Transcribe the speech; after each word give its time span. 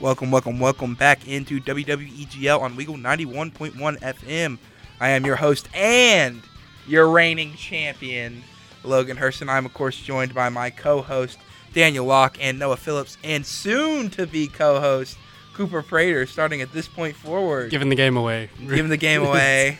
Welcome, 0.00 0.30
welcome, 0.30 0.58
welcome 0.58 0.94
back 0.94 1.28
into 1.28 1.60
WWEGL 1.60 2.60
on 2.60 2.74
Weagle 2.76 2.98
91.1 3.00 3.74
FM. 4.00 4.58
I 4.98 5.10
am 5.10 5.26
your 5.26 5.36
host 5.36 5.68
and 5.74 6.40
your 6.86 7.10
reigning 7.10 7.54
champion, 7.54 8.42
Logan 8.82 9.18
Hurston. 9.18 9.48
I'm, 9.50 9.66
of 9.66 9.74
course, 9.74 10.00
joined 10.00 10.34
by 10.34 10.48
my 10.48 10.70
co 10.70 11.02
host, 11.02 11.38
Daniel 11.74 12.06
Locke, 12.06 12.38
and 12.40 12.58
Noah 12.58 12.78
Phillips, 12.78 13.18
and 13.22 13.44
soon 13.44 14.08
to 14.10 14.26
be 14.26 14.46
co 14.46 14.80
host, 14.80 15.18
Cooper 15.52 15.82
Prater, 15.82 16.24
starting 16.24 16.62
at 16.62 16.72
this 16.72 16.88
point 16.88 17.14
forward. 17.14 17.70
Giving 17.70 17.90
the 17.90 17.96
game 17.96 18.16
away. 18.16 18.48
Giving 18.58 18.88
the 18.88 18.96
game 18.96 19.22
away. 19.26 19.78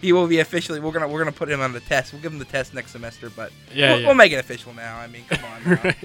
He 0.00 0.12
will 0.12 0.26
be 0.26 0.40
officially. 0.40 0.80
We're 0.80 0.90
gonna 0.92 1.06
we're 1.08 1.20
gonna 1.20 1.32
put 1.32 1.48
him 1.48 1.60
on 1.60 1.72
the 1.72 1.80
test. 1.80 2.12
We'll 2.12 2.20
give 2.22 2.32
him 2.32 2.40
the 2.40 2.44
test 2.44 2.74
next 2.74 2.90
semester, 2.90 3.30
but 3.30 3.52
Yeah, 3.72 3.92
we'll, 3.92 4.00
yeah. 4.00 4.06
we'll 4.08 4.16
make 4.16 4.32
it 4.32 4.36
official 4.36 4.74
now. 4.74 4.98
I 4.98 5.06
mean, 5.06 5.22
come 5.28 5.44
on. 5.44 5.64
Now. 5.84 5.92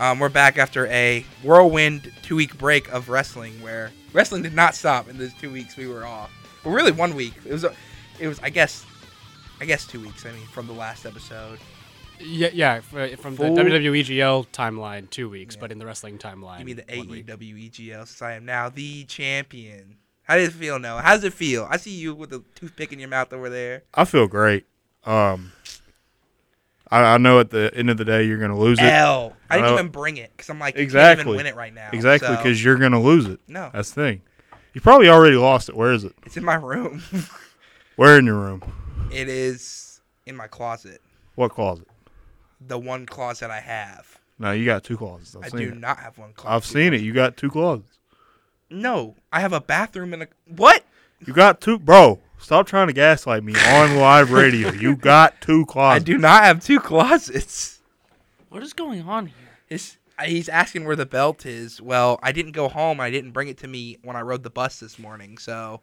Um, 0.00 0.18
we're 0.18 0.30
back 0.30 0.56
after 0.56 0.86
a 0.86 1.24
whirlwind 1.42 2.10
two 2.22 2.34
week 2.36 2.56
break 2.56 2.90
of 2.90 3.08
wrestling, 3.10 3.60
where 3.60 3.92
wrestling 4.14 4.42
did 4.42 4.54
not 4.54 4.74
stop 4.74 5.08
in 5.10 5.18
those 5.18 5.34
two 5.34 5.52
weeks 5.52 5.76
we 5.76 5.86
were 5.86 6.06
off. 6.06 6.30
Well, 6.64 6.74
really, 6.74 6.90
one 6.92 7.14
week. 7.14 7.34
It 7.44 7.52
was, 7.52 7.64
a- 7.64 7.74
it 8.18 8.26
was, 8.26 8.40
I 8.42 8.48
guess, 8.48 8.86
I 9.60 9.66
guess 9.66 9.86
two 9.86 10.00
weeks. 10.00 10.24
I 10.24 10.32
mean, 10.32 10.46
from 10.46 10.66
the 10.66 10.72
last 10.72 11.04
episode. 11.04 11.58
Yeah, 12.18 12.48
yeah. 12.52 12.74
f- 12.76 13.18
From 13.20 13.36
the 13.36 13.46
Full- 13.48 13.56
WWEGL 13.56 14.46
timeline, 14.48 15.08
two 15.10 15.28
weeks, 15.28 15.54
Yeah. 15.54 15.60
but 15.60 15.72
in 15.72 15.78
the 15.78 15.84
wrestling 15.86 16.18
timeline, 16.18 16.60
You 16.60 16.64
mean 16.64 16.76
the 16.76 16.94
E 16.94 16.98
one. 16.98 17.08
AEWEGL? 17.08 18.06
Since 18.06 18.22
I 18.22 18.32
am 18.34 18.44
now 18.46 18.68
the 18.70 19.04
champion. 19.04 19.96
How 20.22 20.36
does 20.36 20.48
it 20.48 20.52
feel, 20.52 20.78
now? 20.78 20.98
How 20.98 21.14
does 21.14 21.24
it 21.24 21.32
feel? 21.34 21.66
I 21.70 21.76
see 21.76 21.90
you 21.94 22.14
with 22.14 22.32
a 22.32 22.42
toothpick 22.54 22.92
in 22.92 22.98
your 23.00 23.08
mouth 23.08 23.32
over 23.34 23.48
there. 23.50 23.82
I 23.94 24.04
feel 24.06 24.28
great. 24.28 24.64
Um, 25.04 25.52
I, 26.90 27.14
I 27.14 27.18
know 27.18 27.38
at 27.40 27.50
the 27.50 27.70
end 27.74 27.88
of 27.90 27.96
the 27.96 28.04
day 28.04 28.24
you're 28.24 28.38
going 28.38 28.50
to 28.50 28.56
lose 28.56 28.78
it. 28.78 28.84
L. 28.84 29.36
I 29.48 29.56
didn't 29.56 29.68
know. 29.70 29.74
even 29.74 29.88
bring 29.88 30.16
it 30.16 30.30
because 30.36 30.50
I'm 30.50 30.58
like, 30.58 30.74
you 30.74 30.78
can't 30.78 30.84
Exactly. 30.84 31.22
even 31.22 31.36
win 31.36 31.46
it 31.46 31.54
right 31.56 31.72
now. 31.74 31.90
Exactly, 31.92 32.28
so- 32.28 32.36
because 32.36 32.62
you're 32.64 32.76
going 32.76 32.92
to 32.92 32.98
lose 32.98 33.26
it. 33.26 33.40
no, 33.48 33.70
That's 33.72 33.90
the 33.90 34.02
thing. 34.02 34.22
You 34.74 34.80
probably 34.80 35.08
already 35.08 35.36
lost 35.36 35.68
it. 35.68 35.76
Where 35.76 35.92
is 35.92 36.04
it? 36.04 36.14
it's 36.24 36.36
in 36.36 36.44
my 36.44 36.54
room. 36.54 37.02
Where 37.96 38.18
in 38.18 38.26
your 38.26 38.36
room? 38.38 38.62
it 39.12 39.28
is 39.28 40.00
in 40.26 40.36
my 40.36 40.46
closet. 40.46 41.00
What 41.34 41.50
closet? 41.52 41.88
The 42.60 42.78
one 42.78 43.06
closet 43.06 43.50
I 43.50 43.60
have. 43.60 44.18
No, 44.38 44.52
you 44.52 44.64
got 44.64 44.84
two 44.84 44.96
closets. 44.96 45.34
I've 45.36 45.52
I 45.54 45.58
do 45.58 45.68
it. 45.70 45.76
not 45.76 45.98
have 45.98 46.16
one 46.18 46.32
closet. 46.32 46.54
I've 46.54 46.64
seen 46.64 46.94
it. 46.94 47.00
You 47.00 47.12
got 47.12 47.36
two 47.36 47.50
closets. 47.50 47.98
No, 48.70 49.16
I 49.32 49.40
have 49.40 49.52
a 49.52 49.60
bathroom 49.60 50.12
and 50.14 50.22
a 50.22 50.28
what? 50.46 50.84
You 51.26 51.32
got 51.32 51.60
two, 51.60 51.78
bro. 51.78 52.20
Stop 52.40 52.66
trying 52.66 52.86
to 52.88 52.92
gaslight 52.92 53.44
me 53.44 53.54
on 53.54 53.96
live 53.96 54.30
radio. 54.32 54.70
You 54.80 54.96
got 54.96 55.40
two 55.40 55.66
closets. 55.66 56.02
I 56.02 56.04
do 56.04 56.18
not 56.18 56.42
have 56.44 56.60
two 56.64 56.80
closets. 56.80 57.80
What 58.48 58.62
is 58.62 58.72
going 58.72 59.02
on 59.02 59.26
here? 59.26 59.36
His, 59.66 59.96
uh, 60.18 60.24
he's 60.24 60.48
asking 60.48 60.84
where 60.84 60.96
the 60.96 61.06
belt 61.06 61.46
is. 61.46 61.80
Well, 61.80 62.18
I 62.22 62.32
didn't 62.32 62.52
go 62.52 62.68
home. 62.68 62.98
I 63.00 63.10
didn't 63.10 63.30
bring 63.32 63.48
it 63.48 63.58
to 63.58 63.68
me 63.68 63.98
when 64.02 64.16
I 64.16 64.22
rode 64.22 64.42
the 64.42 64.50
bus 64.50 64.80
this 64.80 64.98
morning, 64.98 65.38
so 65.38 65.80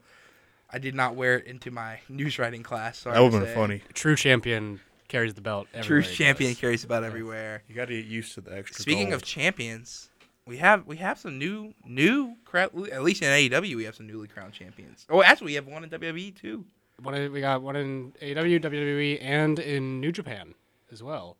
I 0.70 0.80
did 0.80 0.96
not 0.96 1.16
wear 1.16 1.38
it 1.38 1.46
into 1.46 1.72
my 1.72 2.00
news 2.10 2.38
writing 2.40 2.64
class. 2.64 2.98
So 2.98 3.12
That 3.12 3.22
would 3.22 3.34
have 3.34 3.44
been 3.46 3.54
funny. 3.56 3.82
True 3.94 4.16
champion 4.18 4.82
carries 5.08 5.34
the 5.36 5.42
belt. 5.42 5.68
True 5.72 5.80
everywhere 5.80 6.02
he 6.02 6.16
champion 6.16 6.52
goes. 6.52 6.60
carries 6.60 6.84
about 6.84 7.04
everywhere. 7.06 7.64
You 7.70 7.76
got 7.76 7.88
to 7.88 7.96
get 8.02 8.06
used 8.10 8.34
to 8.36 8.42
the 8.42 8.58
extra. 8.58 8.82
Speaking 8.82 9.14
of 9.14 9.22
champions, 9.22 10.10
we 10.48 10.58
have 10.58 10.86
we 10.88 10.98
have 10.98 11.20
some 11.20 11.38
new 11.38 11.74
new 11.86 12.36
crowd. 12.46 12.72
At 12.90 13.04
least 13.04 13.22
in 13.22 13.28
AEW, 13.30 13.76
we 13.76 13.84
have 13.84 13.96
some 13.96 14.08
newly 14.08 14.28
crowned 14.28 14.54
champions. 14.54 15.06
Oh, 15.10 15.22
actually, 15.22 15.48
we 15.48 15.54
have 15.56 15.68
one 15.68 15.84
in 15.84 15.90
WWE 15.90 16.36
too. 16.36 16.66
One 17.02 17.14
in- 17.14 17.32
we 17.32 17.42
got 17.42 17.62
one 17.62 17.76
in 17.76 18.14
AEW, 18.22 18.60
WWE, 18.62 19.20
and 19.22 19.60
in 19.60 20.00
New 20.02 20.12
Japan 20.12 20.56
as 20.92 21.04
well. 21.04 21.38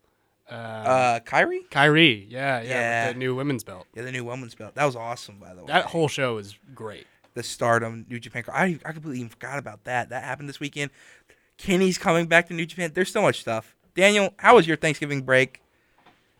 Uh, 0.50 0.54
Uh, 0.54 1.20
Kairi. 1.20 1.68
Kairi, 1.70 2.24
yeah, 2.28 2.60
yeah, 2.62 2.68
yeah. 2.68 3.12
the 3.12 3.18
new 3.18 3.34
women's 3.34 3.64
belt. 3.64 3.86
Yeah, 3.94 4.02
the 4.04 4.12
new 4.12 4.24
women's 4.24 4.54
belt. 4.54 4.74
That 4.76 4.84
was 4.86 4.96
awesome, 4.96 5.38
by 5.38 5.52
the 5.54 5.60
way. 5.62 5.66
That 5.66 5.86
whole 5.86 6.08
show 6.08 6.38
is 6.38 6.56
great. 6.74 7.06
the 7.34 7.42
Stardom 7.42 8.06
New 8.08 8.18
Japan. 8.18 8.44
I 8.52 8.78
I 8.84 8.92
completely 8.92 9.18
even 9.18 9.28
forgot 9.30 9.58
about 9.58 9.84
that. 9.84 10.08
That 10.10 10.24
happened 10.24 10.48
this 10.48 10.58
weekend. 10.60 10.90
Kenny's 11.56 11.98
coming 11.98 12.26
back 12.26 12.46
to 12.48 12.54
New 12.54 12.66
Japan. 12.66 12.92
There's 12.94 13.10
so 13.12 13.22
much 13.22 13.40
stuff. 13.40 13.74
Daniel, 13.94 14.32
how 14.38 14.54
was 14.56 14.66
your 14.66 14.76
Thanksgiving 14.76 15.22
break? 15.22 15.60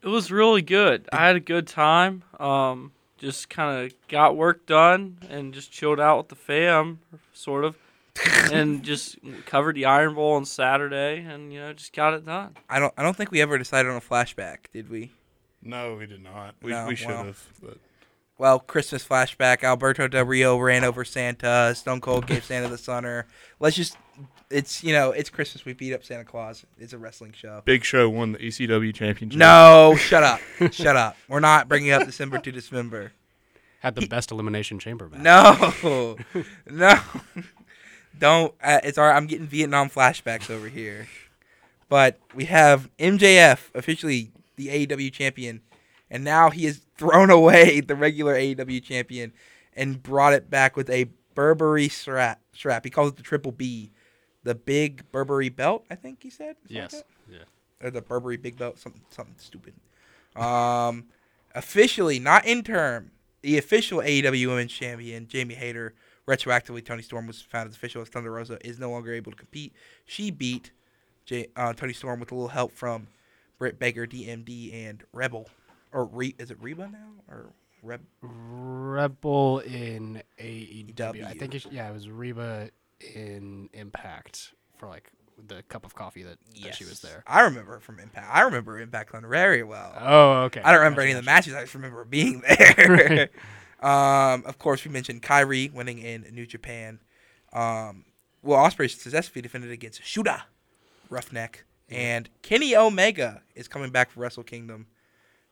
It 0.02 0.08
was 0.08 0.30
really 0.30 0.62
good. 0.62 1.08
I 1.12 1.26
had 1.26 1.36
a 1.36 1.40
good 1.40 1.66
time. 1.66 2.22
Um, 2.38 2.92
just 3.18 3.48
kind 3.48 3.84
of 3.86 3.92
got 4.08 4.36
work 4.36 4.64
done 4.66 5.18
and 5.28 5.52
just 5.52 5.72
chilled 5.72 5.98
out 5.98 6.18
with 6.18 6.28
the 6.28 6.36
fam, 6.36 7.00
sort 7.32 7.64
of, 7.64 7.76
and 8.52 8.82
just 8.84 9.18
covered 9.44 9.74
the 9.74 9.86
Iron 9.86 10.14
Bowl 10.14 10.34
on 10.34 10.44
Saturday, 10.44 11.18
and 11.28 11.52
you 11.52 11.58
know 11.60 11.72
just 11.72 11.92
got 11.92 12.14
it 12.14 12.24
done. 12.24 12.56
I 12.68 12.78
don't 12.78 12.94
I 12.96 13.02
don't 13.02 13.16
think 13.16 13.30
we 13.30 13.40
ever 13.40 13.58
decided 13.58 13.90
on 13.90 13.96
a 13.96 14.00
flashback, 14.00 14.58
did 14.72 14.88
we? 14.88 15.12
No, 15.62 15.96
we 15.96 16.06
did 16.06 16.22
not. 16.22 16.54
We, 16.62 16.70
No, 16.70 16.86
we 16.86 16.94
should 16.94 17.08
well. 17.08 17.24
have. 17.24 17.44
But 17.60 17.78
Well, 18.38 18.60
Christmas 18.60 19.04
flashback. 19.04 19.64
Alberto 19.64 20.06
Del 20.06 20.24
Rio 20.24 20.56
ran 20.56 20.84
over 20.84 21.04
Santa. 21.04 21.74
Stone 21.74 22.00
Cold 22.00 22.26
gave 22.26 22.44
Santa 22.46 22.68
the 22.68 22.78
stunner. 22.78 23.26
Let's 23.58 23.76
just 23.76 23.96
it's 24.50 24.82
you 24.82 24.92
know 24.92 25.10
it's 25.10 25.28
Christmas. 25.28 25.64
We 25.64 25.72
beat 25.72 25.92
up 25.92 26.04
Santa 26.04 26.24
Claus. 26.24 26.64
It's 26.78 26.92
a 26.92 26.98
wrestling 26.98 27.32
show. 27.32 27.62
Big 27.64 27.84
Show 27.84 28.08
won 28.08 28.32
the 28.32 28.38
ECW 28.38 28.94
championship. 28.94 29.38
No, 29.38 29.96
shut 29.98 30.22
up, 30.22 30.40
shut 30.70 30.96
up. 30.96 31.16
We're 31.28 31.40
not 31.40 31.68
bringing 31.68 31.90
up 31.90 32.06
December 32.06 32.38
to 32.38 32.52
Dismember. 32.52 33.12
Had 33.80 33.94
the 33.94 34.06
best 34.06 34.30
elimination 34.30 34.78
chamber 34.78 35.08
match. 35.08 35.20
No, 35.20 36.16
no, 36.70 37.00
don't. 38.18 38.54
Uh, 38.62 38.80
it's 38.84 38.98
all 38.98 39.06
right. 39.06 39.16
I'm 39.16 39.26
getting 39.26 39.46
Vietnam 39.46 39.90
flashbacks 39.90 40.50
over 40.50 40.68
here. 40.68 41.08
But 41.88 42.18
we 42.34 42.44
have 42.46 42.90
MJF 42.98 43.74
officially 43.74 44.30
the 44.56 44.68
AEW 44.86 45.12
champion, 45.12 45.62
and 46.10 46.24
now 46.24 46.50
he 46.50 46.64
has 46.64 46.80
thrown 46.96 47.30
away 47.30 47.80
the 47.86 47.94
regular 47.96 48.34
AEW 48.34 48.82
champion 48.82 49.32
and 49.74 50.02
brought 50.02 50.32
it 50.32 50.50
back 50.50 50.76
with 50.76 50.90
a 50.90 51.06
Burberry 51.34 51.88
strap. 51.88 52.40
Strap. 52.52 52.84
He 52.84 52.90
calls 52.90 53.10
it 53.10 53.16
the 53.16 53.22
Triple 53.22 53.52
B, 53.52 53.90
the 54.42 54.54
Big 54.56 55.10
Burberry 55.12 55.48
belt. 55.48 55.84
I 55.90 55.94
think 55.94 56.22
he 56.22 56.30
said. 56.30 56.56
Like 56.64 56.70
Yes. 56.70 56.92
that? 56.92 57.06
Yeah. 57.30 57.86
or 57.86 57.90
the 57.92 58.02
Burberry 58.02 58.36
Big 58.36 58.56
Belt, 58.56 58.78
something 58.78 59.02
something 59.10 59.36
stupid. 59.38 59.74
Um, 60.34 61.04
officially, 61.54 62.18
not 62.18 62.44
interim, 62.46 63.12
the 63.42 63.58
official 63.58 64.00
AEW 64.00 64.48
Women's 64.48 64.72
Champion, 64.72 65.28
Jamie 65.28 65.54
Hayter, 65.54 65.94
retroactively 66.26 66.84
Toni 66.84 67.02
Storm 67.02 67.26
was 67.26 67.40
found 67.40 67.68
as 67.68 67.76
official 67.76 68.02
as 68.02 68.08
Thunder 68.08 68.32
Rosa, 68.32 68.58
is 68.66 68.78
no 68.78 68.90
longer 68.90 69.12
able 69.12 69.32
to 69.32 69.38
compete. 69.38 69.72
She 70.04 70.30
beat 70.30 70.72
J- 71.24 71.48
uh, 71.56 71.72
Toni 71.72 71.92
Storm 71.92 72.18
with 72.20 72.32
a 72.32 72.34
little 72.34 72.48
help 72.48 72.72
from 72.72 73.06
Britt 73.58 73.78
Baker, 73.78 74.06
DMD, 74.06 74.72
and 74.74 75.04
Rebel. 75.12 75.48
Or 75.92 76.04
Re- 76.04 76.34
is 76.38 76.50
it 76.50 76.58
Reba 76.60 76.88
now 76.92 77.12
or 77.28 77.52
Reb? 77.82 78.00
Rebel 78.22 79.60
in 79.60 80.22
AEW. 80.38 81.24
I 81.24 81.32
think 81.34 81.54
it's, 81.54 81.66
yeah, 81.70 81.88
it 81.88 81.92
was 81.92 82.08
Reba 82.08 82.70
in 83.14 83.68
Impact 83.72 84.52
for 84.76 84.88
like 84.88 85.10
the 85.46 85.62
cup 85.68 85.84
of 85.84 85.94
coffee 85.94 86.22
that, 86.24 86.38
that 86.62 86.74
she 86.74 86.84
was 86.84 87.00
there. 87.00 87.22
I 87.26 87.42
remember 87.42 87.72
her 87.72 87.80
from 87.80 88.00
Impact. 88.00 88.28
I 88.30 88.42
remember 88.42 88.78
Impact 88.80 89.12
Thunder 89.12 89.28
very 89.28 89.62
well. 89.62 89.94
Oh, 90.00 90.30
okay. 90.44 90.60
I 90.62 90.72
don't 90.72 90.80
remember 90.80 91.02
Gotcha, 91.02 91.10
any 91.10 91.18
of 91.18 91.24
the 91.24 91.30
matches. 91.30 91.54
I 91.54 91.62
just 91.62 91.74
remember 91.74 92.04
being 92.04 92.42
there. 92.58 93.30
um, 93.80 94.44
of 94.46 94.58
course, 94.58 94.84
we 94.84 94.90
mentioned 94.90 95.22
Kairi 95.22 95.72
winning 95.72 95.98
in 95.98 96.26
New 96.32 96.46
Japan. 96.46 97.00
Um, 97.52 98.04
Will 98.42 98.56
Ospreay 98.56 98.90
successfully 98.90 99.42
defended 99.42 99.70
against 99.70 100.02
Shota, 100.02 100.42
Roughneck, 101.10 101.64
and 101.88 102.28
Kenny 102.42 102.76
Omega 102.76 103.42
is 103.54 103.68
coming 103.68 103.90
back 103.90 104.10
for 104.10 104.20
Wrestle 104.20 104.42
Kingdom. 104.42 104.86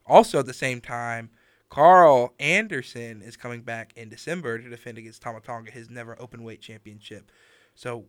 Also, 0.07 0.39
at 0.39 0.45
the 0.45 0.53
same 0.53 0.81
time, 0.81 1.29
Karl 1.69 2.33
Anderson 2.39 3.21
is 3.21 3.35
coming 3.35 3.61
back 3.61 3.91
in 3.95 4.09
December 4.09 4.57
to 4.57 4.69
defend 4.69 4.97
against 4.97 5.21
Tama 5.21 5.41
Tonga, 5.41 5.69
his 5.71 5.89
never 5.89 6.15
open 6.21 6.43
weight 6.43 6.61
championship. 6.61 7.29
So, 7.75 8.05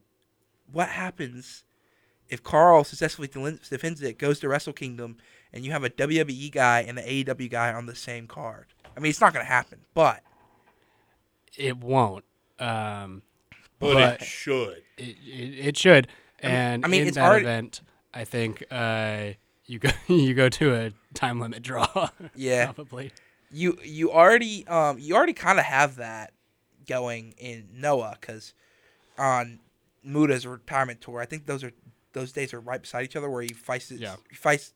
what 0.70 0.88
happens 0.90 1.64
if 2.28 2.42
Carl 2.42 2.84
successfully 2.84 3.26
defends 3.28 4.02
it, 4.02 4.18
goes 4.18 4.38
to 4.40 4.48
Wrestle 4.48 4.72
Kingdom, 4.74 5.16
and 5.52 5.64
you 5.64 5.72
have 5.72 5.82
a 5.82 5.90
WWE 5.90 6.52
guy 6.52 6.80
and 6.80 6.98
an 6.98 7.04
AEW 7.06 7.50
guy 7.50 7.72
on 7.72 7.86
the 7.86 7.94
same 7.96 8.26
card? 8.26 8.66
I 8.96 9.00
mean, 9.00 9.10
it's 9.10 9.20
not 9.20 9.32
going 9.32 9.44
to 9.44 9.50
happen, 9.50 9.80
but 9.94 10.22
It 11.56 11.78
won't. 11.78 12.24
Um, 12.58 13.22
but, 13.78 13.94
but 13.94 14.20
it 14.20 14.24
should. 14.24 14.82
it, 14.98 15.16
it, 15.24 15.66
it 15.68 15.76
should. 15.76 16.08
And 16.40 16.84
I 16.84 16.88
mean, 16.88 17.02
in 17.02 17.08
it's 17.08 17.16
that 17.16 17.26
already- 17.28 17.44
event, 17.44 17.80
I 18.14 18.24
think 18.24 18.62
uh, 18.70 19.30
you 19.68 19.78
go 19.78 19.90
you 20.08 20.34
go 20.34 20.48
to 20.48 20.74
a 20.74 20.92
time 21.14 21.38
limit 21.38 21.62
draw. 21.62 22.08
Yeah. 22.34 22.72
probably. 22.72 23.12
you 23.52 23.78
you 23.84 24.10
already 24.10 24.66
um 24.66 24.98
you 24.98 25.14
already 25.14 25.32
kind 25.34 25.58
of 25.60 25.64
have 25.64 25.96
that 25.96 26.32
going 26.88 27.34
in 27.38 27.68
Noah 27.74 28.16
because 28.20 28.54
on 29.18 29.60
Muta's 30.04 30.46
retirement 30.46 31.00
tour, 31.00 31.20
I 31.20 31.26
think 31.26 31.46
those 31.46 31.62
are 31.62 31.72
those 32.14 32.32
days 32.32 32.52
are 32.54 32.60
right 32.60 32.80
beside 32.80 33.04
each 33.04 33.14
other, 33.16 33.28
where 33.30 33.42
he 33.42 33.48
fights 33.52 33.90
Yeah. 33.90 34.16
he 34.28 34.34
fights 34.36 34.72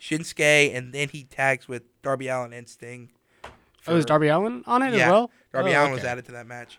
Shinsuke, 0.00 0.74
and 0.76 0.92
then 0.92 1.08
he 1.08 1.24
tags 1.24 1.68
with 1.68 1.84
Darby 2.02 2.28
Allin 2.28 2.52
and 2.52 2.68
Sting. 2.68 3.10
Oh, 3.86 3.96
is 3.96 4.04
Darby 4.04 4.28
Allin 4.28 4.64
on 4.66 4.82
it 4.82 4.92
yeah, 4.94 5.04
as 5.06 5.10
well? 5.10 5.30
Darby 5.52 5.74
Oh, 5.74 5.80
Allin 5.82 5.92
was 5.92 6.04
added 6.04 6.24
to 6.26 6.32
that 6.32 6.46
match. 6.46 6.78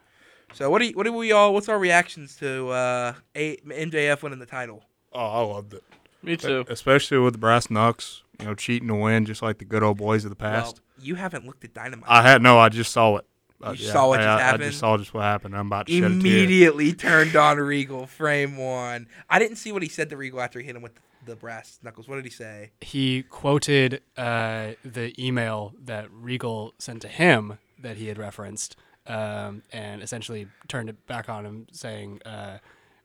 So 0.54 0.70
what 0.70 0.80
do 0.80 0.88
you, 0.88 0.94
what 0.94 1.04
do 1.04 1.14
we 1.14 1.32
all? 1.32 1.54
What's 1.54 1.70
our 1.70 1.80
reactions 1.80 2.36
to 2.38 2.70
uh, 2.70 3.14
a, 3.36 3.58
MJF 3.58 4.22
winning 4.24 4.40
the 4.40 4.46
title? 4.46 4.84
Oh, 5.14 5.20
I 5.26 5.40
loved 5.42 5.74
it. 5.74 5.84
Me 6.24 6.38
too. 6.38 6.66
Especially 6.70 7.18
with 7.18 7.34
the 7.34 7.38
brass 7.40 7.70
knucks, 7.70 8.24
you 8.40 8.46
know, 8.46 8.56
cheating 8.56 8.88
to 8.88 8.96
win, 8.96 9.26
just 9.26 9.42
like 9.42 9.58
the 9.60 9.66
good 9.66 9.84
old 9.84 9.98
boys 9.98 10.24
of 10.24 10.30
the 10.30 10.36
past. 10.36 10.82
Well, 10.98 11.06
you 11.06 11.16
haven't 11.16 11.46
looked 11.46 11.64
at 11.66 11.74
Dynamite. 11.74 12.10
I 12.10 12.22
had 12.22 12.42
no, 12.42 12.58
I 12.60 12.70
just 12.70 12.92
saw 12.92 13.18
it. 13.18 13.26
Uh, 13.62 13.72
You 13.72 13.86
saw 13.86 14.08
what 14.10 14.20
I, 14.20 14.24
just 14.24 14.28
I- 14.30 14.36
I 14.36 14.42
happened? 14.44 14.64
just 14.64 14.80
saw 14.80 14.98
just 14.98 15.14
what 15.14 15.24
happened. 15.24 15.56
I'm 15.56 15.68
about 15.68 15.88
to 15.88 15.94
shed 15.94 16.04
a 16.04 16.08
tear. 16.10 16.18
Immediately 16.20 16.94
turned 16.94 17.36
on 17.36 17.58
Regal. 17.58 18.08
Frame 18.08 18.58
one. 18.58 19.08
I 19.30 19.40
didn't 19.40 19.56
see 19.58 19.72
what 19.72 19.82
he 19.84 19.90
said 19.90 20.10
to 20.10 20.18
Regal 20.18 20.42
after 20.42 20.60
he 20.60 20.66
hit 20.66 20.76
him 20.76 20.82
with 20.82 20.94
the 21.26 21.36
brass 21.38 21.80
knuckles. 21.82 22.08
What 22.08 22.16
did 22.16 22.26
he 22.26 22.32
say? 22.32 22.72
He 22.82 23.24
quoted 23.24 24.02
uh, 24.18 24.72
the 24.84 25.14
email 25.18 25.74
that 25.86 26.08
Regal 26.12 26.74
sent 26.78 27.02
to 27.04 27.08
him 27.08 27.58
that 27.82 27.96
he 27.96 28.08
had 28.08 28.18
referenced, 28.18 28.76
um, 29.08 29.62
and 29.72 30.02
essentially 30.02 30.48
turned 30.68 30.90
it 30.90 31.06
back 31.08 31.30
on 31.30 31.46
him, 31.46 31.68
saying, 31.72 32.22
uh, 32.26 32.58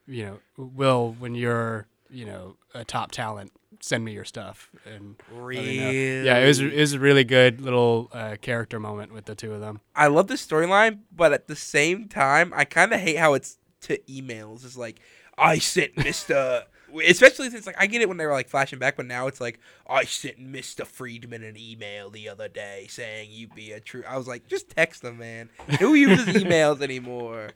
"You 0.09 0.25
know, 0.27 0.39
Will, 0.57 1.15
when 1.21 1.37
you're, 1.37 1.87
you 2.11 2.25
know, 2.25 2.57
a 2.75 2.85
top 2.85 3.11
talent, 3.13 3.53
send 3.81 4.05
me 4.05 4.13
your 4.13 4.25
stuff." 4.25 4.71
And 4.85 5.17
let 5.33 5.65
me 5.65 5.79
know. 5.79 5.91
yeah, 5.91 6.39
it 6.39 6.47
was 6.47 6.61
it 6.61 6.75
was 6.77 6.93
a 6.95 6.99
really 7.01 7.25
good 7.25 7.61
little 7.61 8.09
uh, 8.13 8.37
character 8.41 8.79
moment 8.81 9.13
with 9.13 9.27
the 9.27 9.35
two 9.35 9.53
of 9.53 9.61
them. 9.61 9.81
I 9.95 10.07
love 10.09 10.27
the 10.29 10.35
storyline, 10.35 11.01
but 11.15 11.33
at 11.33 11.47
the 11.49 11.57
same 11.57 12.09
time, 12.09 12.53
I 12.55 12.65
kind 12.65 12.93
of 12.93 13.01
hate 13.01 13.17
how 13.19 13.35
it's 13.35 13.59
to 13.83 13.99
emails. 14.09 14.65
It's 14.65 14.77
like 14.77 15.01
I 15.37 15.59
sent 15.59 15.97
Mister, 15.97 16.65
especially 17.07 17.51
since 17.51 17.67
like 17.67 17.77
I 17.79 17.87
get 17.87 18.03
it 18.03 18.09
when 18.09 18.17
they 18.17 18.27
were 18.27 18.33
like 18.33 18.49
flashing 18.49 18.79
back, 18.79 18.97
but 18.97 19.07
now 19.07 19.27
it's 19.29 19.41
like 19.41 19.61
I 19.89 20.05
sent 20.05 20.39
Mister 20.39 20.85
Friedman 20.85 21.45
an 21.45 21.57
email 21.57 22.11
the 22.11 22.29
other 22.29 22.49
day 22.49 22.87
saying 22.91 23.29
you 23.31 23.47
be 23.49 23.73
a 23.73 23.81
true. 23.81 24.03
I 24.09 24.17
was 24.17 24.27
like, 24.27 24.49
just 24.49 24.69
text 24.71 25.03
them, 25.03 25.19
man. 25.19 25.51
Who 25.79 25.95
uses 25.95 26.27
emails 26.43 26.81
anymore? 26.83 27.51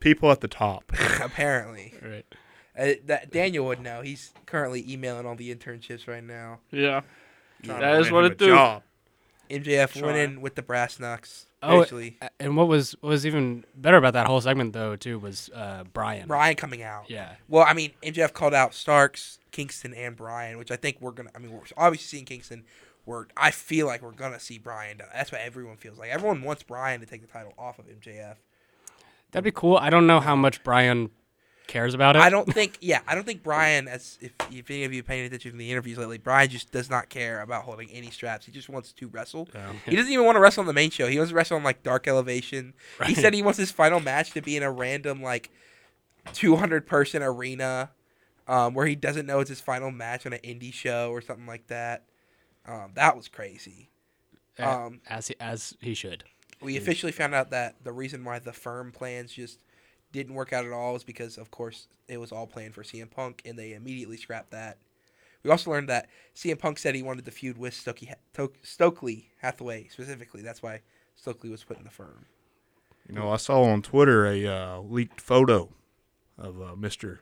People 0.00 0.30
at 0.30 0.40
the 0.40 0.48
top. 0.48 0.92
Apparently, 1.20 1.94
Right. 2.02 2.26
Uh, 2.78 2.92
that 3.06 3.30
Daniel 3.30 3.66
would 3.66 3.80
know. 3.80 4.02
He's 4.02 4.32
currently 4.46 4.84
emailing 4.90 5.26
all 5.26 5.34
the 5.34 5.54
internships 5.54 6.06
right 6.06 6.22
now. 6.24 6.60
Yeah. 6.70 7.02
Trying 7.64 7.80
That 7.80 7.92
to 7.92 7.98
is 8.00 8.06
win 8.06 8.14
what 8.14 8.24
it 8.26 8.32
a 8.32 8.34
do. 8.36 8.46
job. 8.48 8.82
MJF 9.50 9.98
Try. 9.98 10.18
in 10.18 10.40
with 10.40 10.54
the 10.54 10.62
brass 10.62 11.00
knucks. 11.00 11.46
Oh, 11.60 11.82
Actually, 11.82 12.18
and 12.38 12.56
what 12.56 12.68
was 12.68 12.94
what 13.00 13.08
was 13.08 13.26
even 13.26 13.64
better 13.74 13.96
about 13.96 14.12
that 14.12 14.28
whole 14.28 14.40
segment 14.40 14.74
though 14.74 14.94
too 14.94 15.18
was 15.18 15.50
uh, 15.52 15.82
Brian. 15.92 16.28
Brian 16.28 16.54
coming 16.54 16.82
out. 16.82 17.10
Yeah. 17.10 17.32
Well, 17.48 17.64
I 17.66 17.72
mean, 17.72 17.90
MJF 18.02 18.32
called 18.32 18.54
out 18.54 18.74
Starks, 18.74 19.40
Kingston, 19.50 19.92
and 19.94 20.14
Brian, 20.14 20.56
which 20.58 20.70
I 20.70 20.76
think 20.76 20.98
we're 21.00 21.10
gonna. 21.10 21.30
I 21.34 21.38
mean, 21.40 21.50
we're 21.50 21.62
obviously 21.76 22.06
seeing 22.18 22.26
Kingston. 22.26 22.62
We're. 23.06 23.26
I 23.36 23.50
feel 23.50 23.86
like 23.88 24.02
we're 24.02 24.12
gonna 24.12 24.38
see 24.38 24.58
Brian. 24.58 25.00
That's 25.12 25.32
what 25.32 25.40
everyone 25.40 25.78
feels 25.78 25.98
like. 25.98 26.10
Everyone 26.10 26.42
wants 26.42 26.62
Brian 26.62 27.00
to 27.00 27.06
take 27.06 27.22
the 27.22 27.26
title 27.26 27.54
off 27.58 27.80
of 27.80 27.86
MJF. 27.86 28.36
That'd 29.32 29.42
be 29.44 29.50
cool. 29.50 29.78
I 29.78 29.90
don't 29.90 30.06
know 30.06 30.20
how 30.20 30.36
much 30.36 30.62
Brian 30.62 31.10
cares 31.68 31.94
about 31.94 32.16
it. 32.16 32.22
I 32.22 32.30
don't 32.30 32.52
think. 32.52 32.78
Yeah, 32.80 33.00
I 33.06 33.14
don't 33.14 33.24
think 33.24 33.44
Brian, 33.44 33.86
As 33.86 34.18
if 34.20 34.32
if 34.50 34.68
any 34.70 34.82
of 34.84 34.92
you 34.92 35.04
paying 35.04 35.24
attention 35.24 35.52
to 35.52 35.56
the 35.56 35.70
interviews 35.70 35.98
lately, 35.98 36.18
Brian 36.18 36.48
just 36.48 36.72
does 36.72 36.90
not 36.90 37.08
care 37.08 37.40
about 37.40 37.62
holding 37.62 37.88
any 37.90 38.10
straps. 38.10 38.46
He 38.46 38.52
just 38.52 38.68
wants 38.68 38.92
to 38.92 39.06
wrestle. 39.08 39.48
He 39.86 39.94
doesn't 39.94 40.10
even 40.12 40.24
want 40.24 40.34
to 40.36 40.40
wrestle 40.40 40.62
on 40.62 40.66
the 40.66 40.72
main 40.72 40.90
show. 40.90 41.06
He 41.06 41.16
wants 41.18 41.30
to 41.30 41.36
wrestle 41.36 41.58
on 41.58 41.62
like 41.62 41.84
Dark 41.84 42.08
Elevation. 42.08 42.74
He 43.06 43.14
said 43.14 43.32
he 43.34 43.42
wants 43.42 43.58
his 43.58 43.70
final 43.70 44.00
match 44.00 44.32
to 44.32 44.42
be 44.42 44.56
in 44.56 44.64
a 44.64 44.72
random 44.72 45.22
like 45.22 45.50
200 46.32 46.86
person 46.86 47.22
arena, 47.22 47.90
um, 48.48 48.74
where 48.74 48.86
he 48.86 48.96
doesn't 48.96 49.26
know 49.26 49.40
it's 49.40 49.50
his 49.50 49.60
final 49.60 49.90
match 49.90 50.26
on 50.26 50.32
an 50.32 50.40
indie 50.40 50.72
show 50.74 51.10
or 51.10 51.20
something 51.20 51.46
like 51.46 51.68
that. 51.68 52.04
Um, 52.66 52.90
that 52.94 53.16
was 53.16 53.28
crazy. 53.28 53.90
Um, 54.58 55.00
as 55.08 55.28
he, 55.28 55.36
as 55.38 55.76
he 55.80 55.94
should. 55.94 56.24
we 56.60 56.76
officially 56.76 57.12
found 57.12 57.32
out 57.34 57.50
that 57.50 57.76
the 57.84 57.92
reason 57.92 58.24
why 58.24 58.40
the 58.40 58.52
firm 58.52 58.90
plans 58.90 59.32
just 59.32 59.60
didn't 60.12 60.34
work 60.34 60.52
out 60.52 60.64
at 60.64 60.72
all 60.72 60.96
is 60.96 61.04
because, 61.04 61.38
of 61.38 61.50
course, 61.50 61.88
it 62.08 62.18
was 62.18 62.32
all 62.32 62.46
planned 62.46 62.74
for 62.74 62.82
CM 62.82 63.10
Punk, 63.10 63.42
and 63.44 63.58
they 63.58 63.74
immediately 63.74 64.16
scrapped 64.16 64.50
that. 64.50 64.78
We 65.42 65.50
also 65.50 65.70
learned 65.70 65.88
that 65.88 66.08
CM 66.34 66.58
Punk 66.58 66.78
said 66.78 66.94
he 66.94 67.02
wanted 67.02 67.24
to 67.26 67.30
feud 67.30 67.58
with 67.58 67.74
Stokely, 67.74 68.12
Stokely 68.62 69.30
Hathaway 69.38 69.88
specifically. 69.88 70.42
That's 70.42 70.62
why 70.62 70.80
Stokely 71.14 71.50
was 71.50 71.64
put 71.64 71.78
in 71.78 71.84
the 71.84 71.90
firm. 71.90 72.26
You 73.08 73.14
know, 73.14 73.30
I 73.30 73.36
saw 73.36 73.62
on 73.62 73.82
Twitter 73.82 74.26
a 74.26 74.46
uh, 74.46 74.80
leaked 74.80 75.20
photo 75.20 75.70
of 76.36 76.60
uh, 76.60 76.76
Mister 76.76 77.20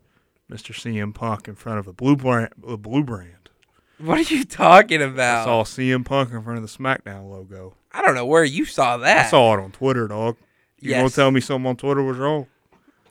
Mister 0.48 0.72
CM 0.72 1.14
Punk 1.14 1.46
in 1.46 1.54
front 1.54 1.78
of 1.78 1.86
a 1.86 1.92
blue 1.92 2.16
brand. 2.16 2.50
A 2.66 2.76
blue 2.76 3.04
brand. 3.04 3.50
What 3.98 4.18
are 4.18 4.34
you 4.34 4.44
talking 4.44 5.00
about? 5.00 5.42
I 5.42 5.44
saw 5.44 5.64
CM 5.64 6.04
Punk 6.04 6.32
in 6.32 6.42
front 6.42 6.58
of 6.58 6.62
the 6.62 6.76
SmackDown 6.76 7.30
logo. 7.30 7.76
I 7.92 8.02
don't 8.02 8.14
know 8.14 8.26
where 8.26 8.44
you 8.44 8.64
saw 8.64 8.96
that. 8.98 9.26
I 9.26 9.30
saw 9.30 9.54
it 9.54 9.60
on 9.60 9.72
Twitter, 9.72 10.08
dog. 10.08 10.36
You 10.80 10.90
gonna 10.90 11.08
tell 11.08 11.30
me 11.30 11.40
something 11.40 11.68
on 11.68 11.76
Twitter 11.76 12.02
was 12.02 12.18
wrong? 12.18 12.46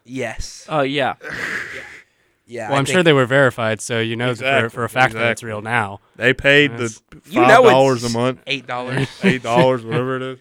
Yes. 0.06 0.66
Oh 0.70 0.82
yeah. 0.82 1.16
Yeah. 2.48 2.68
Well, 2.70 2.76
I 2.76 2.80
I'm 2.80 2.86
sure 2.86 3.02
they 3.02 3.14
were 3.14 3.26
verified, 3.26 3.82
so 3.82 4.00
you 4.00 4.16
know 4.16 4.30
Exactly, 4.32 4.70
for, 4.70 4.76
for 4.76 4.84
a 4.86 4.90
fact 4.90 5.14
that 5.16 5.32
it's 5.32 5.44
real 5.44 5.62
now. 5.62 6.00
They 6.16 6.34
paid 6.34 6.72
Yes. 6.78 7.02
the 7.10 7.22
You 7.32 7.42
know 7.42 7.64
it's 7.64 7.70
dollars 7.72 8.04
a 8.04 8.10
month, 8.10 8.42
Eight 8.46 8.68
dollars. 8.68 9.08
eight 9.24 9.42
dollars, 9.42 9.84
whatever 9.84 10.16
it 10.18 10.22
is. 10.22 10.40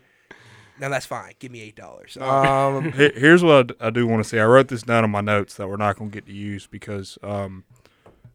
no, 0.78 0.90
that's 0.90 1.06
fine. 1.06 1.32
Give 1.38 1.50
me 1.50 1.62
eight 1.62 1.76
dollars. 1.76 2.16
Um, 2.19 2.93
Here's 2.93 3.43
what 3.43 3.72
I 3.81 3.88
do 3.90 4.06
want 4.06 4.22
to 4.22 4.28
see. 4.28 4.38
I 4.38 4.44
wrote 4.44 4.69
this 4.69 4.82
down 4.82 5.02
in 5.05 5.11
my 5.11 5.22
notes 5.22 5.55
that 5.55 5.67
we're 5.69 5.76
not 5.78 5.96
going 5.96 6.10
to 6.10 6.14
get 6.14 6.26
to 6.26 6.32
use 6.32 6.67
because 6.67 7.17
um, 7.22 7.64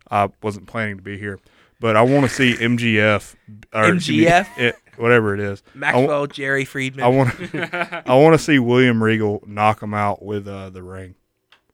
I 0.09 0.29
wasn't 0.41 0.65
planning 0.65 0.97
to 0.97 1.03
be 1.03 1.19
here. 1.19 1.39
But 1.81 1.95
I 1.95 2.01
want 2.01 2.27
to 2.27 2.33
see 2.33 2.55
MGF 2.55 3.35
or 3.73 3.83
MGF? 3.83 4.47
it- 4.57 4.75
whatever 4.97 5.33
it 5.33 5.39
is. 5.39 5.63
I 5.75 5.77
wa- 5.77 5.79
Maxwell, 5.79 6.27
Jerry 6.27 6.65
Friedman 6.65 7.05
I 7.05 7.07
want 7.07 7.29
I 7.55 8.15
want 8.15 8.33
to 8.33 8.37
see 8.43 8.59
William 8.59 9.01
Regal 9.01 9.41
knock 9.47 9.81
him 9.81 9.93
out 9.93 10.21
with 10.21 10.45
uh, 10.45 10.71
the 10.71 10.83
ring. 10.83 11.15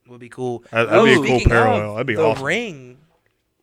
Would 0.07 0.19
be 0.19 0.29
cool. 0.29 0.63
That- 0.71 0.89
that'd 0.89 1.05
be 1.05 1.13
a 1.13 1.39
cool 1.39 1.39
parallel. 1.49 1.89
of 1.91 1.95
That'd 1.95 2.07
be 2.07 2.15
the 2.15 2.23
awesome. 2.25 2.43
ring, 2.45 2.97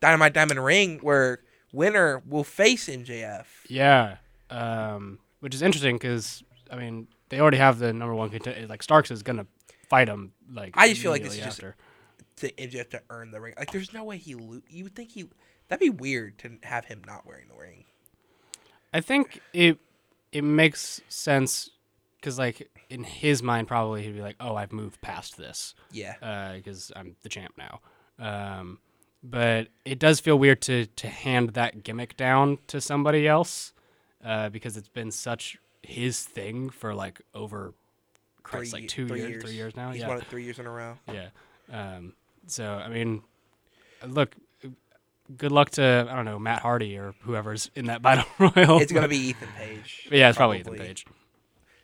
Dynamite 0.00 0.32
Diamond 0.32 0.64
Ring, 0.64 0.98
where 1.00 1.40
winner 1.72 2.22
will 2.26 2.44
face 2.44 2.88
MJF. 2.88 3.46
Yeah, 3.68 4.16
um, 4.50 5.18
which 5.40 5.54
is 5.54 5.62
interesting 5.62 5.96
because 5.96 6.42
I 6.70 6.76
mean 6.76 7.08
they 7.28 7.40
already 7.40 7.58
have 7.58 7.78
the 7.78 7.92
number 7.92 8.14
one 8.14 8.30
contender. 8.30 8.66
Like 8.66 8.82
Starks 8.82 9.10
is 9.10 9.22
gonna 9.22 9.46
fight 9.88 10.08
him. 10.08 10.32
Like 10.52 10.74
I 10.76 10.88
just 10.88 11.00
feel 11.00 11.10
like 11.10 11.22
this 11.22 11.32
is 11.34 11.38
immediately 11.38 11.70
just- 11.70 11.78
To 12.36 12.50
MJF 12.52 12.90
to 12.90 13.02
earn 13.10 13.30
the 13.30 13.40
ring. 13.40 13.54
Like, 13.58 13.70
there's 13.72 13.92
no 13.92 14.02
way 14.04 14.16
he. 14.16 14.34
Lo- 14.34 14.62
you 14.68 14.84
would 14.84 14.96
think 14.96 15.12
he. 15.12 15.28
That'd 15.68 15.80
be 15.80 15.90
weird 15.90 16.38
to 16.40 16.58
have 16.64 16.86
him 16.86 17.02
not 17.06 17.24
wearing 17.26 17.46
the 17.48 17.54
ring. 17.56 17.84
I 18.92 19.00
think 19.00 19.40
it 19.52 19.78
it 20.32 20.42
makes 20.42 21.00
sense 21.08 21.70
because 22.16 22.38
like 22.38 22.68
in 22.92 23.04
his 23.04 23.42
mind 23.42 23.66
probably 23.68 24.02
he'd 24.02 24.14
be 24.14 24.20
like, 24.20 24.36
oh, 24.40 24.54
I've 24.54 24.72
moved 24.72 25.00
past 25.00 25.36
this 25.36 25.74
Yeah. 25.90 26.52
because 26.56 26.92
I'm 26.94 27.16
the 27.22 27.28
champ 27.28 27.54
now. 27.56 27.80
Um, 28.18 28.78
but 29.24 29.68
it 29.84 29.98
does 29.98 30.20
feel 30.20 30.38
weird 30.38 30.60
to 30.62 30.86
to 30.86 31.08
hand 31.08 31.50
that 31.50 31.82
gimmick 31.84 32.16
down 32.16 32.58
to 32.66 32.80
somebody 32.80 33.26
else 33.26 33.72
uh, 34.24 34.48
because 34.48 34.76
it's 34.76 34.88
been 34.88 35.10
such 35.10 35.58
his 35.82 36.22
thing 36.24 36.70
for 36.70 36.94
like 36.94 37.20
over 37.34 37.72
Christ, 38.42 38.72
Three- 38.72 38.80
like 38.82 38.88
two 38.90 39.06
three 39.08 39.20
years, 39.20 39.42
three 39.44 39.54
years 39.54 39.76
now. 39.76 39.90
He's 39.92 40.02
yeah, 40.02 40.08
won 40.08 40.18
it 40.18 40.26
three 40.26 40.44
years 40.44 40.58
in 40.58 40.66
a 40.66 40.70
row. 40.70 40.98
yeah. 41.12 41.28
Um, 41.72 42.14
so 42.48 42.64
I 42.74 42.88
mean, 42.88 43.22
look, 44.06 44.34
good 45.36 45.52
luck 45.52 45.70
to 45.70 46.06
I 46.10 46.14
don't 46.16 46.24
know 46.24 46.38
Matt 46.40 46.60
Hardy 46.62 46.98
or 46.98 47.14
whoever's 47.22 47.70
in 47.76 47.86
that 47.86 48.02
battle 48.06 48.24
royal. 48.38 48.80
It's 48.80 48.92
gonna 48.92 49.06
be 49.08 49.18
Ethan 49.28 49.48
Page. 49.56 50.08
yeah, 50.10 50.28
it's 50.28 50.36
probably 50.36 50.60
Ethan 50.60 50.74
Page. 50.76 51.06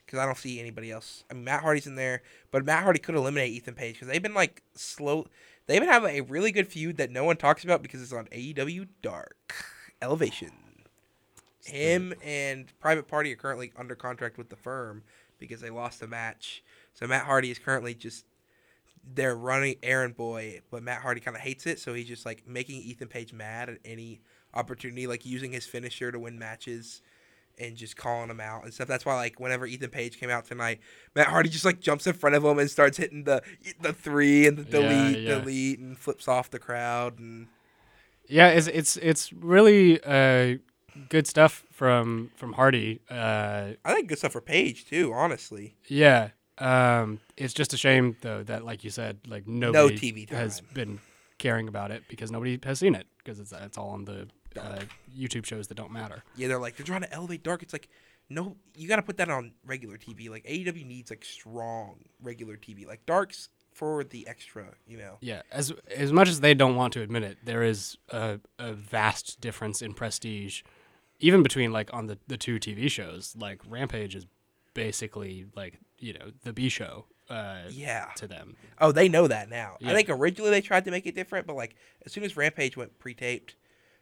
Because 0.08 0.20
I 0.20 0.24
don't 0.24 0.38
see 0.38 0.58
anybody 0.58 0.90
else. 0.90 1.22
I 1.30 1.34
mean, 1.34 1.44
Matt 1.44 1.60
Hardy's 1.60 1.86
in 1.86 1.94
there, 1.94 2.22
but 2.50 2.64
Matt 2.64 2.82
Hardy 2.82 2.98
could 2.98 3.14
eliminate 3.14 3.52
Ethan 3.52 3.74
Page 3.74 3.96
because 3.96 4.08
they've 4.08 4.22
been 4.22 4.32
like 4.32 4.62
slow. 4.74 5.26
They've 5.66 5.80
been 5.80 5.90
having 5.90 6.16
a 6.16 6.22
really 6.22 6.50
good 6.50 6.66
feud 6.66 6.96
that 6.96 7.10
no 7.10 7.24
one 7.24 7.36
talks 7.36 7.62
about 7.62 7.82
because 7.82 8.00
it's 8.00 8.12
on 8.12 8.24
AEW 8.26 8.88
Dark 9.02 9.54
Elevation. 10.00 10.52
Him 11.62 12.14
and 12.24 12.72
Private 12.80 13.06
Party 13.06 13.30
are 13.34 13.36
currently 13.36 13.70
under 13.76 13.94
contract 13.94 14.38
with 14.38 14.48
the 14.48 14.56
firm 14.56 15.02
because 15.38 15.60
they 15.60 15.68
lost 15.68 16.00
a 16.00 16.06
match. 16.06 16.64
So 16.94 17.06
Matt 17.06 17.26
Hardy 17.26 17.50
is 17.50 17.58
currently 17.58 17.92
just 17.92 18.24
they're 19.14 19.36
running 19.36 19.76
errand 19.82 20.16
boy, 20.16 20.62
but 20.70 20.82
Matt 20.82 21.02
Hardy 21.02 21.20
kind 21.20 21.36
of 21.36 21.42
hates 21.42 21.66
it, 21.66 21.78
so 21.78 21.92
he's 21.92 22.08
just 22.08 22.24
like 22.24 22.48
making 22.48 22.80
Ethan 22.80 23.08
Page 23.08 23.34
mad 23.34 23.68
at 23.68 23.78
any 23.84 24.22
opportunity, 24.54 25.06
like 25.06 25.26
using 25.26 25.52
his 25.52 25.66
finisher 25.66 26.10
to 26.10 26.18
win 26.18 26.38
matches 26.38 27.02
and 27.60 27.76
just 27.76 27.96
calling 27.96 28.30
him 28.30 28.40
out 28.40 28.64
and 28.64 28.72
stuff. 28.72 28.88
That's 28.88 29.04
why 29.04 29.14
like 29.16 29.38
whenever 29.40 29.66
Ethan 29.66 29.90
Page 29.90 30.18
came 30.18 30.30
out 30.30 30.44
tonight, 30.46 30.80
Matt 31.14 31.28
Hardy 31.28 31.48
just 31.48 31.64
like 31.64 31.80
jumps 31.80 32.06
in 32.06 32.12
front 32.14 32.36
of 32.36 32.44
him 32.44 32.58
and 32.58 32.70
starts 32.70 32.96
hitting 32.98 33.24
the 33.24 33.42
the 33.80 33.92
three 33.92 34.46
and 34.46 34.56
the 34.58 34.62
Yeah, 34.64 34.88
delete, 34.88 35.18
yeah. 35.18 35.34
delete, 35.38 35.78
and 35.78 35.98
flips 35.98 36.28
off 36.28 36.50
the 36.50 36.58
crowd 36.58 37.18
and 37.18 37.48
Yeah, 38.28 38.48
it's 38.48 38.66
it's 38.66 38.96
it's 38.98 39.32
really 39.32 40.02
uh, 40.02 40.58
good 41.08 41.26
stuff 41.26 41.64
from 41.72 42.30
from 42.36 42.52
Hardy. 42.54 43.00
Uh, 43.10 43.72
I 43.84 43.94
think 43.94 44.08
good 44.08 44.18
stuff 44.18 44.32
for 44.32 44.40
Page 44.40 44.86
too. 44.86 45.12
Honestly, 45.12 45.76
yeah, 45.88 46.30
um, 46.58 47.20
it's 47.36 47.54
just 47.54 47.72
a 47.72 47.76
shame 47.76 48.16
though 48.20 48.42
that, 48.44 48.64
like 48.64 48.84
you 48.84 48.90
said, 48.90 49.18
like 49.26 49.46
nobody 49.46 49.98
TV 49.98 50.30
has 50.30 50.60
been 50.60 51.00
caring 51.38 51.68
about 51.68 51.90
it 51.90 52.02
because 52.08 52.30
nobody 52.30 52.58
has 52.64 52.80
seen 52.80 52.94
it 52.94 53.06
because 53.18 53.38
it's 53.40 53.52
it's 53.52 53.78
all 53.78 53.90
on 53.90 54.04
the 54.04 54.28
uh, 54.56 54.80
YouTube 55.16 55.44
shows 55.44 55.68
that 55.68 55.74
don't 55.76 55.92
matter. 55.92 56.22
Yeah, 56.36 56.48
they're 56.48 56.58
like 56.60 56.76
they're 56.76 56.86
trying 56.86 57.02
to 57.02 57.12
elevate 57.12 57.42
dark. 57.42 57.62
It's 57.62 57.72
like 57.72 57.88
no, 58.30 58.56
you 58.76 58.88
got 58.88 58.96
to 58.96 59.02
put 59.02 59.16
that 59.16 59.30
on 59.30 59.52
regular 59.64 59.96
TV. 59.96 60.28
Like 60.28 60.44
AEW 60.44 60.86
needs 60.86 61.10
like 61.10 61.24
strong 61.24 62.00
regular 62.22 62.56
TV. 62.56 62.86
Like 62.86 63.06
darks 63.06 63.48
for 63.72 64.04
the 64.04 64.26
extra, 64.28 64.66
you 64.86 64.98
know. 64.98 65.16
Yeah, 65.20 65.42
as 65.50 65.72
as 65.94 66.12
much 66.12 66.28
as 66.28 66.40
they 66.40 66.52
don't 66.54 66.76
want 66.76 66.92
to 66.94 67.00
admit 67.02 67.22
it, 67.22 67.38
there 67.44 67.62
is 67.62 67.96
a, 68.10 68.38
a 68.58 68.72
vast 68.74 69.40
difference 69.40 69.80
in 69.80 69.94
prestige, 69.94 70.62
even 71.20 71.42
between 71.42 71.72
like 71.72 71.92
on 71.94 72.06
the 72.06 72.18
the 72.26 72.36
two 72.36 72.56
TV 72.58 72.90
shows. 72.90 73.34
Like 73.38 73.60
Rampage 73.66 74.14
is 74.14 74.26
basically 74.74 75.46
like 75.56 75.78
you 75.98 76.12
know 76.12 76.32
the 76.44 76.52
B 76.52 76.68
show. 76.68 77.06
Uh, 77.30 77.64
Yeah. 77.68 78.06
to 78.16 78.26
them. 78.26 78.56
Oh, 78.80 78.90
they 78.90 79.06
know 79.06 79.26
that 79.28 79.50
now. 79.50 79.76
I 79.84 79.92
think 79.92 80.08
originally 80.08 80.50
they 80.50 80.62
tried 80.62 80.86
to 80.86 80.90
make 80.90 81.04
it 81.06 81.14
different, 81.14 81.46
but 81.46 81.56
like 81.56 81.76
as 82.06 82.12
soon 82.12 82.24
as 82.24 82.38
Rampage 82.38 82.74
went 82.74 82.98
pre-taped, 82.98 83.54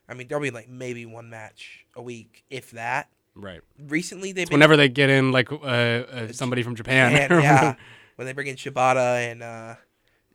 I 0.09 0.15
mean 0.15 0.29
there'll 0.29 0.43
be 0.43 0.51
like 0.51 0.69
maybe 0.69 1.07
one 1.07 1.31
match 1.31 1.87
a 1.95 2.03
week, 2.03 2.45
if 2.51 2.71
that. 2.73 3.09
Right. 3.35 3.61
Recently 3.79 4.33
they've 4.33 4.49
been 4.49 4.55
Whenever 4.55 4.77
they 4.77 4.89
get 4.89 5.11
in 5.11 5.31
like 5.33 5.53
uh, 5.53 5.57
uh, 5.57 6.33
somebody 6.33 6.63
from 6.63 6.75
Japan. 6.75 7.13
And, 7.15 7.43
yeah, 7.43 7.75
when 8.17 8.27
they 8.27 8.33
bring 8.33 8.47
in 8.47 8.57
Shibata 8.57 9.31
and 9.31 9.43
uh, 9.43 9.75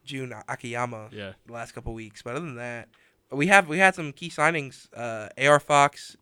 Jun 0.06 0.34
Akiyama. 0.48 1.10
Yeah. 1.12 1.34
The 1.46 1.54
last 1.54 1.72
couple 1.74 1.94
weeks, 1.94 2.22
but 2.22 2.36
other 2.36 2.46
than 2.46 2.56
that, 2.56 2.90
we 3.32 3.48
have 3.48 3.68
we 3.68 3.80
had 3.80 3.96
some 3.96 4.12
key 4.12 4.30
signings. 4.30 4.88
Uh, 4.96 5.30
AR 5.38 5.60
Fox, 5.60 6.16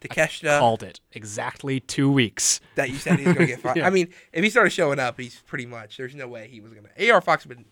Takeshita. 0.00 0.58
Called 0.58 0.82
it 0.82 1.00
exactly 1.12 1.80
two 1.80 2.10
weeks. 2.10 2.60
that 2.74 2.90
you 2.90 2.96
said 2.96 3.18
he 3.18 3.26
was 3.26 3.34
gonna 3.34 3.46
get 3.46 3.60
fired. 3.62 3.78
Yeah. 3.78 3.86
I 3.86 3.90
mean, 3.90 4.08
if 4.32 4.42
he 4.42 4.50
started 4.50 4.70
showing 4.70 4.98
up, 4.98 5.18
he's 5.18 5.40
pretty 5.46 5.66
much. 5.66 5.96
There's 5.96 6.14
no 6.14 6.28
way 6.28 6.48
he 6.48 6.60
was 6.60 6.72
gonna. 6.72 6.88
AR 7.10 7.20
Fox 7.20 7.44
has 7.44 7.48
been 7.48 7.64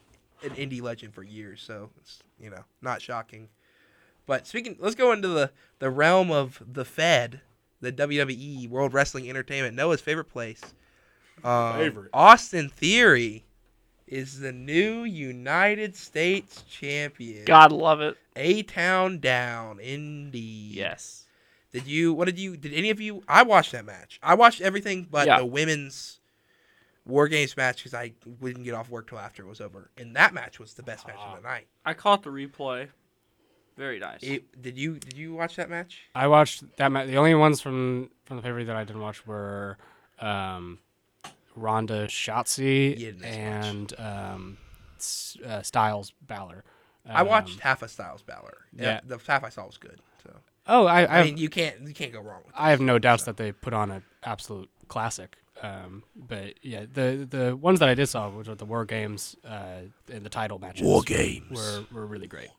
an 0.43 0.50
indie 0.50 0.81
legend 0.81 1.14
for 1.14 1.23
years, 1.23 1.61
so 1.62 1.90
it's 2.00 2.21
you 2.40 2.50
know 2.50 2.64
not 2.81 3.02
shocking. 3.02 3.49
But 4.30 4.46
speaking, 4.46 4.76
let's 4.78 4.94
go 4.94 5.10
into 5.10 5.26
the 5.26 5.50
the 5.80 5.90
realm 5.90 6.30
of 6.30 6.62
the 6.64 6.84
Fed, 6.84 7.40
the 7.80 7.90
WWE 7.90 8.68
World 8.68 8.94
Wrestling 8.94 9.28
Entertainment, 9.28 9.75
Noah's 9.75 10.00
favorite 10.00 10.30
place. 10.30 10.60
Um, 11.42 11.75
Favorite. 11.75 12.10
Austin 12.14 12.68
Theory 12.68 13.42
is 14.06 14.38
the 14.38 14.52
new 14.52 15.02
United 15.02 15.96
States 15.96 16.62
champion. 16.70 17.44
God 17.44 17.72
love 17.72 18.00
it. 18.00 18.18
A 18.37 18.62
town 18.62 19.18
down, 19.18 19.80
indeed. 19.80 20.76
Yes. 20.76 21.25
Did 21.72 21.88
you? 21.88 22.14
What 22.14 22.26
did 22.26 22.38
you? 22.38 22.56
Did 22.56 22.72
any 22.72 22.90
of 22.90 23.00
you? 23.00 23.25
I 23.26 23.42
watched 23.42 23.72
that 23.72 23.84
match. 23.84 24.20
I 24.22 24.34
watched 24.34 24.60
everything 24.60 25.08
but 25.10 25.26
Yeah. 25.26 25.38
the 25.40 25.46
women's 25.46 26.20
War 27.04 27.26
Games 27.26 27.56
match 27.56 27.78
because 27.78 27.94
I 27.94 28.12
wouldn't 28.38 28.64
get 28.64 28.75
off 28.75 28.90
work 28.90 29.08
till 29.08 29.18
after 29.18 29.42
it 29.42 29.49
was 29.49 29.60
over. 29.60 29.90
And 29.96 30.14
that 30.14 30.32
match 30.32 30.60
was 30.60 30.75
the 30.75 30.84
best 30.84 31.08
match 31.08 31.18
of 31.18 31.34
the 31.34 31.42
night. 31.42 31.66
I 31.84 31.94
caught 31.94 32.22
the 32.22 32.30
replay. 32.30 32.90
Very 33.80 33.99
nice. 33.99 34.22
It, 34.22 34.60
did 34.60 34.76
you? 34.76 34.99
Did 34.99 35.16
you 35.16 35.32
watch 35.32 35.56
that 35.56 35.70
match? 35.70 36.02
I 36.14 36.26
watched 36.26 36.76
that. 36.76 36.92
Ma- 36.92 37.06
the 37.06 37.16
only 37.16 37.34
ones 37.34 37.62
from 37.62 38.10
from 38.26 38.37
the 38.37 38.42
paper 38.42 38.62
that 38.62 38.76
I 38.76 38.84
didn't 38.84 39.00
watch 39.00 39.26
were 39.26 39.78
um, 40.20 40.78
Ronda 41.56 42.06
Shotzi 42.06 42.90
You 42.90 43.06
didn't 43.06 43.20
miss 43.22 43.37
much. 43.37 43.64
and 43.64 43.94
um, 43.99 44.58
uh, 45.46 45.62
Styles 45.62 46.12
Balor. 46.26 46.62
I 47.08 47.22
watched 47.22 47.54
Um, 47.54 47.60
half 47.62 47.80
of 47.82 47.90
Styles 47.90 48.22
Balor. 48.22 48.58
Yeah, 48.76 48.84
yeah. 48.84 49.00
the 49.06 49.18
half 49.26 49.42
I 49.44 49.49
saw 49.49 49.64
was 49.64 49.78
good. 49.78 49.99
So 50.22 50.30
Oh, 50.66 50.84
I, 50.84 51.04
I, 51.04 51.20
I, 51.20 51.25
mean, 51.25 51.38
you 51.38 51.49
can't 51.49 51.80
you 51.88 51.94
can't 51.94 52.12
go 52.12 52.20
wrong 52.20 52.42
with. 52.44 52.54
I 52.54 52.70
have 52.72 52.80
no 52.82 52.99
doubts 52.99 53.25
so. 53.25 53.30
that 53.30 53.38
they 53.38 53.50
put 53.52 53.72
on 53.72 53.90
an 53.90 54.02
absolute 54.22 54.68
classic. 54.88 55.38
Um, 55.62 56.04
but 56.14 56.54
yeah, 56.62 56.84
the 56.92 57.26
the 57.28 57.56
ones 57.56 57.78
that 57.80 57.88
I 57.88 57.94
did 57.94 58.08
saw, 58.08 58.28
which 58.28 58.46
were 58.49 58.54
the 58.54 58.66
War 58.66 58.84
Games 58.84 59.37
uh, 59.42 59.88
and 60.12 60.25
the 60.25 60.30
title 60.30 60.58
matches, 60.58 60.82
War 60.82 61.02
Games. 61.02 61.50
were 61.58 61.84
were 61.90 62.06
really 62.06 62.26
great. 62.28 62.50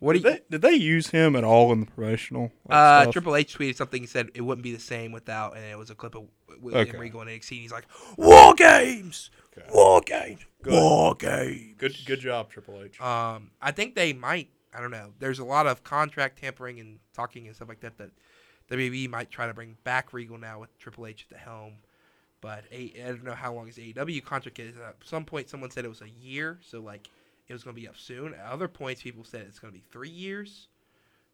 What 0.00 0.14
do 0.14 0.18
Did 0.20 0.24
you? 0.24 0.30
they, 0.32 0.40
did 0.50 0.62
they 0.62 0.74
use 0.74 1.08
him 1.10 1.36
at 1.36 1.44
all 1.44 1.72
in 1.72 1.80
the 1.80 1.86
professional? 1.86 2.50
like, 2.66 2.76
Uh, 2.76 3.02
stuff? 3.02 3.12
Triple 3.12 3.36
H 3.36 3.56
tweeted 3.56 3.76
something. 3.76 4.00
He 4.02 4.06
said 4.06 4.30
it 4.34 4.40
wouldn't 4.40 4.62
be 4.62 4.72
the 4.72 4.80
same 4.80 5.12
without, 5.12 5.56
and 5.56 5.64
it 5.64 5.78
was 5.78 5.90
a 5.90 5.94
clip 5.94 6.14
of 6.14 6.24
William 6.60 6.88
Okay. 6.88 6.98
Regal 6.98 7.20
and 7.20 7.28
NXT. 7.30 7.50
And 7.52 7.60
he's 7.60 7.72
like, 7.72 7.84
"War 8.16 8.54
Games, 8.54 9.30
War 9.70 10.00
Games, 10.00 10.40
War 10.64 11.14
Games." 11.14 11.74
Good 11.78 11.96
good 12.06 12.20
job, 12.20 12.50
Triple 12.50 12.82
H. 12.82 13.00
Um, 13.00 13.50
I 13.60 13.70
think 13.72 13.94
they 13.94 14.12
might. 14.12 14.48
I 14.74 14.80
don't 14.80 14.90
know. 14.90 15.12
There's 15.18 15.38
a 15.38 15.44
lot 15.44 15.66
of 15.66 15.84
contract 15.84 16.40
tampering 16.40 16.80
and 16.80 16.98
talking 17.12 17.46
and 17.46 17.54
stuff 17.54 17.68
like 17.68 17.80
that 17.80 17.98
that 17.98 18.10
WWE 18.70 19.08
might 19.10 19.30
try 19.30 19.46
to 19.46 19.52
bring 19.54 19.76
back 19.84 20.12
Regal 20.12 20.38
now 20.38 20.60
with 20.60 20.76
Triple 20.78 21.06
H 21.06 21.26
at 21.28 21.36
the 21.36 21.42
helm. 21.42 21.74
But 22.40 22.64
A- 22.72 22.94
I 23.04 23.08
don't 23.08 23.24
know 23.24 23.34
how 23.34 23.52
long 23.52 23.66
his 23.66 23.76
AEW 23.76 24.24
contract 24.24 24.58
is. 24.60 24.76
At 24.76 24.96
some 25.04 25.24
point, 25.26 25.50
someone 25.50 25.70
said 25.70 25.84
it 25.84 25.88
was 25.88 26.00
a 26.00 26.08
year, 26.08 26.58
so 26.62 26.80
like 26.80 27.08
it 27.50 27.52
was 27.52 27.64
going 27.64 27.74
to 27.76 27.80
be 27.82 27.88
up 27.88 27.98
soon. 27.98 28.32
At 28.32 28.46
other 28.46 28.68
points, 28.68 29.02
people 29.02 29.24
said 29.24 29.42
it's 29.48 29.58
going 29.58 29.72
to 29.74 29.78
be 29.78 29.84
three 29.90 30.08
years. 30.08 30.68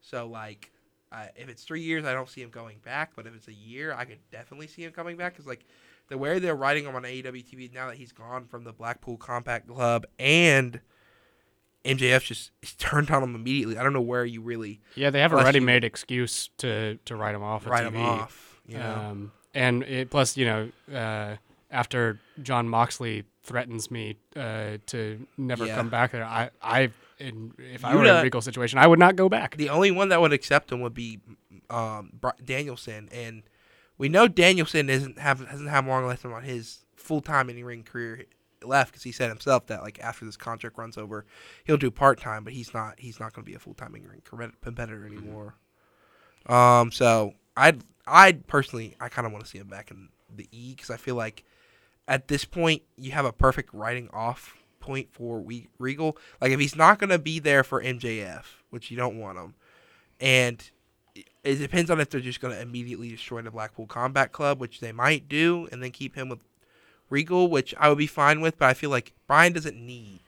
So 0.00 0.26
like, 0.26 0.72
I 1.12 1.28
if 1.36 1.48
it's 1.48 1.62
three 1.62 1.82
years, 1.82 2.04
I 2.04 2.12
don't 2.14 2.28
see 2.28 2.40
him 2.42 2.50
going 2.50 2.78
back. 2.84 3.12
But 3.14 3.26
if 3.26 3.34
it's 3.36 3.48
a 3.48 3.52
year, 3.52 3.92
I 3.94 4.04
could 4.06 4.18
definitely 4.32 4.66
see 4.66 4.82
him 4.82 4.90
coming 4.92 5.16
back. 5.16 5.34
Because 5.34 5.46
like 5.46 5.64
the 6.08 6.18
way 6.18 6.38
they're 6.38 6.56
writing 6.56 6.84
him 6.84 6.94
on 6.96 7.02
AEW 7.02 7.44
TV 7.44 7.72
now 7.72 7.88
that 7.88 7.96
he's 7.96 8.12
gone 8.12 8.46
from 8.46 8.64
the 8.64 8.72
Blackpool 8.72 9.16
Combat 9.16 9.66
Club 9.68 10.06
and 10.18 10.80
MJF 11.84 12.22
just 12.24 12.50
turned 12.78 13.10
on 13.10 13.22
him 13.22 13.34
immediately. 13.34 13.78
I 13.78 13.82
don't 13.84 13.92
know 13.92 14.00
where 14.00 14.24
you 14.24 14.40
really 14.40 14.80
Yeah, 14.96 15.10
they 15.10 15.20
have 15.20 15.32
a 15.32 15.36
you- 15.36 15.44
ready-made 15.44 15.84
excuse 15.84 16.48
to 16.58 16.98
to 17.04 17.14
write 17.16 17.34
him 17.34 17.42
off. 17.42 17.66
write 17.66 17.84
him 17.86 17.96
off. 17.96 18.60
You 18.66 18.78
know, 18.78 18.92
Um, 18.94 19.32
and 19.54 19.82
it, 19.84 20.10
plus, 20.10 20.36
you 20.36 20.44
know, 20.44 20.70
uh, 20.92 21.36
after 21.70 22.18
Jon 22.42 22.68
Moxley 22.68 23.24
threatens 23.46 23.90
me 23.90 24.16
uh, 24.34 24.78
to 24.86 25.26
never 25.38 25.66
Yeah. 25.66 25.76
come 25.76 25.88
back 25.88 26.12
there, 26.12 26.24
I, 26.24 26.50
I, 26.60 26.90
in, 27.18 27.52
if 27.58 27.84
I 27.84 27.94
were 27.94 28.04
in 28.04 28.14
a 28.14 28.22
Regal 28.22 28.42
situation, 28.42 28.78
I 28.78 28.86
would 28.86 28.98
not 28.98 29.16
go 29.16 29.28
back. 29.28 29.56
the 29.56 29.68
only 29.70 29.90
one 29.90 30.08
that 30.10 30.20
would 30.20 30.32
accept 30.32 30.70
him 30.72 30.80
would 30.80 30.94
be 30.94 31.20
um, 31.70 32.12
Danielson, 32.44 33.08
and 33.12 33.42
we 33.98 34.08
know 34.08 34.28
Danielson 34.28 34.90
isn't 34.90 35.18
have 35.18 35.40
hasn't 35.46 35.70
have 35.70 35.86
long 35.86 36.06
left 36.06 36.24
on 36.24 36.42
his 36.42 36.80
full 36.96 37.20
time 37.20 37.48
in 37.48 37.64
ring 37.64 37.82
career 37.84 38.24
left 38.62 38.90
because 38.92 39.02
he 39.04 39.12
said 39.12 39.28
himself 39.28 39.66
that 39.68 39.82
like 39.82 39.98
after 40.00 40.24
this 40.24 40.36
contract 40.36 40.76
runs 40.76 40.98
over, 40.98 41.24
he'll 41.64 41.76
do 41.76 41.90
part 41.90 42.20
time, 42.20 42.44
but 42.44 42.52
he's 42.52 42.74
not 42.74 42.98
he's 42.98 43.18
not 43.20 43.32
going 43.32 43.44
to 43.44 43.50
be 43.50 43.54
a 43.56 43.58
full 43.58 43.74
time 43.74 43.94
in 43.94 44.06
ring 44.06 44.22
competitor 44.62 45.06
anymore. 45.06 45.54
Um, 46.46 46.92
so 46.92 47.34
I'd 47.56 47.82
I'd 48.06 48.46
personally 48.46 48.94
I 49.00 49.08
kind 49.08 49.26
of 49.26 49.32
want 49.32 49.44
to 49.44 49.50
see 49.50 49.58
him 49.58 49.68
back 49.68 49.90
in 49.90 50.08
the 50.34 50.46
E 50.52 50.74
because 50.74 50.90
I 50.90 50.96
feel 50.96 51.14
like 51.16 51.44
at 52.08 52.28
this 52.28 52.44
point 52.44 52.82
you 52.96 53.12
have 53.12 53.24
a 53.24 53.32
perfect 53.32 53.72
writing 53.74 54.08
off 54.12 54.56
point 54.80 55.08
for 55.12 55.40
we 55.40 55.68
Regal. 55.78 56.16
Like 56.40 56.52
if 56.52 56.60
he's 56.60 56.76
not 56.76 56.98
going 56.98 57.10
to 57.10 57.18
be 57.18 57.38
there 57.38 57.64
for 57.64 57.82
MJF, 57.82 58.44
which 58.70 58.90
you 58.90 58.96
don't 58.96 59.18
want 59.18 59.38
him, 59.38 59.54
and 60.20 60.70
it- 61.14 61.56
depends 61.58 61.90
on 61.90 62.00
if 62.00 62.10
they're 62.10 62.20
just 62.20 62.40
going 62.40 62.54
to 62.54 62.60
immediately 62.60 63.08
destroy 63.10 63.42
the 63.42 63.50
Blackpool 63.50 63.86
Combat 63.86 64.32
Club, 64.32 64.60
which 64.60 64.80
they 64.80 64.92
might 64.92 65.28
do, 65.28 65.68
and 65.72 65.82
then 65.82 65.90
keep 65.90 66.14
him 66.14 66.28
with 66.28 66.40
Regal, 67.10 67.48
which 67.48 67.74
I 67.78 67.88
would 67.88 67.98
be 67.98 68.06
fine 68.06 68.40
with. 68.40 68.58
But 68.58 68.66
I 68.66 68.74
feel 68.74 68.90
like 68.90 69.12
Brian 69.26 69.52
doesn't 69.52 69.76
need 69.76 70.20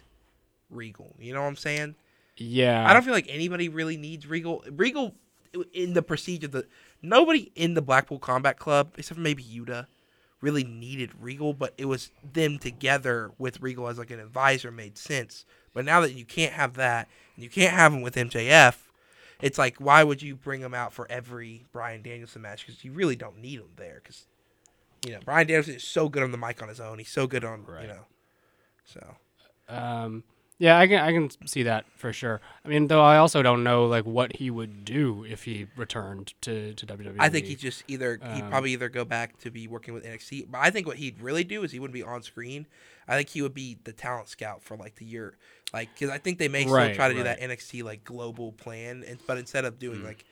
Regal. 0.70 1.14
You 1.18 1.32
know 1.34 1.40
what 1.42 1.48
I'm 1.48 1.56
saying? 1.56 1.94
yeah, 2.36 2.88
I 2.88 2.92
don't 2.92 3.02
feel 3.02 3.12
like 3.14 3.26
anybody 3.28 3.68
really 3.68 3.96
needs 3.96 4.26
Regal. 4.26 4.64
Regal 4.70 5.14
in 5.72 5.94
the 5.94 6.02
procedure, 6.02 6.46
the 6.48 6.66
nobody 7.02 7.50
in 7.56 7.74
the 7.74 7.82
Blackpool 7.82 8.18
Combat 8.18 8.58
Club 8.58 8.92
except 8.96 9.16
for 9.16 9.22
maybe 9.22 9.42
Yuta 9.42 9.86
really 10.40 10.64
needed 10.64 11.10
Regal, 11.20 11.52
but 11.52 11.74
it 11.76 11.86
was 11.86 12.10
them 12.32 12.58
together 12.58 13.32
with 13.38 13.60
Regal 13.60 13.88
as 13.88 13.98
like 13.98 14.10
an 14.10 14.20
advisor 14.20 14.70
made 14.70 14.96
sense. 14.96 15.44
But 15.72 15.84
now 15.84 16.00
that 16.00 16.14
you 16.14 16.24
can't 16.24 16.52
have 16.52 16.74
that 16.74 17.08
and 17.34 17.44
you 17.44 17.50
can't 17.50 17.74
have 17.74 17.92
him 17.92 18.02
with 18.02 18.14
MJF, 18.14 18.76
it's 19.40 19.58
like 19.58 19.76
why 19.78 20.02
would 20.04 20.22
you 20.22 20.36
bring 20.36 20.60
him 20.60 20.74
out 20.74 20.92
for 20.92 21.06
every 21.10 21.66
Brian 21.72 22.02
Danielson 22.02 22.42
match 22.42 22.66
because 22.66 22.84
you 22.84 22.92
really 22.92 23.16
don't 23.16 23.38
need 23.38 23.60
him 23.60 23.70
there 23.76 24.00
because 24.02 24.26
you 25.06 25.12
know 25.12 25.20
Brian 25.24 25.46
Danielson 25.46 25.74
is 25.74 25.84
so 25.84 26.08
good 26.08 26.22
on 26.22 26.32
the 26.32 26.38
mic 26.38 26.62
on 26.62 26.68
his 26.68 26.80
own. 26.80 26.98
He's 26.98 27.08
so 27.08 27.26
good 27.26 27.44
on 27.44 27.64
you 27.82 27.88
know. 27.88 28.04
So 28.84 29.16
Um, 29.68 30.24
yeah, 30.58 30.78
I 30.78 30.86
can 30.86 30.98
I 31.00 31.12
can 31.12 31.30
see 31.46 31.62
that 31.64 31.84
for 31.96 32.12
sure. 32.12 32.40
I 32.64 32.68
mean, 32.68 32.88
though 32.88 33.02
I 33.02 33.16
also 33.18 33.42
don't 33.42 33.62
know 33.62 33.86
like 33.86 34.04
what 34.04 34.36
he 34.36 34.50
would 34.50 34.84
do 34.84 35.24
if 35.24 35.44
he 35.44 35.66
returned 35.76 36.34
to 36.42 36.74
to 36.74 36.86
WWE. 36.86 37.16
I 37.18 37.28
think 37.28 37.46
he 37.46 37.54
just 37.54 37.84
either 37.88 38.18
he'd 38.34 38.42
Um, 38.42 38.50
probably 38.50 38.72
either 38.72 38.88
go 38.88 39.04
back 39.04 39.38
to 39.40 39.50
be 39.50 39.68
working 39.68 39.94
with 39.94 40.04
NXT, 40.04 40.50
but 40.50 40.58
I 40.58 40.70
think 40.70 40.86
what 40.86 40.96
he'd 40.96 41.20
really 41.20 41.44
do 41.44 41.62
is 41.64 41.72
he 41.72 41.78
wouldn't 41.78 41.94
be 41.94 42.02
on 42.02 42.22
screen. 42.22 42.66
I 43.06 43.16
think 43.16 43.28
he 43.30 43.40
would 43.42 43.54
be 43.54 43.78
the 43.84 43.92
talent 43.92 44.28
scout 44.28 44.62
for 44.62 44.76
like 44.76 44.96
the 44.96 45.04
year, 45.04 45.36
like 45.72 45.88
because 45.94 46.10
I 46.10 46.18
think 46.18 46.38
they 46.38 46.48
may 46.48 46.62
still 46.62 46.74
Right, 46.74 46.94
try 46.94 47.08
to 47.08 47.14
do 47.14 47.22
that 47.22 47.40
NXT 47.40 47.82
like 47.84 48.04
global 48.04 48.52
plan, 48.52 49.04
and 49.06 49.18
but 49.26 49.38
instead 49.38 49.64
of 49.64 49.78
doing 49.78 50.02
like 50.04 50.24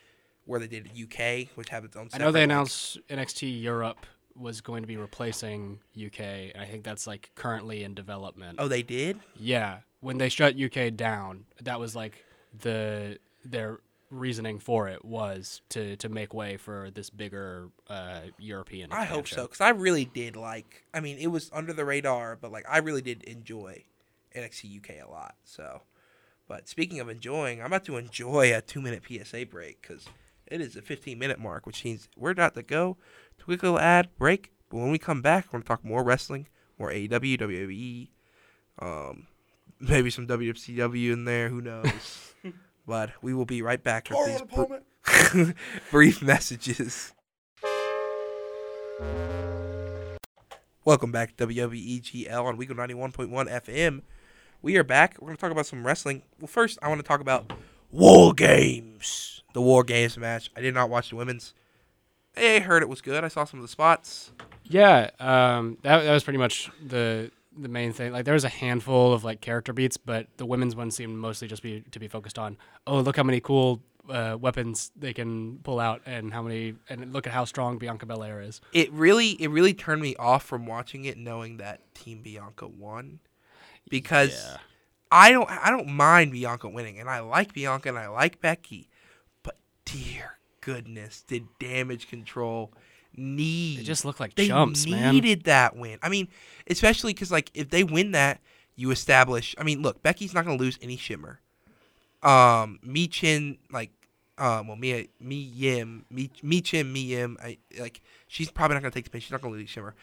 where 0.44 0.60
they 0.60 0.66
did 0.68 0.90
UK, 0.94 1.48
which 1.56 1.70
have 1.70 1.84
its 1.84 1.96
own. 1.96 2.08
I 2.12 2.18
know 2.18 2.30
they 2.30 2.40
like- 2.40 2.44
announced 2.44 2.98
NXT 3.08 3.62
Europe 3.62 4.06
was 4.36 4.60
going 4.60 4.82
to 4.82 4.86
be 4.86 4.96
replacing 4.98 5.78
UK, 5.96 6.20
and 6.54 6.58
I 6.60 6.66
think 6.66 6.84
that's 6.84 7.06
like 7.06 7.30
currently 7.34 7.82
in 7.84 7.94
development. 7.94 8.56
Oh, 8.60 8.68
they 8.68 8.82
did. 8.82 9.18
Yeah, 9.34 9.78
when 10.06 10.18
they 10.18 10.28
shut 10.28 10.54
UK 10.56 10.94
down, 10.94 11.46
that 11.60 11.80
was 11.80 11.96
like 11.96 12.24
the 12.56 13.18
their 13.44 13.80
reasoning 14.08 14.60
for 14.60 14.86
it 14.86 15.04
was 15.04 15.62
to 15.70 15.96
to 15.96 16.08
make 16.08 16.32
way 16.32 16.56
for 16.56 16.92
this 16.94 17.10
bigger 17.10 17.70
uh, 17.90 18.20
European. 18.38 18.92
I 18.92 19.04
hope 19.04 19.26
so 19.26 19.42
because 19.42 19.60
I 19.60 19.70
really 19.70 20.04
did 20.04 20.36
like. 20.36 20.84
I 20.94 21.00
mean, 21.00 21.18
it 21.18 21.26
was 21.26 21.50
under 21.52 21.72
the 21.72 21.84
radar, 21.84 22.36
but 22.40 22.52
like 22.52 22.64
I 22.68 22.78
really 22.78 23.02
did 23.02 23.24
enjoy 23.24 23.82
NXT 24.32 24.78
UK 24.78 25.04
a 25.04 25.10
lot. 25.10 25.34
So, 25.42 25.82
But 26.46 26.68
speaking 26.68 27.00
of 27.00 27.08
enjoying, 27.08 27.58
I'm 27.58 27.66
about 27.66 27.84
to 27.86 27.96
enjoy 27.96 28.56
a 28.56 28.60
two 28.60 28.80
minute 28.80 29.02
PSA 29.08 29.46
break 29.46 29.82
because 29.82 30.06
it 30.46 30.60
is 30.60 30.76
a 30.76 30.82
15 30.82 31.18
minute 31.18 31.40
mark, 31.40 31.66
which 31.66 31.84
means 31.84 32.08
we're 32.16 32.30
about 32.30 32.54
to 32.54 32.62
go 32.62 32.96
to 33.38 33.42
a 33.42 33.44
quick 33.46 33.64
little 33.64 33.80
ad 33.80 34.10
break. 34.20 34.52
But 34.70 34.76
when 34.76 34.92
we 34.92 34.98
come 34.98 35.20
back, 35.20 35.46
we're 35.46 35.58
going 35.58 35.62
to 35.64 35.68
talk 35.68 35.84
more 35.84 36.04
wrestling, 36.04 36.46
more 36.78 36.92
AEW, 36.92 37.40
WWE, 37.40 38.08
um, 38.78 39.26
maybe 39.80 40.10
some 40.10 40.26
WCW 40.26 41.12
in 41.12 41.24
there. 41.24 41.48
Who 41.48 41.60
knows? 41.60 42.34
but 42.86 43.10
we 43.22 43.34
will 43.34 43.44
be 43.44 43.62
right 43.62 43.82
back 43.82 44.08
with 44.10 44.26
these 44.26 44.42
br- 44.42 45.52
brief 45.90 46.22
messages. 46.22 47.12
Welcome 50.84 51.10
back 51.10 51.36
to 51.36 51.46
WWEGL 51.46 52.44
on 52.44 52.56
Week 52.56 52.70
91.1 52.70 53.28
FM. 53.28 54.02
We 54.62 54.76
are 54.76 54.84
back. 54.84 55.16
We're 55.20 55.26
going 55.26 55.36
to 55.36 55.40
talk 55.40 55.50
about 55.50 55.66
some 55.66 55.84
wrestling. 55.84 56.22
Well, 56.40 56.46
first, 56.46 56.78
I 56.80 56.88
want 56.88 57.00
to 57.00 57.06
talk 57.06 57.20
about 57.20 57.52
War 57.90 58.32
Games. 58.32 59.42
The 59.52 59.60
War 59.60 59.82
Games 59.82 60.16
match. 60.16 60.50
I 60.56 60.60
did 60.60 60.74
not 60.74 60.88
watch 60.88 61.10
the 61.10 61.16
women's. 61.16 61.54
I 62.36 62.60
heard 62.60 62.82
it 62.82 62.88
was 62.88 63.00
good. 63.00 63.24
I 63.24 63.28
saw 63.28 63.44
some 63.44 63.58
of 63.58 63.64
the 63.64 63.68
spots. 63.68 64.30
Yeah, 64.64 65.10
um, 65.18 65.78
that 65.82 66.02
that 66.02 66.12
was 66.12 66.24
pretty 66.24 66.38
much 66.38 66.70
the 66.84 67.30
the 67.58 67.68
main 67.68 67.92
thing. 67.92 68.12
Like 68.12 68.24
there 68.24 68.34
was 68.34 68.44
a 68.44 68.48
handful 68.48 69.12
of 69.12 69.24
like 69.24 69.40
character 69.40 69.72
beats, 69.72 69.96
but 69.96 70.26
the 70.36 70.46
women's 70.46 70.76
one 70.76 70.90
seemed 70.90 71.16
mostly 71.18 71.48
just 71.48 71.62
be 71.62 71.82
to 71.90 71.98
be 71.98 72.08
focused 72.08 72.38
on. 72.38 72.56
Oh, 72.86 73.00
look 73.00 73.16
how 73.16 73.22
many 73.22 73.40
cool 73.40 73.82
uh, 74.08 74.36
weapons 74.40 74.90
they 74.96 75.12
can 75.12 75.58
pull 75.64 75.80
out, 75.80 76.00
and 76.06 76.32
how 76.32 76.42
many, 76.42 76.74
and 76.88 77.12
look 77.12 77.26
at 77.26 77.32
how 77.32 77.44
strong 77.44 77.78
Bianca 77.78 78.06
Belair 78.06 78.40
is. 78.40 78.60
It 78.72 78.92
really, 78.92 79.30
it 79.42 79.48
really 79.50 79.74
turned 79.74 80.00
me 80.00 80.14
off 80.16 80.44
from 80.44 80.64
watching 80.66 81.04
it, 81.06 81.18
knowing 81.18 81.56
that 81.56 81.92
Team 81.94 82.22
Bianca 82.22 82.68
won, 82.68 83.18
because 83.88 84.30
Yeah. 84.52 84.58
I 85.10 85.30
don't, 85.32 85.48
I 85.50 85.70
don't 85.70 85.88
mind 85.88 86.32
Bianca 86.32 86.68
winning, 86.68 86.98
and 87.00 87.08
I 87.08 87.20
like 87.20 87.52
Bianca 87.52 87.88
and 87.88 87.98
I 87.98 88.08
like 88.08 88.40
Becky, 88.40 88.90
but 89.42 89.56
dear 89.84 90.38
goodness, 90.60 91.22
did 91.22 91.46
Damage 91.58 92.08
Control 92.08 92.72
need? 93.16 93.80
They 93.80 93.82
just 93.82 94.04
look 94.04 94.20
like 94.20 94.34
they 94.34 94.48
chumps, 94.48 94.86
man. 94.86 95.14
needed 95.14 95.44
that 95.44 95.76
win. 95.76 95.98
I 96.02 96.08
mean, 96.08 96.28
especially 96.68 97.12
because 97.14 97.30
like 97.30 97.50
if 97.54 97.70
they 97.70 97.84
win 97.84 98.12
that, 98.12 98.40
you 98.76 98.90
establish. 98.90 99.54
I 99.58 99.64
mean, 99.64 99.82
look, 99.82 100.02
Becky's 100.02 100.34
not 100.34 100.44
gonna 100.44 100.58
lose 100.58 100.78
any 100.82 100.96
shimmer. 100.96 101.40
Um, 102.22 102.78
Mi 102.82 103.06
Chin, 103.06 103.58
like, 103.70 103.90
um, 104.38 104.68
well, 104.68 104.76
Mi 104.76 105.08
Mi 105.20 105.36
Yim, 105.36 106.04
Mi 106.10 106.30
Mi 106.42 106.60
Chin, 106.60 106.92
Mi 106.92 107.00
Yim, 107.00 107.36
I 107.42 107.58
like. 107.78 108.00
She's 108.28 108.50
probably 108.50 108.74
not 108.74 108.82
gonna 108.82 108.92
take 108.92 109.04
the 109.04 109.10
pin. 109.10 109.20
She's 109.20 109.32
not 109.32 109.40
gonna 109.40 109.54
lose 109.54 109.68
shimmer. 109.68 109.94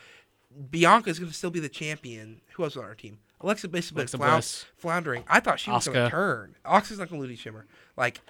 Bianca's 0.71 1.19
gonna 1.19 1.33
still 1.33 1.51
be 1.51 1.59
the 1.59 1.69
champion. 1.69 2.41
Who 2.53 2.63
else 2.63 2.73
is 2.73 2.77
on 2.77 2.85
our 2.85 2.95
team? 2.95 3.19
Alexa 3.41 3.67
Bliss 3.67 3.89
has 3.89 4.11
been 4.11 4.21
Alexa 4.21 4.65
floundering. 4.77 5.23
I 5.27 5.39
thought 5.39 5.59
she 5.59 5.69
was 5.69 5.87
gonna 5.87 6.09
turn. 6.09 6.55
Asuka's 6.65 6.99
not 6.99 7.09
gonna 7.09 7.21
lose 7.21 7.29
any 7.29 7.35
shimmer. 7.35 7.65
Like, 7.97 8.21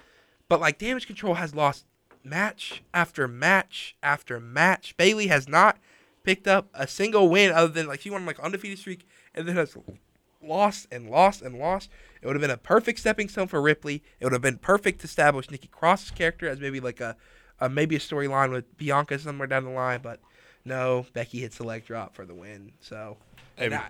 but 0.48 0.60
like 0.60 0.78
Damage 0.78 1.06
Control 1.06 1.34
has 1.34 1.54
lost 1.54 1.86
match 2.24 2.82
after 2.92 3.28
match 3.28 3.96
after 4.02 4.40
match. 4.40 4.96
Bayley 4.96 5.26
has 5.28 5.48
not 5.48 5.78
picked 6.22 6.48
up 6.48 6.68
a 6.74 6.86
single 6.88 7.28
win 7.28 7.52
other 7.52 7.68
than 7.72 7.86
like 7.86 8.00
she 8.00 8.10
won 8.10 8.24
like 8.26 8.40
undefeated 8.40 8.78
streak 8.78 9.06
and 9.34 9.46
then 9.46 9.56
has 9.56 9.76
lost 10.42 10.86
and 10.90 11.10
lost 11.10 11.42
and 11.42 11.58
lost. 11.58 11.90
It 12.22 12.26
would 12.26 12.36
have 12.36 12.40
been 12.40 12.50
a 12.50 12.56
perfect 12.56 12.98
stepping 13.00 13.28
stone 13.28 13.46
for 13.48 13.60
Ripley. 13.60 14.02
It 14.20 14.24
would 14.24 14.32
have 14.32 14.42
been 14.42 14.58
perfect 14.58 15.00
to 15.00 15.04
establish 15.06 15.50
Nikki 15.50 15.68
Cross's 15.68 16.10
character 16.10 16.48
as 16.48 16.60
maybe 16.60 16.80
like 16.80 17.00
a, 17.00 17.16
a 17.60 17.68
maybe 17.68 17.96
a 17.96 17.98
storyline 17.98 18.50
with 18.50 18.76
Bianca 18.78 19.18
somewhere 19.18 19.46
down 19.46 19.64
the 19.64 19.70
line, 19.70 20.00
but 20.02 20.20
no, 20.64 21.04
Becky 21.12 21.40
hits 21.40 21.58
the 21.58 21.64
leg 21.64 21.84
drop 21.84 22.14
for 22.14 22.24
the 22.24 22.34
win. 22.34 22.72
So, 22.80 23.18
Hey, 23.56 23.72
I- 23.72 23.88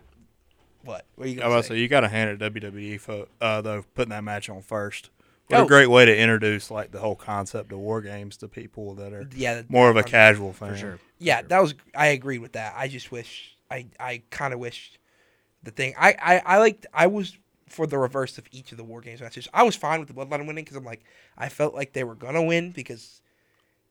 what? 0.85 1.07
What 1.15 1.27
are 1.27 1.31
you 1.31 1.39
I 1.39 1.45
gonna 1.45 1.55
was 1.57 1.67
say? 1.67 1.75
say 1.75 1.81
you 1.81 1.89
got 1.89 2.01
to 2.01 2.09
hand 2.09 2.43
it 2.43 2.53
WWE 2.53 3.01
for 3.01 3.27
uh, 3.41 3.61
though 3.63 3.85
putting 3.95 4.11
that 4.11 4.25
match 4.25 4.49
on 4.51 4.61
first. 4.61 5.11
What 5.49 5.61
Oh. 5.61 5.65
a 5.65 5.69
great 5.69 5.89
way 5.89 6.05
to 6.07 6.17
introduce 6.17 6.71
like 6.71 6.91
the 6.91 7.01
whole 7.01 7.17
concept 7.17 7.71
of 7.73 7.79
war 7.79 8.01
games 8.01 8.37
to 8.39 8.49
people 8.49 8.95
that 8.95 9.13
are 9.13 9.29
Yeah, 9.35 9.63
more 9.69 9.91
of 9.91 9.97
a 9.97 10.03
casual 10.03 10.53
fan. 10.53 10.71
for 10.71 10.77
sure. 10.77 10.99
Yeah, 11.19 11.43
that 11.43 11.61
was. 11.61 11.75
I 11.95 12.07
agreed 12.09 12.39
with 12.39 12.53
that. 12.53 12.75
I 12.77 12.89
just 12.89 13.13
wish. 13.13 13.57
I 13.71 13.87
I 14.01 14.23
kind 14.31 14.55
of 14.55 14.61
wish 14.61 14.93
the 15.63 15.71
thing. 15.71 15.95
I 15.99 16.15
I 16.21 16.43
I 16.55 16.59
liked. 16.59 16.87
I 16.95 17.07
was 17.09 17.37
for 17.69 17.87
the 17.87 17.99
reverse 17.99 18.39
of 18.39 18.47
each 18.53 18.73
of 18.73 18.79
the 18.79 18.85
war 18.85 19.01
games 19.01 19.21
matches. 19.21 19.49
I 19.53 19.63
was 19.65 19.75
fine 19.77 19.99
with 20.01 20.09
the 20.09 20.15
Bloodline 20.15 20.47
winning 20.47 20.65
because 20.65 20.77
I'm 20.77 20.85
like 20.85 21.03
I 21.37 21.49
felt 21.49 21.75
like 21.75 21.93
they 21.93 22.05
were 22.05 22.15
gonna 22.15 22.43
win 22.43 22.71
because 22.71 23.21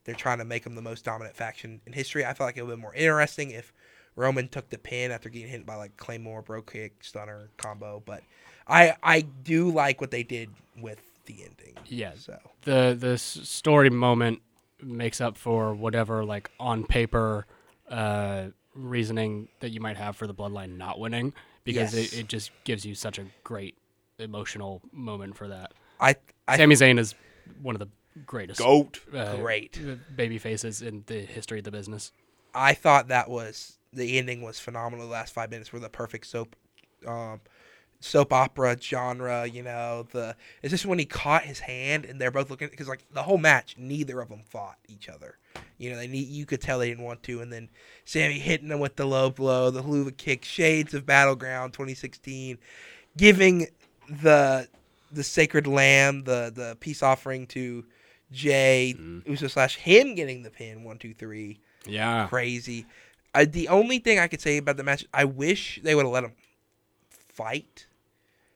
they're 0.05 0.15
trying 0.15 0.37
to 0.39 0.45
make 0.45 0.63
them 0.63 0.75
the 0.75 0.81
most 0.81 1.05
dominant 1.05 1.35
faction 1.35 1.81
in 1.85 1.93
history. 1.93 2.25
I 2.25 2.33
felt 2.33 2.47
like 2.47 2.57
it 2.57 2.61
would 2.63 2.69
have 2.71 2.77
been 2.77 2.81
more 2.81 2.93
interesting 2.95 3.51
if 3.51 3.71
Roman 4.15 4.47
took 4.47 4.69
the 4.69 4.77
pin 4.77 5.11
after 5.11 5.29
getting 5.29 5.49
hit 5.49 5.65
by 5.65 5.75
like 5.75 5.97
Claymore, 5.97 6.41
Brogue 6.41 6.71
Kick, 6.71 7.03
stunner 7.03 7.49
combo. 7.57 8.01
But 8.05 8.23
I 8.67 8.95
I 9.03 9.21
do 9.21 9.69
like 9.69 10.01
what 10.01 10.11
they 10.11 10.23
did 10.23 10.49
with 10.77 10.99
the 11.25 11.43
ending. 11.43 11.75
Yeah. 11.85 12.13
So 12.15 12.37
the 12.63 12.95
the 12.99 13.17
story 13.17 13.89
moment 13.89 14.41
makes 14.81 15.21
up 15.21 15.37
for 15.37 15.73
whatever 15.73 16.23
like 16.25 16.49
on 16.59 16.83
paper 16.85 17.45
uh, 17.89 18.47
reasoning 18.73 19.47
that 19.59 19.69
you 19.69 19.79
might 19.79 19.97
have 19.97 20.15
for 20.15 20.27
the 20.27 20.33
bloodline 20.33 20.77
not 20.77 20.99
winning 20.99 21.33
because 21.63 21.93
Yes. 21.93 22.13
it, 22.13 22.19
it 22.19 22.27
just 22.27 22.51
gives 22.65 22.85
you 22.85 22.95
such 22.95 23.17
a 23.19 23.25
great 23.43 23.77
emotional 24.19 24.81
moment 24.91 25.35
for 25.37 25.47
that. 25.47 25.73
I 25.99 26.15
I 26.47 26.57
Sami 26.57 26.75
Zayn 26.75 26.99
is 26.99 27.15
one 27.61 27.75
of 27.75 27.79
the 27.79 27.87
greatest 28.25 28.59
Goat. 28.59 28.99
uh, 29.15 29.35
Great. 29.37 29.79
baby 30.15 30.37
faces 30.37 30.81
in 30.81 31.03
the 31.07 31.21
history 31.21 31.59
of 31.59 31.63
the 31.65 31.71
business. 31.71 32.11
I 32.53 32.73
thought 32.73 33.07
that 33.07 33.29
was 33.29 33.77
the 33.93 34.17
ending 34.17 34.41
was 34.41 34.59
phenomenal. 34.59 35.05
The 35.05 35.11
last 35.11 35.33
five 35.33 35.49
minutes 35.49 35.71
were 35.71 35.79
the 35.79 35.89
perfect 35.89 36.27
soap, 36.27 36.55
um, 37.07 37.41
soap 38.03 38.33
opera 38.33 38.77
genre. 38.79 39.45
You 39.45 39.63
know, 39.63 40.05
the 40.11 40.35
it's 40.61 40.71
just 40.71 40.85
when 40.85 40.99
he 40.99 41.05
caught 41.05 41.43
his 41.43 41.59
hand 41.59 42.05
and 42.05 42.19
they're 42.19 42.31
both 42.31 42.49
looking 42.49 42.69
because 42.69 42.87
like 42.87 43.05
the 43.11 43.23
whole 43.23 43.37
match, 43.37 43.75
neither 43.77 44.19
of 44.19 44.29
them 44.29 44.41
fought 44.49 44.77
each 44.87 45.09
other. 45.09 45.37
You 45.77 45.91
know, 45.91 45.97
they 45.97 46.07
need 46.07 46.27
you 46.27 46.45
could 46.45 46.61
tell 46.61 46.79
they 46.79 46.89
didn't 46.89 47.03
want 47.03 47.23
to, 47.23 47.41
and 47.41 47.51
then 47.51 47.69
Sami 48.05 48.39
hitting 48.39 48.67
them 48.67 48.79
with 48.79 48.95
the 48.95 49.05
low 49.05 49.29
blow, 49.29 49.71
the 49.71 49.83
Helluva 49.83 50.15
Kick, 50.15 50.43
shades 50.45 50.93
of 50.93 51.05
Battleground 51.05 51.73
2016, 51.73 52.57
giving 53.17 53.67
the 54.09 54.67
the 55.11 55.23
sacred 55.23 55.67
lamb 55.67 56.23
the 56.23 56.51
the 56.53 56.77
peace 56.79 57.01
offering 57.01 57.47
to 57.47 57.85
Jay 58.31 58.95
mm-hmm. 58.97 59.29
Uso 59.29 59.47
slash 59.47 59.75
him 59.77 60.15
getting 60.15 60.43
the 60.43 60.49
pin 60.49 60.83
one 60.83 60.97
two 60.97 61.13
three 61.13 61.59
Yeah. 61.85 62.27
crazy. 62.27 62.85
I, 63.35 63.45
the 63.45 63.67
only 63.67 63.97
thing 63.97 64.19
I 64.19 64.27
could 64.27 64.41
say 64.41 64.57
about 64.57 64.77
the 64.77 64.83
match, 64.83 65.05
I 65.11 65.25
wish 65.25 65.79
they 65.81 65.95
would 65.95 66.05
have 66.05 66.13
let 66.13 66.23
him 66.23 66.33
fight 67.09 67.87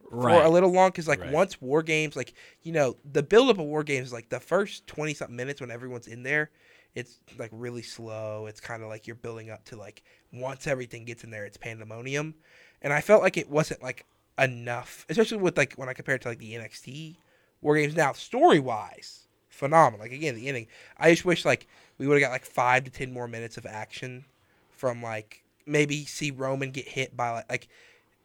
for 0.09 0.29
a 0.29 0.49
little 0.49 0.71
long 0.71 0.89
because 0.89 1.07
like 1.07 1.19
Right. 1.19 1.31
once 1.31 1.61
war 1.61 1.83
games 1.83 2.15
like 2.15 2.33
you 2.63 2.71
know 2.71 2.95
the 3.11 3.21
build 3.23 3.49
up 3.49 3.59
of 3.59 3.65
war 3.65 3.83
games 3.83 4.13
like 4.13 4.29
the 4.29 4.39
first 4.39 4.87
20 4.87 5.13
something 5.13 5.35
minutes 5.35 5.61
when 5.61 5.71
everyone's 5.71 6.07
in 6.07 6.23
there 6.23 6.49
it's 6.95 7.19
like 7.37 7.51
really 7.53 7.83
slow. 7.83 8.47
It's 8.47 8.59
kind 8.59 8.81
of 8.81 8.89
like 8.89 9.05
you're 9.05 9.15
building 9.15 9.51
up 9.51 9.63
to 9.65 9.75
like 9.75 10.01
once 10.33 10.65
everything 10.65 11.05
gets 11.05 11.23
in 11.23 11.29
there 11.29 11.45
it's 11.45 11.57
pandemonium. 11.57 12.35
And 12.81 12.91
i 12.93 13.01
felt 13.01 13.21
like 13.21 13.37
it 13.37 13.49
wasn't 13.49 13.83
like 13.83 14.05
enough 14.39 15.05
especially 15.09 15.37
with 15.37 15.57
like 15.57 15.73
when 15.75 15.89
i 15.89 15.93
compare 15.93 16.15
it 16.15 16.21
to 16.21 16.29
like 16.29 16.39
the 16.39 16.53
nxt 16.53 17.17
war 17.61 17.75
games. 17.75 17.95
Now 17.95 18.13
story 18.13 18.59
wise 18.59 19.27
phenomenal. 19.49 19.99
Like 20.05 20.11
again 20.13 20.35
the 20.35 20.47
ending 20.47 20.67
i 20.97 21.09
just 21.11 21.25
wish 21.25 21.43
like 21.45 21.67
we 21.97 22.07
would 22.07 22.13
have 22.15 22.21
got 22.21 22.31
like 22.31 22.45
five 22.45 22.83
to 22.85 22.91
ten 22.91 23.11
more 23.11 23.27
minutes 23.27 23.57
of 23.57 23.65
action 23.65 24.25
from 24.69 25.01
like 25.01 25.43
maybe 25.65 26.05
see 26.05 26.31
roman 26.31 26.71
get 26.71 26.87
hit 26.87 27.17
by 27.17 27.31
like 27.31 27.49
like 27.49 27.67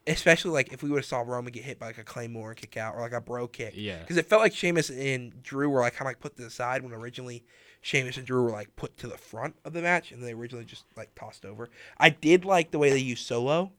especially 0.06 0.50
like 0.50 0.72
if 0.72 0.82
we 0.82 0.90
would 0.90 0.98
have 0.98 1.04
saw 1.06 1.20
Roman 1.20 1.52
get 1.52 1.64
hit 1.64 1.78
by 1.78 1.86
like 1.86 1.98
a 1.98 2.04
claymore 2.04 2.50
and 2.50 2.56
kick 2.58 2.76
out 2.76 2.94
or 2.94 3.00
like 3.00 3.12
a 3.12 3.20
Brogue 3.20 3.52
Kick. 3.52 3.74
Yeah. 3.76 3.98
Because 3.98 4.16
it 4.16 4.26
felt 4.26 4.42
like 4.42 4.54
Sheamus 4.54 4.90
and 4.90 5.42
Drew 5.42 5.68
were 5.68 5.80
like 5.80 5.92
kind 5.94 6.02
of 6.02 6.10
like 6.10 6.20
put 6.20 6.36
to 6.36 6.42
the 6.42 6.50
side 6.50 6.82
when 6.82 6.92
originally 6.92 7.44
Sheamus 7.80 8.16
and 8.16 8.26
Drew 8.26 8.42
were 8.44 8.50
like 8.50 8.74
put 8.76 8.96
to 8.98 9.06
the 9.06 9.16
front 9.18 9.54
of 9.64 9.72
the 9.72 9.82
match 9.82 10.10
and 10.12 10.22
they 10.22 10.32
originally 10.32 10.64
just 10.64 10.84
like 10.96 11.14
tossed 11.14 11.44
over. 11.44 11.68
I 11.98 12.10
did 12.10 12.44
like 12.44 12.70
the 12.72 12.78
way 12.78 12.90
they 12.90 12.98
used 12.98 13.26
Solo. 13.26 13.72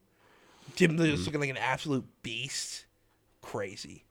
Jim 0.75 0.91
Mm-hmm. 0.97 1.03
just 1.11 1.25
looking 1.25 1.41
like 1.41 1.49
an 1.49 1.57
absolute 1.57 2.05
beast. 2.23 2.85
Crazy. 3.41 4.05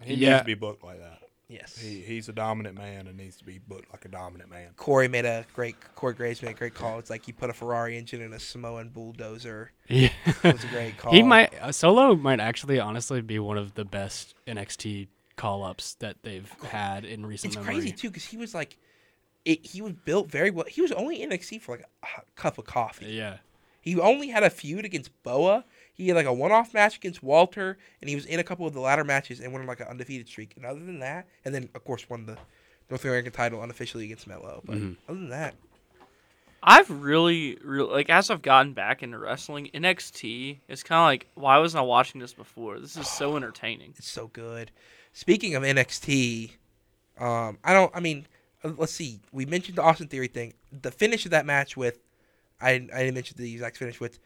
He 0.00 0.14
Yeah. 0.14 0.30
needs 0.30 0.40
to 0.40 0.46
be 0.46 0.54
booked 0.54 0.82
like 0.82 0.98
that. 0.98 1.21
Yes. 1.52 1.76
He, 1.78 2.00
he's 2.00 2.28
a 2.28 2.32
dominant 2.32 2.76
man 2.76 3.06
and 3.06 3.16
needs 3.16 3.36
to 3.36 3.44
be 3.44 3.58
booked 3.58 3.92
like 3.92 4.04
a 4.04 4.08
dominant 4.08 4.50
man. 4.50 4.70
Corey 4.76 5.06
made 5.08 5.24
a 5.26 5.44
great 5.54 5.76
Corey 5.94 6.14
Graves 6.14 6.40
made 6.42 6.52
a 6.52 6.54
great 6.54 6.74
call. 6.74 6.98
It's 6.98 7.10
like 7.10 7.28
you 7.28 7.34
put 7.34 7.50
a 7.50 7.52
Ferrari 7.52 7.98
engine 7.98 8.22
in 8.22 8.32
a 8.32 8.40
Samoan 8.40 8.88
bulldozer. 8.88 9.70
Yeah. 9.88 10.08
It 10.26 10.42
was 10.54 10.64
a 10.64 10.68
great 10.68 10.96
call. 10.98 11.12
He 11.12 11.22
might 11.22 11.52
uh, 11.60 11.70
Solo 11.72 12.14
might 12.16 12.40
actually 12.40 12.80
honestly 12.80 13.20
be 13.20 13.38
one 13.38 13.58
of 13.58 13.74
the 13.74 13.84
best 13.84 14.34
NXT 14.46 15.08
call 15.36 15.62
ups 15.64 15.94
that 16.00 16.16
they've 16.22 16.50
had 16.70 17.04
in 17.04 17.26
recent 17.26 17.52
It's 17.52 17.56
memory. 17.56 17.74
crazy 17.74 17.92
too 17.92 18.08
because 18.08 18.24
he 18.24 18.36
was 18.36 18.54
like, 18.54 18.76
it, 19.44 19.64
he 19.66 19.82
was 19.82 19.92
built 19.92 20.30
very 20.30 20.50
well. 20.50 20.66
He 20.68 20.80
was 20.80 20.92
only 20.92 21.22
in 21.22 21.30
NXT 21.30 21.60
for 21.62 21.76
like 21.76 21.84
a 22.02 22.06
cup 22.36 22.58
of 22.58 22.64
coffee. 22.64 23.06
Yeah. 23.12 23.38
He 23.80 23.98
only 23.98 24.28
had 24.28 24.42
a 24.44 24.50
feud 24.50 24.84
against 24.84 25.10
Boa. 25.24 25.64
He 26.02 26.08
had 26.08 26.16
like 26.16 26.26
a 26.26 26.32
one-off 26.32 26.74
match 26.74 26.96
against 26.96 27.22
Walter, 27.22 27.78
and 28.00 28.08
he 28.08 28.14
was 28.14 28.26
in 28.26 28.40
a 28.40 28.44
couple 28.44 28.66
of 28.66 28.74
the 28.74 28.80
latter 28.80 29.04
matches 29.04 29.40
and 29.40 29.52
went 29.52 29.62
on 29.62 29.68
like 29.68 29.80
an 29.80 29.86
undefeated 29.88 30.28
streak. 30.28 30.52
And 30.56 30.64
other 30.66 30.80
than 30.80 30.98
that, 31.00 31.26
and 31.44 31.54
then 31.54 31.68
of 31.74 31.84
course 31.84 32.08
won 32.10 32.26
the 32.26 32.36
North 32.90 33.04
American 33.04 33.32
title 33.32 33.62
unofficially 33.62 34.04
against 34.04 34.26
Melo. 34.26 34.62
But 34.64 34.76
Mm-hmm. 34.76 34.92
other 35.10 35.18
than 35.20 35.28
that, 35.30 35.54
I've 36.64 36.90
really, 36.90 37.58
really 37.64 37.90
like 37.92 38.08
as 38.10 38.30
I've 38.30 38.42
gotten 38.42 38.72
back 38.72 39.02
into 39.02 39.18
wrestling, 39.18 39.68
NXT 39.74 40.58
is 40.68 40.82
kind 40.82 40.98
of 41.00 41.06
like 41.06 41.26
why 41.34 41.58
wasn't 41.58 41.80
I 41.80 41.84
watching 41.84 42.20
this 42.20 42.32
before? 42.32 42.78
This 42.78 42.96
is 42.96 43.08
so 43.08 43.36
entertaining. 43.36 43.94
It's 43.96 44.08
so 44.10 44.28
good. 44.28 44.70
Speaking 45.12 45.54
of 45.56 45.62
NXT, 45.64 46.52
um, 47.18 47.58
I 47.64 47.72
don't. 47.72 47.90
I 47.94 48.00
mean, 48.00 48.26
uh, 48.62 48.70
let's 48.76 48.92
see. 48.92 49.20
We 49.32 49.44
mentioned 49.44 49.76
the 49.76 49.82
Austin 49.82 50.06
Theory 50.08 50.28
thing. 50.28 50.54
The 50.70 50.90
finish 50.92 51.24
of 51.24 51.32
that 51.32 51.46
match 51.46 51.76
with, 51.76 51.98
I 52.60 52.70
I 52.70 52.78
didn't 52.78 53.14
mention 53.14 53.36
the 53.38 53.52
exact 53.52 53.76
finish 53.76 53.98
with 54.00 54.18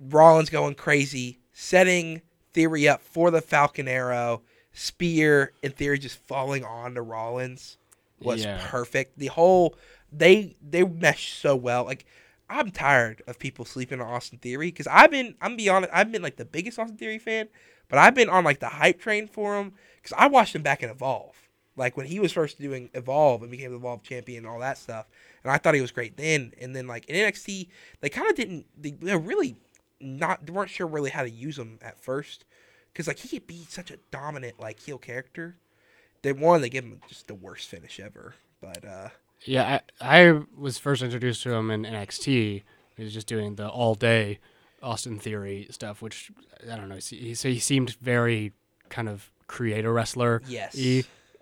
Rollins 0.00 0.50
going 0.50 0.74
crazy, 0.74 1.38
setting 1.52 2.22
Theory 2.54 2.88
up 2.88 3.02
for 3.02 3.30
the 3.30 3.40
Falcon 3.40 3.86
Arrow, 3.88 4.42
spear, 4.72 5.52
and 5.62 5.74
Theory 5.74 5.98
just 5.98 6.16
falling 6.26 6.64
onto 6.64 7.00
Rollins 7.00 7.76
was 8.20 8.44
Yeah. 8.44 8.64
perfect. 8.68 9.18
The 9.18 9.26
whole 9.26 9.76
they 10.12 10.56
they 10.62 10.82
meshed 10.84 11.38
so 11.40 11.54
well. 11.54 11.84
Like 11.84 12.06
I'm 12.50 12.70
tired 12.70 13.22
of 13.26 13.38
people 13.38 13.64
sleeping 13.64 14.00
on 14.00 14.08
Austin 14.08 14.38
Theory 14.38 14.68
because 14.68 14.86
I've 14.86 15.10
been 15.10 15.34
I'm 15.40 15.56
be 15.56 15.68
honest 15.68 15.90
I've 15.92 16.10
been 16.10 16.22
like 16.22 16.36
the 16.36 16.44
biggest 16.44 16.78
Austin 16.78 16.96
Theory 16.96 17.18
fan, 17.18 17.48
but 17.88 17.98
I've 17.98 18.14
been 18.14 18.30
on 18.30 18.44
like 18.44 18.60
the 18.60 18.68
hype 18.68 19.00
train 19.00 19.28
for 19.28 19.58
him 19.58 19.74
because 20.02 20.16
I 20.18 20.26
watched 20.28 20.54
him 20.54 20.62
back 20.62 20.82
in 20.82 20.88
Evolve, 20.90 21.36
like 21.76 21.96
when 21.96 22.06
he 22.06 22.18
was 22.18 22.32
first 22.32 22.58
doing 22.60 22.88
Evolve 22.94 23.42
and 23.42 23.50
became 23.50 23.70
the 23.70 23.76
Evolve 23.76 24.02
champion 24.02 24.44
and 24.44 24.52
all 24.52 24.60
that 24.60 24.78
stuff, 24.78 25.06
and 25.44 25.52
I 25.52 25.58
thought 25.58 25.74
he 25.74 25.80
was 25.82 25.92
great 25.92 26.16
then. 26.16 26.52
And 26.60 26.74
then 26.74 26.86
like 26.86 27.04
in 27.06 27.14
NXT, 27.14 27.68
they 28.00 28.08
kind 28.08 28.30
of 28.30 28.34
didn't 28.36 28.66
they, 28.76 28.92
they 28.92 29.16
really 29.16 29.56
not 30.00 30.46
they 30.46 30.52
weren't 30.52 30.70
sure 30.70 30.86
really 30.86 31.10
how 31.10 31.22
to 31.22 31.30
use 31.30 31.58
him 31.58 31.78
at 31.82 32.00
first 32.00 32.44
because 32.92 33.06
like 33.06 33.18
he 33.18 33.28
could 33.28 33.46
be 33.46 33.64
such 33.68 33.90
a 33.90 33.98
dominant 34.10 34.60
like 34.60 34.80
heel 34.80 34.98
character. 34.98 35.56
They 36.22 36.32
wanted 36.32 36.62
to 36.62 36.68
give 36.68 36.84
him 36.84 37.00
just 37.08 37.28
the 37.28 37.34
worst 37.34 37.68
finish 37.68 38.00
ever, 38.00 38.34
but 38.60 38.84
uh 38.84 39.08
Yeah, 39.44 39.80
I, 40.00 40.28
I 40.28 40.40
was 40.56 40.78
first 40.78 41.02
introduced 41.02 41.42
to 41.44 41.52
him 41.52 41.70
in 41.70 41.82
NXT. 41.82 42.62
He 42.96 43.04
was 43.04 43.14
just 43.14 43.26
doing 43.28 43.54
the 43.54 43.68
all 43.68 43.94
day 43.94 44.38
Austin 44.82 45.18
Theory 45.18 45.66
stuff, 45.70 46.02
which 46.02 46.30
I 46.70 46.76
don't 46.76 46.88
know. 46.88 46.96
He, 46.96 47.34
so 47.34 47.48
he 47.48 47.58
seemed 47.58 47.96
very 48.00 48.52
kind 48.88 49.08
of 49.08 49.30
creator 49.46 49.92
wrestler. 49.92 50.42
Yes. 50.46 50.74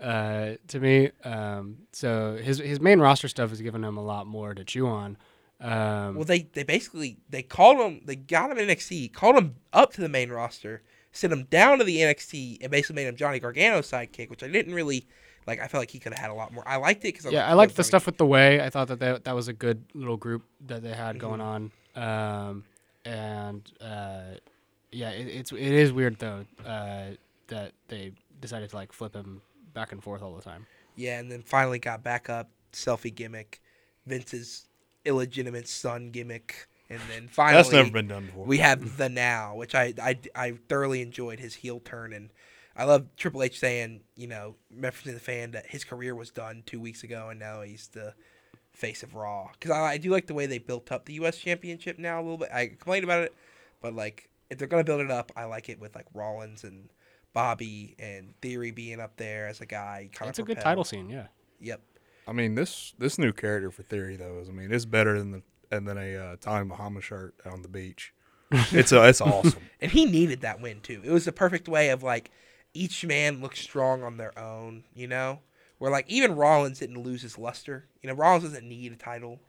Uh, 0.01 0.57
to 0.69 0.79
me, 0.79 1.11
um, 1.25 1.79
so 1.93 2.37
his 2.37 2.59
his 2.59 2.81
main 2.81 3.01
roster 3.01 3.29
stuff 3.29 3.49
has 3.49 3.63
given 3.63 3.83
him 3.83 3.97
a 3.97 4.03
lot 4.03 4.27
more 4.27 4.53
to 4.55 4.63
chew 4.63 4.87
on. 4.87 5.17
Um, 5.61 6.17
Well, 6.17 6.25
they 6.25 6.43
they 6.43 6.63
basically 6.63 7.19
they 7.29 7.43
called 7.43 7.79
him. 7.79 8.03
They 8.05 8.17
got 8.17 8.51
him 8.51 8.59
in 8.59 8.69
NXT, 8.69 9.13
called 9.13 9.37
him 9.37 9.57
up 9.73 9.93
to 9.95 10.01
the 10.01 10.09
main 10.09 10.31
roster, 10.31 10.83
sent 11.13 11.33
him 11.33 11.45
down 11.45 11.79
to 11.79 11.85
the 11.85 11.99
NXT, 11.99 12.59
and 12.61 12.71
basically 12.71 12.97
made 12.97 13.09
him 13.09 13.17
Johnny 13.17 13.41
Gargano's 13.41 13.91
sidekick, 13.91 14.29
which 14.29 14.43
I 14.43 14.49
didn't 14.49 14.75
really 14.75 15.07
like. 15.47 15.61
I 15.61 15.69
felt 15.69 15.83
like 15.83 15.91
he 15.91 15.99
could 15.99 16.13
have 16.13 16.21
had 16.21 16.31
a 16.31 16.35
lot 16.35 16.53
more. 16.53 16.67
I 16.67 16.77
liked 16.77 17.05
it 17.05 17.15
because 17.15 17.33
yeah, 17.33 17.49
I 17.49 17.55
liked 17.55 17.77
the 17.77 17.85
stuff 17.85 18.05
with 18.07 18.19
the 18.19 18.27
way. 18.27 18.61
I 18.61 18.69
thought 18.71 18.89
that 18.89 19.01
that, 19.01 19.25
that 19.25 19.35
was 19.35 19.49
a 19.49 19.53
good 19.55 19.85
little 19.95 20.17
group 20.19 20.43
that 20.67 20.83
they 20.83 20.93
had 20.93 21.19
going 21.19 21.41
on. 21.41 21.71
Um, 21.95 22.65
and 23.07 23.63
uh, 23.81 24.37
yeah, 24.93 25.11
it, 25.11 25.27
it's 25.27 25.53
it 25.53 25.59
is 25.61 25.93
weird 25.93 26.19
though 26.19 26.45
uh, 26.67 27.13
that 27.49 27.73
they 27.89 28.13
decided 28.41 28.69
to 28.71 28.77
like 28.77 28.93
flip 28.93 29.15
him 29.15 29.41
back 29.73 29.93
and 29.93 30.03
forth 30.03 30.23
all 30.23 30.35
the 30.35 30.43
time. 30.43 30.67
Yeah, 30.97 31.19
and 31.19 31.31
then 31.31 31.43
finally 31.43 31.79
got 31.79 32.03
back 32.03 32.29
up 32.29 32.51
selfie 32.73 33.15
gimmick, 33.15 33.61
Vince's 34.07 34.66
illegitimate 35.07 35.69
son 35.69 36.11
gimmick, 36.11 36.69
and 36.91 37.01
then 37.11 37.29
finally 37.29 37.57
That's 37.63 37.73
never 37.73 37.91
been 37.91 38.09
done 38.09 38.27
before. 38.27 38.45
we 38.45 38.59
have 38.59 38.97
the 38.97 39.09
now, 39.09 39.55
which 39.55 39.75
I, 39.75 39.95
I, 40.03 40.19
I 40.35 40.53
thoroughly 40.69 41.03
enjoyed 41.03 41.41
his 41.41 41.55
heel 41.55 41.81
turn, 41.81 42.13
and 42.13 42.31
I 42.77 42.85
love 42.85 43.07
Triple 43.17 43.43
H 43.43 43.59
saying, 43.59 44.01
you 44.17 44.27
know, 44.27 44.57
referencing 44.79 45.15
the 45.15 45.21
fan 45.21 45.53
that 45.53 45.67
his 45.67 45.85
career 45.85 46.15
was 46.15 46.31
done 46.31 46.63
two 46.67 46.81
weeks 46.81 47.03
ago, 47.03 47.29
and 47.31 47.39
now 47.41 47.63
he's 47.63 47.89
the 47.89 48.15
face 48.73 49.03
of 49.03 49.15
Raw. 49.15 49.49
Because 49.53 49.71
I, 49.71 49.93
I 49.93 49.97
do 49.99 50.11
like 50.11 50.27
the 50.27 50.35
way 50.35 50.47
they 50.47 50.59
built 50.59 50.93
up 50.93 51.07
the 51.07 51.15
U.S. 51.15 51.39
Championship 51.39 51.99
now 51.99 52.21
a 52.21 52.23
little 52.23 52.39
bit. 52.39 52.51
I 52.53 52.67
complained 52.67 53.05
about 53.05 53.23
it, 53.23 53.35
but 53.81 53.95
like 53.95 54.29
if 54.51 54.59
they're 54.59 54.69
gonna 54.69 54.85
build 54.85 55.01
it 55.01 55.11
up, 55.11 55.33
I 55.37 55.45
like 55.45 55.69
it 55.69 55.81
with 55.81 55.95
like 55.95 56.07
Rollins 56.15 56.65
and 56.65 56.91
Bobby 57.33 57.95
and 57.99 58.35
Theory 58.41 58.71
being 58.71 59.01
up 59.01 59.17
there 59.17 59.47
as 59.49 59.61
a 59.61 59.67
guy. 59.67 60.09
Kind 60.13 60.29
It's 60.29 60.39
of 60.39 60.45
a 60.45 60.47
good 60.47 60.61
title 60.61 60.85
scene, 60.85 61.09
yeah. 61.11 61.27
Yep. 61.61 61.81
I 62.27 62.33
mean 62.33 62.55
this 62.55 62.95
this 62.99 63.19
new 63.19 63.33
character 63.33 63.71
for 63.71 63.83
Theory 63.83 64.17
though 64.17 64.39
is 64.41 64.49
I 64.49 64.53
mean 64.53 64.73
it's 64.73 64.85
better 64.85 65.19
than 65.19 65.31
the 65.33 65.43
and 65.71 65.87
than 65.87 65.99
a 65.99 66.17
uh, 66.17 66.37
Tommy 66.41 66.69
Bahama 66.69 67.01
shirt 67.01 67.35
on 67.45 67.63
the 67.63 67.69
beach. 67.69 68.13
It's 68.73 68.93
uh, 68.93 69.03
it's 69.03 69.21
awesome. 69.21 69.61
And 69.81 69.91
he 69.91 70.05
needed 70.07 70.41
that 70.43 70.61
win 70.61 70.81
too. 70.81 71.01
It 71.05 71.11
was 71.11 71.25
the 71.25 71.33
perfect 71.33 71.69
way 71.69 71.91
of 71.91 72.03
like 72.03 72.31
each 72.75 73.05
man 73.05 73.41
looks 73.41 73.61
strong 73.61 74.03
on 74.03 74.17
their 74.17 74.37
own, 74.39 74.85
you 74.95 75.07
know? 75.07 75.41
Where 75.79 75.91
like 75.91 76.09
even 76.09 76.35
Rollins 76.37 76.79
didn't 76.79 77.03
lose 77.03 77.23
his 77.23 77.37
luster. 77.39 77.87
You 78.03 78.09
know, 78.09 78.15
Rollins 78.15 78.45
doesn't 78.45 78.67
need 78.69 78.93
a 78.93 78.97
title. 78.97 79.41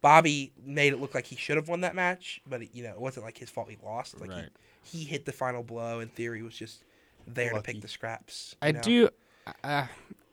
Bobby 0.00 0.52
made 0.64 0.92
it 0.92 1.00
look 1.00 1.14
like 1.14 1.26
he 1.26 1.36
should 1.36 1.56
have 1.56 1.68
won 1.68 1.80
that 1.80 1.94
match, 1.94 2.40
but 2.46 2.62
it, 2.62 2.68
you 2.72 2.82
know, 2.82 2.90
it 2.90 3.00
wasn't 3.00 3.24
like 3.26 3.38
his 3.38 3.50
fault 3.50 3.68
he 3.70 3.76
lost. 3.84 4.20
Like 4.20 4.30
Right. 4.30 4.48
he, 4.82 4.98
he 4.98 5.04
hit 5.04 5.24
the 5.24 5.32
final 5.32 5.62
blow 5.62 6.00
in 6.00 6.08
theory 6.08 6.42
was 6.42 6.54
just 6.54 6.84
there 7.26 7.52
to 7.52 7.60
pick 7.62 7.80
the 7.80 7.88
scraps. 7.88 8.54
I 8.62 8.72
know? 8.72 8.80
do. 8.80 9.08
Uh, 9.46 9.86
I 9.86 9.88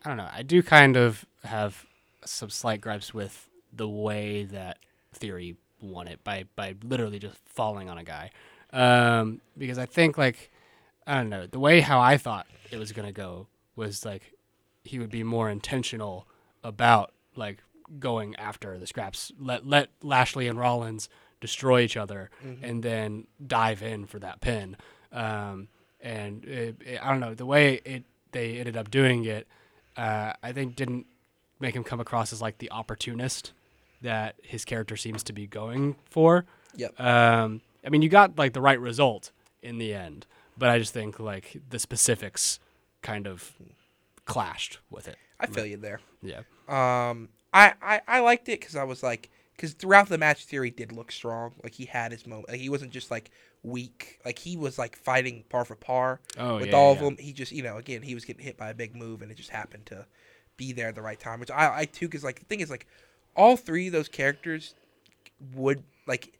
don't 0.05 0.17
know. 0.17 0.29
I 0.31 0.43
do 0.43 0.61
kind 0.61 0.95
of 0.97 1.25
have 1.43 1.85
some 2.25 2.49
slight 2.49 2.81
gripes 2.81 3.13
with 3.13 3.49
the 3.73 3.87
way 3.89 4.43
that 4.43 4.77
Theory 5.13 5.55
won 5.81 6.07
it 6.07 6.23
by 6.23 6.45
by 6.55 6.75
literally 6.83 7.19
just 7.19 7.37
falling 7.45 7.89
on 7.89 7.97
a 7.97 8.03
guy, 8.03 8.31
um, 8.71 9.41
because 9.57 9.77
I 9.77 9.85
think 9.85 10.17
like 10.17 10.51
I 11.07 11.15
don't 11.17 11.29
know 11.29 11.47
the 11.47 11.59
way 11.59 11.81
how 11.81 11.99
I 11.99 12.17
thought 12.17 12.47
it 12.71 12.77
was 12.77 12.91
gonna 12.91 13.11
go 13.11 13.47
was 13.75 14.05
like 14.05 14.33
he 14.83 14.99
would 14.99 15.09
be 15.11 15.23
more 15.23 15.49
intentional 15.49 16.27
about 16.63 17.11
like 17.35 17.63
going 17.99 18.35
after 18.37 18.77
the 18.77 18.87
scraps. 18.87 19.31
Let 19.39 19.65
let 19.67 19.89
Lashley 20.01 20.47
and 20.47 20.57
Rollins 20.57 21.09
destroy 21.41 21.81
each 21.81 21.97
other, 21.97 22.29
and 22.61 22.83
then 22.83 23.25
dive 23.45 23.81
in 23.81 24.05
for 24.05 24.19
that 24.19 24.41
pin. 24.41 24.77
Um, 25.11 25.67
and 25.99 26.45
it, 26.45 26.75
it- 26.85 26.99
I 27.03 27.09
don't 27.09 27.19
know 27.19 27.33
the 27.33 27.45
way 27.45 27.81
it 27.83 28.03
they 28.31 28.57
ended 28.59 28.77
up 28.77 28.89
doing 28.91 29.25
it. 29.25 29.47
Uh, 29.97 30.33
I 30.41 30.51
think 30.53 30.75
didn't 30.75 31.05
make 31.61 31.75
him 31.75 31.83
come 31.83 31.99
across 31.99 32.33
as 32.33 32.41
like 32.41 32.57
the 32.57 32.71
opportunist 32.71 33.53
that 34.01 34.35
his 34.41 34.65
character 34.65 34.97
seems 34.97 35.23
to 35.23 35.33
be 35.33 35.47
going 35.47 35.95
for. 36.09 36.45
Yep. 36.75 36.99
Um, 36.99 37.61
I 37.85 37.89
mean, 37.89 38.01
you 38.01 38.09
got 38.09 38.37
like 38.37 38.53
the 38.53 38.61
right 38.61 38.79
result 38.79 39.31
in 39.61 39.77
the 39.77 39.93
end, 39.93 40.25
but 40.57 40.69
I 40.69 40.79
just 40.79 40.93
think 40.93 41.19
like 41.19 41.61
the 41.69 41.79
specifics 41.79 42.59
kind 43.01 43.27
of 43.27 43.53
clashed 44.25 44.77
with 44.89 45.07
it. 45.07 45.17
I 45.39 45.47
feel 45.47 45.65
you 45.65 45.77
there. 45.77 45.99
Yeah. 46.21 46.41
Um, 46.67 47.29
I, 47.53 47.73
I, 47.81 48.01
I 48.07 48.19
liked 48.19 48.47
it 48.49 48.59
because 48.59 48.75
I 48.75 48.83
was 48.83 49.01
like, 49.03 49.29
because 49.55 49.73
throughout 49.73 50.07
the 50.09 50.17
match, 50.17 50.45
Theory 50.45 50.71
did 50.71 50.91
look 50.91 51.11
strong. 51.11 51.53
Like 51.63 51.73
he 51.73 51.85
had 51.85 52.11
his 52.11 52.25
moment. 52.25 52.49
Like 52.49 52.59
he 52.59 52.69
wasn't 52.69 52.91
just 52.91 53.11
like 53.11 53.31
weak. 53.63 54.19
Like 54.25 54.39
he 54.39 54.55
was 54.57 54.77
like 54.79 54.95
fighting 54.95 55.43
par 55.49 55.65
for 55.65 55.75
par 55.75 56.19
Oh, 56.37 56.57
with 56.57 56.67
yeah, 56.67 56.75
all 56.75 56.93
yeah. 56.93 56.99
of 56.99 57.03
them. 57.05 57.17
He 57.19 57.33
just, 57.33 57.51
you 57.51 57.63
know, 57.63 57.77
again, 57.77 58.01
he 58.03 58.13
was 58.15 58.25
getting 58.25 58.43
hit 58.43 58.57
by 58.57 58.69
a 58.69 58.73
big 58.73 58.95
move, 58.95 59.21
and 59.21 59.31
it 59.31 59.35
just 59.35 59.49
happened 59.49 59.85
to 59.87 60.05
be 60.57 60.73
there 60.73 60.89
at 60.89 60.95
the 60.95 61.01
right 61.01 61.19
time. 61.19 61.39
Which 61.39 61.51
I, 61.51 61.79
I 61.79 61.85
too, 61.85 62.07
because 62.07 62.23
like 62.23 62.39
the 62.39 62.45
thing 62.45 62.61
is, 62.61 62.69
like 62.69 62.87
all 63.35 63.57
three 63.57 63.87
of 63.87 63.93
those 63.93 64.07
characters 64.07 64.75
would 65.55 65.83
like 66.07 66.37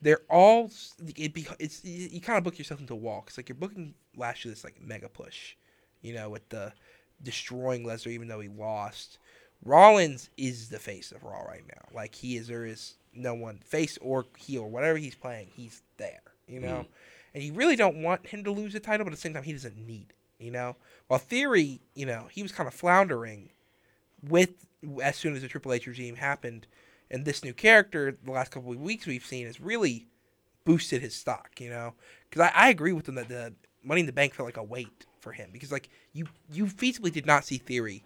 they're 0.00 0.20
all 0.28 0.70
it 1.16 1.32
be 1.32 1.46
it's 1.58 1.84
you, 1.84 2.08
you 2.12 2.20
kind 2.20 2.38
of 2.38 2.44
book 2.44 2.58
yourself 2.58 2.80
into 2.80 2.92
a 2.92 2.96
wall 2.96 3.22
because 3.24 3.38
like 3.38 3.48
you're 3.48 3.56
booking 3.56 3.94
Lashley 4.16 4.50
this 4.50 4.64
like 4.64 4.80
mega 4.82 5.08
push, 5.08 5.54
you 6.02 6.14
know, 6.14 6.28
with 6.28 6.48
the 6.48 6.72
destroying 7.22 7.84
Lesnar 7.84 8.08
even 8.08 8.28
though 8.28 8.40
he 8.40 8.48
lost. 8.48 9.18
Rollins 9.64 10.28
is 10.36 10.68
the 10.68 10.78
face 10.80 11.12
of 11.12 11.22
Raw 11.22 11.42
right 11.42 11.62
now. 11.68 11.96
Like 11.96 12.16
he 12.16 12.36
is, 12.36 12.48
there 12.48 12.66
is 12.66 12.94
no 13.14 13.34
one 13.34 13.58
face 13.58 13.96
or 14.00 14.26
heel, 14.36 14.68
whatever 14.68 14.98
he's 14.98 15.14
playing, 15.14 15.48
he's 15.54 15.82
there. 15.98 16.20
You 16.48 16.60
know, 16.60 16.68
mm-hmm. 16.68 17.34
and 17.34 17.44
you 17.44 17.52
really 17.52 17.76
don't 17.76 18.02
want 18.02 18.26
him 18.26 18.42
to 18.44 18.50
lose 18.50 18.72
the 18.72 18.80
title, 18.80 19.04
but 19.04 19.12
at 19.12 19.16
the 19.16 19.20
same 19.20 19.32
time, 19.32 19.44
he 19.44 19.52
doesn't 19.52 19.76
need 19.76 20.06
it. 20.10 20.16
You 20.42 20.50
know, 20.50 20.76
while 21.06 21.18
Theory, 21.20 21.80
you 21.94 22.06
know, 22.06 22.26
he 22.30 22.42
was 22.42 22.52
kind 22.52 22.66
of 22.66 22.74
floundering 22.74 23.50
with 24.22 24.50
as 25.02 25.16
soon 25.16 25.34
as 25.34 25.42
the 25.42 25.48
Triple 25.48 25.72
H 25.72 25.86
regime 25.86 26.16
happened, 26.16 26.66
and 27.10 27.24
this 27.24 27.44
new 27.44 27.52
character, 27.54 28.16
the 28.24 28.30
last 28.32 28.50
couple 28.50 28.72
of 28.72 28.80
weeks 28.80 29.06
we've 29.06 29.24
seen, 29.24 29.46
has 29.46 29.60
really 29.60 30.06
boosted 30.64 31.02
his 31.02 31.14
stock. 31.14 31.60
You 31.60 31.70
know, 31.70 31.94
because 32.28 32.50
I, 32.54 32.66
I 32.66 32.68
agree 32.68 32.92
with 32.92 33.06
them 33.06 33.14
that 33.16 33.28
the 33.28 33.54
Money 33.84 34.00
in 34.00 34.06
the 34.06 34.12
Bank 34.12 34.34
felt 34.34 34.46
like 34.46 34.56
a 34.56 34.62
weight 34.62 35.06
for 35.20 35.32
him 35.32 35.50
because 35.52 35.70
like 35.70 35.88
you 36.12 36.26
you 36.52 36.66
feasibly 36.66 37.12
did 37.12 37.26
not 37.26 37.44
see 37.44 37.58
Theory 37.58 38.04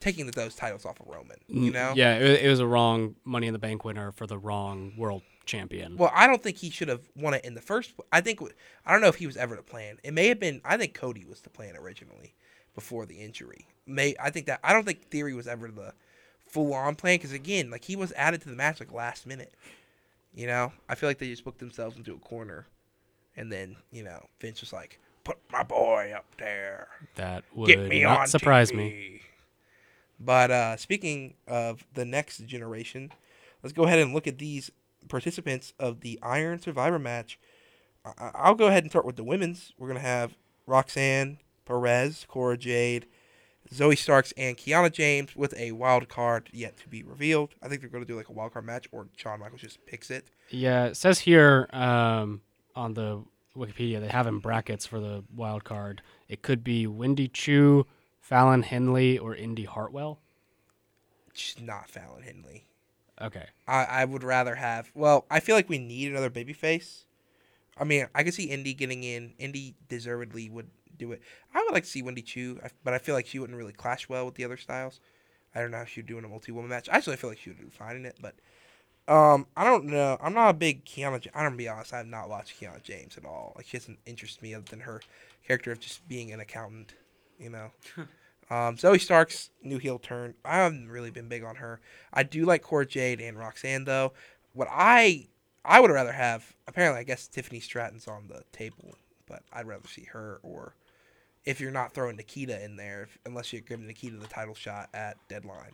taking 0.00 0.26
those 0.26 0.54
titles 0.54 0.84
off 0.84 1.00
of 1.00 1.06
Roman. 1.06 1.38
You 1.48 1.70
know, 1.70 1.92
Mm, 1.92 1.96
Yeah, 1.96 2.16
it, 2.16 2.44
it 2.44 2.48
was 2.48 2.60
a 2.60 2.66
wrong 2.66 3.16
Money 3.24 3.46
in 3.46 3.52
the 3.52 3.58
Bank 3.58 3.84
winner 3.84 4.12
for 4.12 4.26
the 4.26 4.38
wrong 4.38 4.92
world 4.96 5.22
champion. 5.46 5.96
Well, 5.96 6.10
I 6.14 6.26
don't 6.26 6.42
think 6.42 6.58
he 6.58 6.70
should 6.70 6.88
have 6.88 7.08
won 7.16 7.34
it 7.34 7.44
in 7.44 7.54
the 7.54 7.60
first. 7.60 7.94
I 8.12 8.20
think 8.20 8.40
I 8.84 8.92
don't 8.92 9.00
know 9.00 9.08
if 9.08 9.16
he 9.16 9.26
was 9.26 9.36
ever 9.36 9.56
the 9.56 9.62
plan. 9.62 9.98
It 10.02 10.12
may 10.12 10.28
have 10.28 10.40
been. 10.40 10.60
I 10.64 10.76
think 10.76 10.94
Cody 10.94 11.24
was 11.24 11.40
the 11.40 11.50
plan 11.50 11.76
originally 11.76 12.34
before 12.74 13.06
the 13.06 13.16
injury. 13.16 13.66
May 13.86 14.14
I 14.20 14.30
think 14.30 14.46
that 14.46 14.60
I 14.62 14.72
don't 14.72 14.84
think 14.84 15.08
Theory 15.08 15.32
was 15.34 15.46
ever 15.48 15.68
the 15.68 15.94
full 16.46 16.74
on 16.74 16.94
plan 16.94 17.16
because 17.16 17.32
again, 17.32 17.70
like 17.70 17.84
he 17.84 17.96
was 17.96 18.12
added 18.12 18.42
to 18.42 18.48
the 18.48 18.56
match 18.56 18.80
like 18.80 18.92
last 18.92 19.26
minute. 19.26 19.54
You 20.34 20.46
know, 20.46 20.72
I 20.88 20.94
feel 20.94 21.08
like 21.08 21.18
they 21.18 21.28
just 21.28 21.44
booked 21.44 21.60
themselves 21.60 21.96
into 21.96 22.12
a 22.12 22.18
corner, 22.18 22.66
and 23.36 23.50
then 23.50 23.76
you 23.90 24.02
know 24.02 24.26
Vince 24.40 24.60
was 24.60 24.72
like, 24.72 25.00
"Put 25.24 25.38
my 25.50 25.62
boy 25.62 26.12
up 26.14 26.26
there." 26.38 26.88
that 27.14 27.44
would 27.54 27.68
Get 27.68 27.88
me 27.88 28.02
not 28.02 28.20
on 28.20 28.26
surprise 28.26 28.70
TV. 28.70 28.76
me. 28.76 29.20
But 30.18 30.50
uh, 30.50 30.76
speaking 30.76 31.34
of 31.46 31.84
the 31.94 32.04
next 32.04 32.44
generation, 32.46 33.12
let's 33.62 33.72
go 33.72 33.84
ahead 33.84 33.98
and 33.98 34.14
look 34.14 34.26
at 34.26 34.38
these 34.38 34.70
participants 35.08 35.72
of 35.78 36.00
the 36.00 36.18
Iron 36.22 36.58
Survivor 36.60 36.98
match. 36.98 37.38
I- 38.04 38.12
I- 38.18 38.30
I'll 38.34 38.54
go 38.54 38.66
ahead 38.66 38.82
and 38.84 38.90
start 38.92 39.04
with 39.04 39.16
the 39.16 39.24
women's. 39.24 39.72
We're 39.78 39.88
gonna 39.88 40.00
have 40.00 40.36
Roxanne 40.66 41.38
Perez, 41.64 42.24
Cora 42.28 42.56
Jade, 42.56 43.06
Zoey 43.72 43.98
Starks, 43.98 44.32
and 44.36 44.56
Kiana 44.56 44.92
James 44.92 45.34
with 45.34 45.52
a 45.56 45.72
wild 45.72 46.08
card 46.08 46.48
yet 46.52 46.76
to 46.78 46.88
be 46.88 47.02
revealed. 47.02 47.54
I 47.62 47.68
think 47.68 47.80
they're 47.80 47.90
gonna 47.90 48.04
do 48.04 48.16
like 48.16 48.28
a 48.28 48.32
wild 48.32 48.52
card 48.52 48.64
match, 48.64 48.86
or 48.92 49.08
Shawn 49.16 49.40
Michaels 49.40 49.60
just 49.60 49.84
picks 49.86 50.10
it. 50.10 50.28
Yeah, 50.50 50.86
it 50.86 50.96
says 50.96 51.20
here 51.20 51.68
um, 51.72 52.42
on 52.76 52.94
the 52.94 53.24
Wikipedia 53.56 54.00
they 54.00 54.08
have 54.08 54.26
in 54.26 54.38
brackets 54.38 54.86
for 54.86 55.00
the 55.00 55.24
wild 55.34 55.64
card. 55.64 56.02
It 56.28 56.42
could 56.42 56.62
be 56.62 56.86
Wendy 56.86 57.26
Choo, 57.26 57.86
Fallon 58.20 58.62
Henley, 58.62 59.18
or 59.18 59.34
Indy 59.34 59.64
Hartwell. 59.64 60.20
Just 61.34 61.60
not 61.60 61.90
Fallon 61.90 62.22
Henley. 62.22 62.66
Okay. 63.20 63.46
I, 63.66 63.84
I 63.84 64.04
would 64.04 64.22
rather 64.22 64.56
have. 64.56 64.90
Well, 64.94 65.26
I 65.30 65.40
feel 65.40 65.56
like 65.56 65.68
we 65.68 65.78
need 65.78 66.10
another 66.10 66.30
babyface. 66.30 67.04
I 67.78 67.84
mean, 67.84 68.06
I 68.14 68.22
could 68.22 68.34
see 68.34 68.44
Indy 68.44 68.74
getting 68.74 69.04
in. 69.04 69.34
Indy 69.38 69.74
deservedly 69.88 70.48
would 70.48 70.70
do 70.96 71.12
it. 71.12 71.22
I 71.54 71.62
would 71.62 71.72
like 71.72 71.84
to 71.84 71.88
see 71.90 72.02
Wendy 72.02 72.22
Choo, 72.22 72.60
but 72.84 72.94
I 72.94 72.98
feel 72.98 73.14
like 73.14 73.26
she 73.26 73.38
wouldn't 73.38 73.58
really 73.58 73.72
clash 73.72 74.08
well 74.08 74.24
with 74.24 74.34
the 74.34 74.44
other 74.44 74.56
styles. 74.56 75.00
I 75.54 75.60
don't 75.60 75.70
know 75.70 75.80
if 75.80 75.88
she 75.88 76.00
would 76.00 76.06
do 76.06 76.18
in 76.18 76.24
a 76.24 76.28
multi-woman 76.28 76.70
match. 76.70 76.88
Actually, 76.90 77.14
I 77.14 77.16
feel 77.16 77.30
like 77.30 77.38
she 77.38 77.50
would 77.50 77.60
do 77.60 77.70
fine 77.70 77.96
in 77.96 78.06
it, 78.06 78.18
but 78.20 78.34
um, 79.08 79.46
I 79.56 79.64
don't 79.64 79.84
know. 79.86 80.18
I'm 80.20 80.34
not 80.34 80.50
a 80.50 80.54
big 80.54 80.84
Kiana. 80.84 81.26
I'm 81.34 81.44
gonna 81.44 81.56
be 81.56 81.68
honest. 81.68 81.92
I 81.92 81.98
have 81.98 82.06
not 82.06 82.28
watched 82.28 82.60
Kiana 82.60 82.82
James 82.82 83.16
at 83.16 83.24
all. 83.24 83.52
Like 83.56 83.66
she 83.66 83.78
doesn't 83.78 83.98
interest 84.04 84.42
me 84.42 84.54
other 84.54 84.64
than 84.68 84.80
her 84.80 85.00
character 85.46 85.72
of 85.72 85.80
just 85.80 86.06
being 86.08 86.32
an 86.32 86.40
accountant. 86.40 86.94
You 87.38 87.50
know. 87.50 87.70
Um, 88.48 88.76
Zoey 88.76 89.00
Stark's 89.00 89.50
new 89.62 89.78
heel 89.78 89.98
turn. 89.98 90.34
I 90.44 90.58
haven't 90.58 90.88
really 90.88 91.10
been 91.10 91.28
big 91.28 91.42
on 91.42 91.56
her. 91.56 91.80
I 92.12 92.22
do 92.22 92.44
like 92.44 92.62
Cora 92.62 92.86
Jade 92.86 93.20
and 93.20 93.38
Roxanne 93.38 93.84
though. 93.84 94.12
What 94.52 94.68
I 94.70 95.26
I 95.64 95.80
would 95.80 95.90
rather 95.90 96.12
have 96.12 96.54
apparently 96.68 97.00
I 97.00 97.04
guess 97.04 97.26
Tiffany 97.26 97.60
Stratton's 97.60 98.06
on 98.06 98.28
the 98.28 98.44
table, 98.52 98.94
but 99.26 99.42
I'd 99.52 99.66
rather 99.66 99.88
see 99.88 100.04
her 100.12 100.38
or 100.42 100.74
if 101.44 101.60
you're 101.60 101.70
not 101.70 101.94
throwing 101.94 102.16
Nikkita 102.16 102.62
in 102.64 102.76
there, 102.76 103.04
if, 103.04 103.18
unless 103.24 103.52
you're 103.52 103.62
giving 103.62 103.86
Nikkita 103.86 104.20
the 104.20 104.26
title 104.26 104.54
shot 104.54 104.90
at 104.92 105.16
Deadline. 105.28 105.72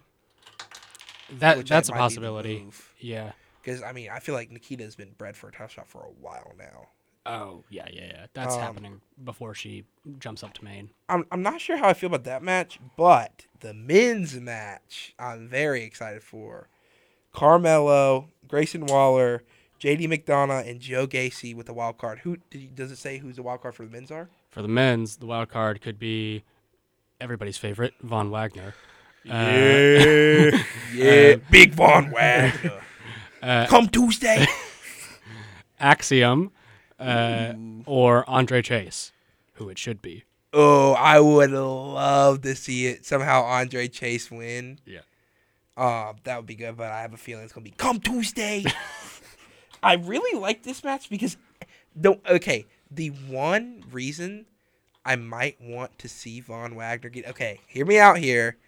That 1.39 1.67
that's 1.67 1.89
a 1.89 1.93
might 1.93 1.99
be 1.99 1.99
the 1.99 1.99
possibility. 1.99 2.67
Yeah. 2.99 3.33
Because 3.63 3.83
I 3.83 3.93
mean, 3.93 4.11
I 4.11 4.19
feel 4.19 4.35
like 4.35 4.51
Nikkita 4.51 4.81
has 4.81 4.97
been 4.97 5.13
bred 5.17 5.37
for 5.37 5.49
a 5.49 5.53
title 5.53 5.69
shot 5.69 5.89
for 5.89 6.03
a 6.03 6.11
while 6.21 6.53
now. 6.59 6.89
Oh 7.25 7.65
yeah, 7.71 7.87
yeah, 7.93 8.05
yeah. 8.07 8.27
That's 8.35 8.55
Um, 8.55 8.61
happening 8.61 9.01
before 9.23 9.55
she 9.55 9.85
jumps 10.19 10.43
up 10.43 10.55
to 10.55 10.65
main. 10.65 10.91
I'm 11.09 11.25
I'm 11.31 11.43
not 11.43 11.61
sure 11.61 11.77
how 11.77 11.89
I 11.89 11.95
feel 11.95 12.09
about 12.09 12.25
that 12.25 12.43
match, 12.43 12.81
but 12.97 13.47
the 13.61 13.73
men's 13.73 14.35
match 14.35 15.15
I'm 15.19 15.49
very 15.49 15.83
excited 15.85 16.23
for. 16.23 16.69
Carmelo, 17.33 18.29
Grayson 18.47 18.87
Waller, 18.87 19.43
JD 19.81 20.07
McDonagh, 20.09 20.69
and 20.69 20.81
Joe 20.81 21.07
Gacy 21.07 21.55
with 21.55 21.67
the 21.67 21.73
wild 21.73 21.97
card. 21.99 22.21
Who 22.21 22.39
did 22.51 22.75
does 22.75 22.91
it 22.91 22.97
say 22.99 23.19
who's 23.19 23.37
the 23.37 23.43
wild 23.43 23.63
card 23.63 23.75
for 23.75 23.85
the 23.85 23.91
men's 23.91 24.11
are? 24.11 24.29
For 24.51 24.61
the 24.63 24.69
men's, 24.69 25.17
the 25.17 25.27
wild 25.27 25.49
card 25.49 25.81
could 25.81 25.99
be 25.99 26.45
everybody's 27.21 27.57
favorite, 27.57 27.95
Von 28.03 28.31
Wagner. 28.31 28.75
Uh, 29.29 29.33
yeah. 29.33 30.63
Yeah, 30.95 31.33
um, 31.37 31.43
Big 31.51 31.73
Von 31.75 32.11
Wagner. 32.11 32.81
Uh, 33.43 33.67
Come 33.67 33.89
Tuesday. 33.89 34.47
Axiom, 35.81 36.53
uh, 37.03 37.55
or 37.87 38.29
Andre 38.29 38.63
Chase, 38.63 39.13
who 39.55 39.69
it 39.69 39.79
should 39.79 40.01
be. 40.03 40.25
oh, 40.53 40.93
I 40.93 41.19
would 41.21 41.51
love 41.51 42.43
to 42.43 42.55
see 42.55 42.87
it 42.87 43.05
somehow. 43.07 43.43
Andre 43.43 43.89
Chase 43.89 44.31
win. 44.31 44.79
Yeah. 44.85 45.01
Um, 45.77 46.17
that 46.25 46.37
would 46.37 46.47
be 46.47 46.55
good, 46.55 46.77
but 46.77 46.93
I 46.93 47.01
have 47.01 47.15
a 47.15 47.17
feeling 47.17 47.45
it's 47.45 47.53
gonna 47.53 47.65
be 47.65 47.71
come 47.71 47.99
Tuesday. 48.01 48.65
I 49.83 49.95
really 49.95 50.39
like 50.39 50.63
this 50.63 50.85
match 50.85 51.09
because 51.11 51.37
the 51.97 52.19
okay, 52.29 52.67
the 52.91 53.09
one 53.09 53.85
reason 53.91 54.47
I 55.05 55.17
might 55.17 55.61
want 55.61 55.99
to 56.01 56.09
see 56.09 56.41
Von 56.41 56.75
Wagner 56.75 57.09
get 57.09 57.27
okay, 57.29 57.61
hear 57.67 57.87
me 57.87 57.99
out 57.99 58.19
here, 58.19 58.59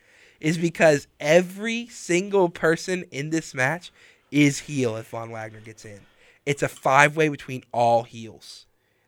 is 0.40 0.56
because 0.58 1.06
every 1.20 1.86
single 1.88 2.48
person 2.48 3.04
in 3.10 3.30
this 3.30 3.54
match 3.54 3.92
is 4.30 4.60
heel 4.60 4.96
if 4.96 5.08
Von 5.08 5.30
Wagner 5.30 5.60
gets 5.60 5.84
in. 5.84 6.00
It's 6.46 6.62
a 6.62 6.68
five 6.68 7.16
way 7.16 7.28
between 7.28 7.64
all 7.72 8.02
heels. 8.04 8.66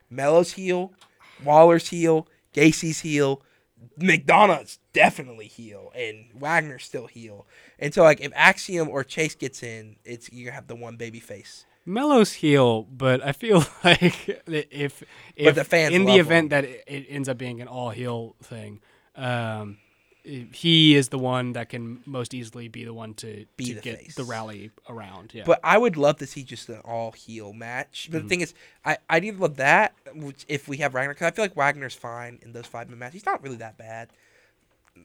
Melo's 0.09 0.53
heel, 0.53 0.93
Waller's 1.45 1.89
heel, 1.89 2.29
Gacy's 2.53 3.01
heel, 3.01 3.43
McDonagh's 3.99 4.79
definitely 4.93 5.47
heel, 5.47 5.93
and 5.95 6.27
Wagner's 6.35 6.85
still 6.85 7.07
heel. 7.07 7.47
And 7.79 7.93
so, 7.93 8.03
like, 8.03 8.21
if 8.21 8.33
Axiom 8.35 8.89
or 8.89 9.05
Chase 9.05 9.35
gets 9.35 9.63
in, 9.63 9.97
it's 10.05 10.33
you're 10.33 10.47
gonna 10.47 10.55
have 10.55 10.67
the 10.67 10.77
one 10.77 10.97
baby 10.97 11.21
face. 11.21 11.67
Melo's 11.85 12.33
heel, 12.33 12.83
but 12.85 13.25
I 13.25 13.33
feel 13.33 13.65
like 13.85 14.43
if 14.47 15.03
if 15.37 15.55
the 15.55 15.65
fans 15.65 15.95
in 15.95 16.05
the 16.05 16.17
event 16.17 16.47
him. 16.47 16.49
that 16.49 16.65
it, 16.65 16.85
it 16.87 17.07
ends 17.09 17.29
up 17.29 17.39
being 17.39 17.61
an 17.61 17.69
all 17.69 17.91
heel 17.91 18.35
thing, 18.43 18.81
um, 19.15 19.79
he 20.27 20.97
is 20.97 21.11
the 21.11 21.19
one 21.19 21.53
that 21.53 21.69
can 21.69 22.01
most 22.05 22.35
easily 22.35 22.69
be 22.69 22.85
the 22.85 22.93
one 22.93 23.15
to, 23.15 23.47
Be 23.57 23.67
to 23.67 23.75
the 23.75 23.81
get 23.81 23.99
face. 23.99 24.15
the 24.17 24.25
rally 24.25 24.73
around. 24.89 25.33
Yeah, 25.33 25.45
But 25.47 25.61
I 25.63 25.79
would 25.79 25.97
love 25.97 26.19
to 26.19 26.27
see 26.27 26.43
just 26.43 26.69
an 26.69 26.81
all 26.85 27.13
heel 27.13 27.53
match. 27.53 28.05
Mm-hmm. 28.05 28.13
But 28.13 28.23
the 28.23 28.29
thing 28.29 28.41
is, 28.41 28.55
I 28.85 28.99
I'd 29.09 29.25
either 29.25 29.39
love 29.39 29.57
that, 29.57 29.95
which 30.15 30.45
if 30.49 30.67
we 30.69 30.79
have 30.79 30.95
Wagner, 30.95 31.15
because 31.15 31.29
I 31.29 31.31
feel 31.31 31.45
like 31.45 31.57
Wagner's 31.57 31.95
fine 31.95 32.41
in 32.43 32.53
those 32.53 32.67
five 32.67 32.89
minute 32.89 32.99
matches. 32.99 33.15
He's 33.15 33.27
not 33.27 33.43
really 33.43 33.57
that 33.57 33.79
bad, 33.79 34.09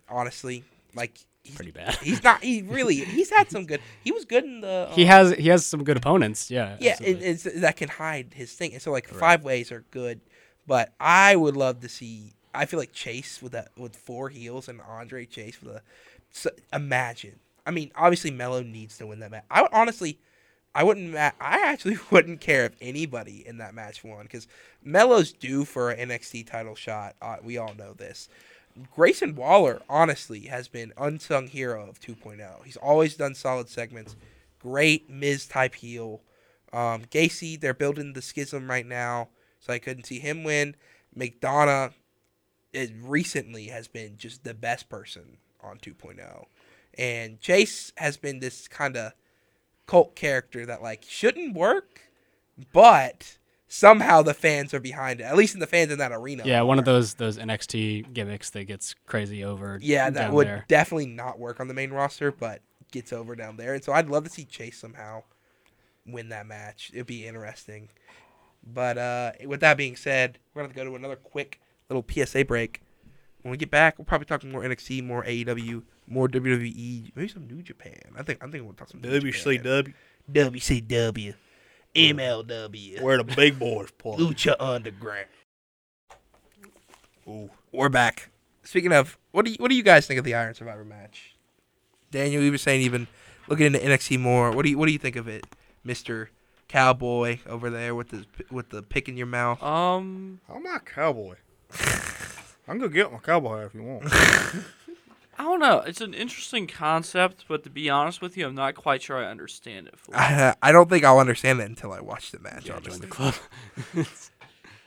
honestly. 0.10 0.64
Like 0.96 1.20
he's 1.44 1.56
pretty 1.56 1.72
bad. 1.72 1.96
He's 1.96 2.24
not. 2.24 2.44
He 2.44 2.62
really. 2.68 2.96
He's 2.96 3.30
had 3.30 3.50
some 3.52 3.66
good. 3.66 3.82
He 4.04 4.12
was 4.12 4.26
good 4.26 4.44
in 4.44 4.62
the. 4.62 4.90
he 4.94 5.04
um, 5.04 5.10
has 5.10 5.32
he 5.34 5.50
has 5.50 5.66
some 5.66 5.84
good 5.84 5.98
opponents. 5.98 6.50
Yeah, 6.50 6.78
Yeah, 6.80 6.98
it, 7.02 7.22
it's, 7.22 7.44
that 7.44 7.78
can 7.78 7.90
hide 7.90 8.34
his 8.34 8.54
thing. 8.54 8.74
And 8.74 8.82
so 8.82 8.92
like 8.92 9.08
five 9.08 9.44
ways 9.44 9.72
are 9.72 9.86
good, 9.92 10.22
but 10.68 10.94
I 11.00 11.36
would 11.36 11.56
love 11.56 11.82
to 11.82 11.90
see. 11.90 12.34
I 12.54 12.66
feel 12.66 12.80
like 12.80 12.94
Chase 12.94 13.42
with 13.42 13.52
that 13.54 13.70
with 13.78 13.96
four 13.96 14.30
heels 14.30 14.68
and 14.68 14.82
Andre 14.82 15.26
Chase 15.26 15.62
with 15.62 15.76
a. 15.76 15.82
So, 16.32 16.50
imagine. 16.72 17.40
I 17.66 17.72
mean, 17.72 17.92
obviously 17.96 18.32
Melo 18.32 18.64
needs 18.64 18.98
to 18.98 19.08
win 19.08 19.20
that 19.20 19.32
match. 19.32 19.44
I 19.52 19.62
would, 19.62 19.72
honestly, 19.74 20.20
I 20.74 20.84
wouldn't. 20.84 21.16
I 21.16 21.34
actually 21.40 21.98
wouldn't 22.12 22.42
care 22.42 22.66
if 22.66 22.76
anybody 22.82 23.46
in 23.46 23.58
that 23.58 23.74
match 23.74 24.04
won 24.04 24.24
because 24.24 24.48
Melo's 24.84 25.32
due 25.32 25.66
for 25.66 25.92
an 25.92 26.10
NXT 26.10 26.48
title 26.48 26.76
shot. 26.76 27.16
Uh, 27.22 27.38
we 27.44 27.58
all 27.58 27.74
know 27.74 27.94
this. 27.94 28.30
Grayson 28.96 29.36
Waller, 29.36 29.82
honestly, 29.90 30.42
has 30.42 30.70
been 30.70 30.94
unsung 30.98 31.48
hero 31.48 31.90
of 31.90 32.00
2.0. 32.00 32.64
He's 32.64 32.78
always 32.78 33.16
done 33.16 33.36
solid 33.36 33.68
segments. 33.68 34.16
Great 34.60 35.10
Miz 35.10 35.46
type 35.46 35.76
heel. 35.76 36.22
Um, 36.72 37.04
Gacy, 37.06 37.60
they're 37.60 37.74
building 37.74 38.14
the 38.14 38.22
schism 38.22 38.70
right 38.70 38.86
now, 38.86 39.28
so 39.60 39.74
I 39.74 39.80
couldn't 39.80 40.06
see 40.06 40.20
him 40.20 40.46
win. 40.46 40.76
McDonagh, 41.18 41.94
it 42.74 42.92
recently 43.02 43.68
has 43.68 43.88
been 43.88 44.18
just 44.18 44.44
the 44.44 44.54
best 44.54 44.90
person 44.90 45.38
on 45.64 45.78
2.0, 45.78 46.46
and 46.98 47.40
Chase 47.40 47.94
has 47.98 48.18
been 48.18 48.40
this 48.40 48.68
kind 48.68 48.98
of 48.98 49.14
cult 49.88 50.16
character 50.16 50.66
that 50.66 50.82
like 50.82 51.06
shouldn't 51.08 51.56
work, 51.56 52.10
but 52.72 53.38
somehow 53.72 54.22
the 54.22 54.34
fans 54.34 54.74
are 54.74 54.80
behind 54.80 55.22
it. 55.22 55.24
At 55.24 55.38
least 55.38 55.54
in 55.54 55.60
the 55.62 55.68
fans 55.68 55.92
in 55.92 56.00
that 56.00 56.12
arena. 56.12 56.44
yeah, 56.46 56.62
one 56.62 56.78
of 56.78 56.86
those 56.86 57.16
those 57.16 57.38
NXT 57.38 58.14
gimmicks 58.14 58.50
that 58.52 58.66
gets 58.66 58.94
crazy 59.08 59.44
over. 59.44 59.80
Yeah, 59.82 60.10
that 60.10 60.34
would 60.34 60.48
there. 60.48 60.66
definitely 60.68 61.08
not 61.08 61.40
work 61.40 61.60
on 61.60 61.68
the 61.68 61.74
main 61.74 61.92
roster, 61.92 62.32
but 62.32 62.62
gets 62.92 63.14
over 63.14 63.36
down 63.36 63.56
there. 63.58 63.74
And 63.74 63.84
so 63.84 63.94
I'd 63.94 64.10
love 64.10 64.26
to 64.26 64.30
see 64.30 64.44
Chase 64.44 64.78
somehow 64.78 65.24
win 66.06 66.30
that 66.30 66.46
match. 66.46 66.92
It'd 66.94 67.08
be 67.08 67.26
interesting. 67.26 67.90
But 68.64 68.98
uh, 68.98 69.32
with 69.46 69.62
that 69.62 69.78
being 69.78 69.96
said, 69.96 70.38
we're 70.54 70.64
gonna 70.64 70.74
go 70.74 70.84
to 70.84 70.96
another 70.96 71.16
quick 71.16 71.60
little 71.94 72.06
PSA 72.10 72.46
break. 72.46 72.82
When 73.42 73.52
we 73.52 73.58
get 73.58 73.72
back, 73.72 73.98
we'll 73.98 74.06
probably 74.06 74.26
talk 74.26 74.44
more 74.44 74.62
NXT, 74.62 75.04
more 75.04 75.24
AEW, 75.24 75.84
more 76.08 76.28
WWE, 76.28 77.12
maybe 77.16 77.28
some 77.28 77.48
New 77.48 77.64
Japan. 77.64 78.00
I 78.18 78.24
think 78.24 78.44
I'm 78.44 78.52
thinking 78.52 78.66
we'll 78.68 78.76
talk 78.76 78.90
some 78.90 79.02
New 79.02 79.20
Japan. 79.20 79.64
WCW, 79.64 79.94
WCW, 80.32 81.34
MLW, 81.96 83.02
where 83.02 83.18
the 83.18 83.24
big 83.24 83.58
boys 83.58 83.90
play. 83.92 84.18
Lucha 84.18 84.56
Underground. 84.60 85.26
Ooh. 87.28 87.50
We're 87.72 87.90
back. 87.90 88.30
Speaking 88.64 88.92
of, 88.92 89.18
what 89.32 89.46
do 89.46 89.52
you, 89.52 89.58
what 89.60 89.70
do 89.70 89.76
you 89.76 89.84
guys 89.84 90.06
think 90.06 90.18
of 90.20 90.26
the 90.26 90.36
Iron 90.36 90.54
Survivor 90.54 90.84
match? 90.84 91.36
Daniel, 92.12 92.44
you 92.44 92.52
were 92.52 92.58
saying 92.58 92.82
even 92.82 93.08
looking 93.48 93.66
into 93.68 93.80
NXT 93.80 94.20
more. 94.20 94.52
What 94.52 94.64
do 94.64 94.72
you 94.72 94.78
what 94.78 94.88
do 94.88 94.92
you 94.92 95.00
think 95.00 95.16
of 95.16 95.28
it, 95.28 95.46
Mister 95.84 96.30
Cowboy 96.68 97.40
over 97.48 97.70
there 97.70 97.96
with 97.96 98.10
the 98.10 98.26
with 98.52 98.70
the 98.70 98.82
pick 98.84 99.08
in 99.08 99.18
your 99.18 99.28
mouth? 99.28 99.62
Um, 99.64 100.42
I'm 100.50 100.64
not 100.64 100.86
cowboy. 100.86 101.36
I'm 102.68 102.78
gonna 102.78 102.90
get 102.90 103.12
my 103.12 103.20
cowboy 103.20 103.58
hat 103.58 103.66
if 103.68 103.74
you 103.76 103.84
want. 103.84 104.06
I 105.38 105.44
don't 105.44 105.60
know. 105.60 105.80
It's 105.80 106.02
an 106.02 106.14
interesting 106.14 106.68
concept, 106.68 107.46
but 107.48 107.64
to 107.64 107.70
be 107.70 107.90
honest 107.90 108.22
with 108.22 108.38
you, 108.38 108.46
I'm 108.46 108.56
not 108.56 108.76
quite 108.76 109.02
sure 109.02 109.18
I 109.18 109.30
understand 109.30 109.88
it. 109.88 109.98
Fully. 109.98 110.18
I, 110.18 110.56
I 110.62 110.72
don't 110.72 110.90
think 110.90 111.04
I'll 111.04 111.20
understand 111.20 111.60
it 111.60 111.68
until 111.68 111.92
I 111.92 112.00
watch 112.00 112.32
the 112.32 112.40
match. 112.40 112.66
Join 112.66 112.78
honestly. 112.78 113.00
the 113.00 113.08
club. 113.08 113.36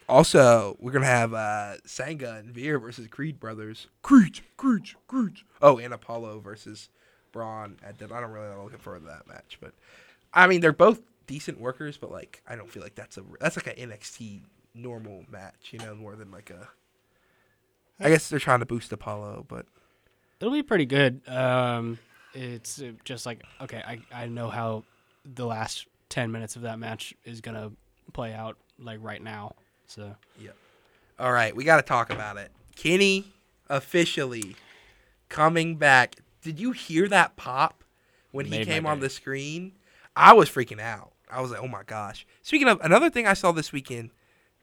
Also, 0.09 0.77
we're 0.81 0.93
gonna 0.93 1.07
have 1.07 1.33
uh, 1.33 1.77
Sanga 1.87 2.35
and 2.35 2.51
Veer 2.51 2.79
versus 2.79 3.07
Creed 3.09 3.41
brothers. 3.41 3.87
Creed, 4.03 4.41
Creed, 4.57 4.91
Creed. 5.09 5.39
Oh, 5.63 5.79
and 5.79 5.95
Apollo 5.95 6.41
versus 6.41 6.91
Braun. 7.33 7.79
I 7.87 7.93
don't 7.93 8.31
really 8.31 8.55
looking 8.63 8.79
forward 8.79 9.01
to 9.01 9.07
that 9.07 9.27
match, 9.27 9.59
but 9.61 9.73
I 10.33 10.47
mean 10.47 10.61
they're 10.61 10.73
both 10.73 11.01
decent 11.27 11.59
workers, 11.59 11.97
but 11.97 12.11
like 12.11 12.43
I 12.47 12.55
don't 12.55 12.71
feel 12.71 12.83
like 12.83 12.95
that's 12.95 13.17
a 13.17 13.23
that's 13.41 13.57
like 13.57 13.79
an 13.79 13.91
NXT 13.91 14.43
normal 14.75 15.25
match, 15.31 15.71
you 15.71 15.79
know, 15.79 15.95
more 15.95 16.17
than 16.17 16.31
like 16.31 16.51
a. 16.51 16.69
I 18.01 18.09
guess 18.09 18.29
they're 18.29 18.41
trying 18.41 18.59
to 18.59 18.67
boost 18.67 18.93
Apollo, 18.93 19.47
but 19.49 19.67
It'll 20.45 20.53
be 20.53 20.63
pretty 20.63 20.85
good. 20.85 21.23
Um, 21.27 21.99
it's 22.35 22.83
uh, 22.83 22.93
just 23.05 23.25
like 23.25 23.43
okay, 23.63 23.83
I 23.87 24.01
I 24.13 24.27
know 24.27 24.49
how 24.49 24.85
the 25.25 25.47
last 25.47 25.87
ten 26.11 26.31
minutes 26.33 26.57
of 26.57 26.63
that 26.63 26.79
match 26.79 27.15
is 27.25 27.41
gonna 27.41 27.73
play 28.13 28.35
out 28.35 28.59
like 28.79 28.99
right 29.01 29.23
now. 29.23 29.55
So 29.87 30.15
yeah, 30.39 30.51
all 31.19 31.33
right, 31.33 31.57
we 31.57 31.65
got 31.65 31.77
to 31.77 31.83
talk 31.83 32.11
about 32.11 32.37
it. 32.37 32.51
Kenny 32.77 33.33
officially 33.71 34.57
coming 35.31 35.77
back. 35.77 36.17
Did 36.43 36.61
you 36.61 36.73
hear 36.73 37.09
that 37.09 37.37
pop 37.37 37.83
when 38.31 38.45
he 38.45 38.67
came 38.67 38.85
on 38.85 38.99
day. 38.99 39.07
the 39.07 39.11
screen? 39.11 39.73
I 40.15 40.35
was 40.35 40.51
freaking 40.51 40.81
out. 40.81 41.13
I 41.31 41.41
was 41.41 41.53
like, 41.53 41.63
"Oh 41.63 41.69
my 41.69 41.85
gosh!" 41.85 42.27
Speaking 42.43 42.69
of 42.69 42.81
another 42.83 43.09
thing, 43.09 43.27
I 43.27 43.33
saw 43.33 43.53
this 43.53 43.73
weekend. 43.73 44.11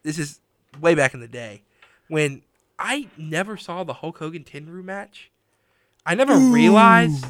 This 0.03 0.17
is 0.17 0.39
way 0.79 0.95
back 0.95 1.13
in 1.13 1.19
the 1.19 1.27
day 1.27 1.61
when 2.07 2.41
I 2.79 3.07
never 3.17 3.57
saw 3.57 3.83
the 3.83 3.93
Hulk 3.93 4.17
Hogan 4.17 4.43
Tenryu 4.43 4.83
match. 4.83 5.31
I 6.05 6.15
never 6.15 6.35
realized 6.35 7.25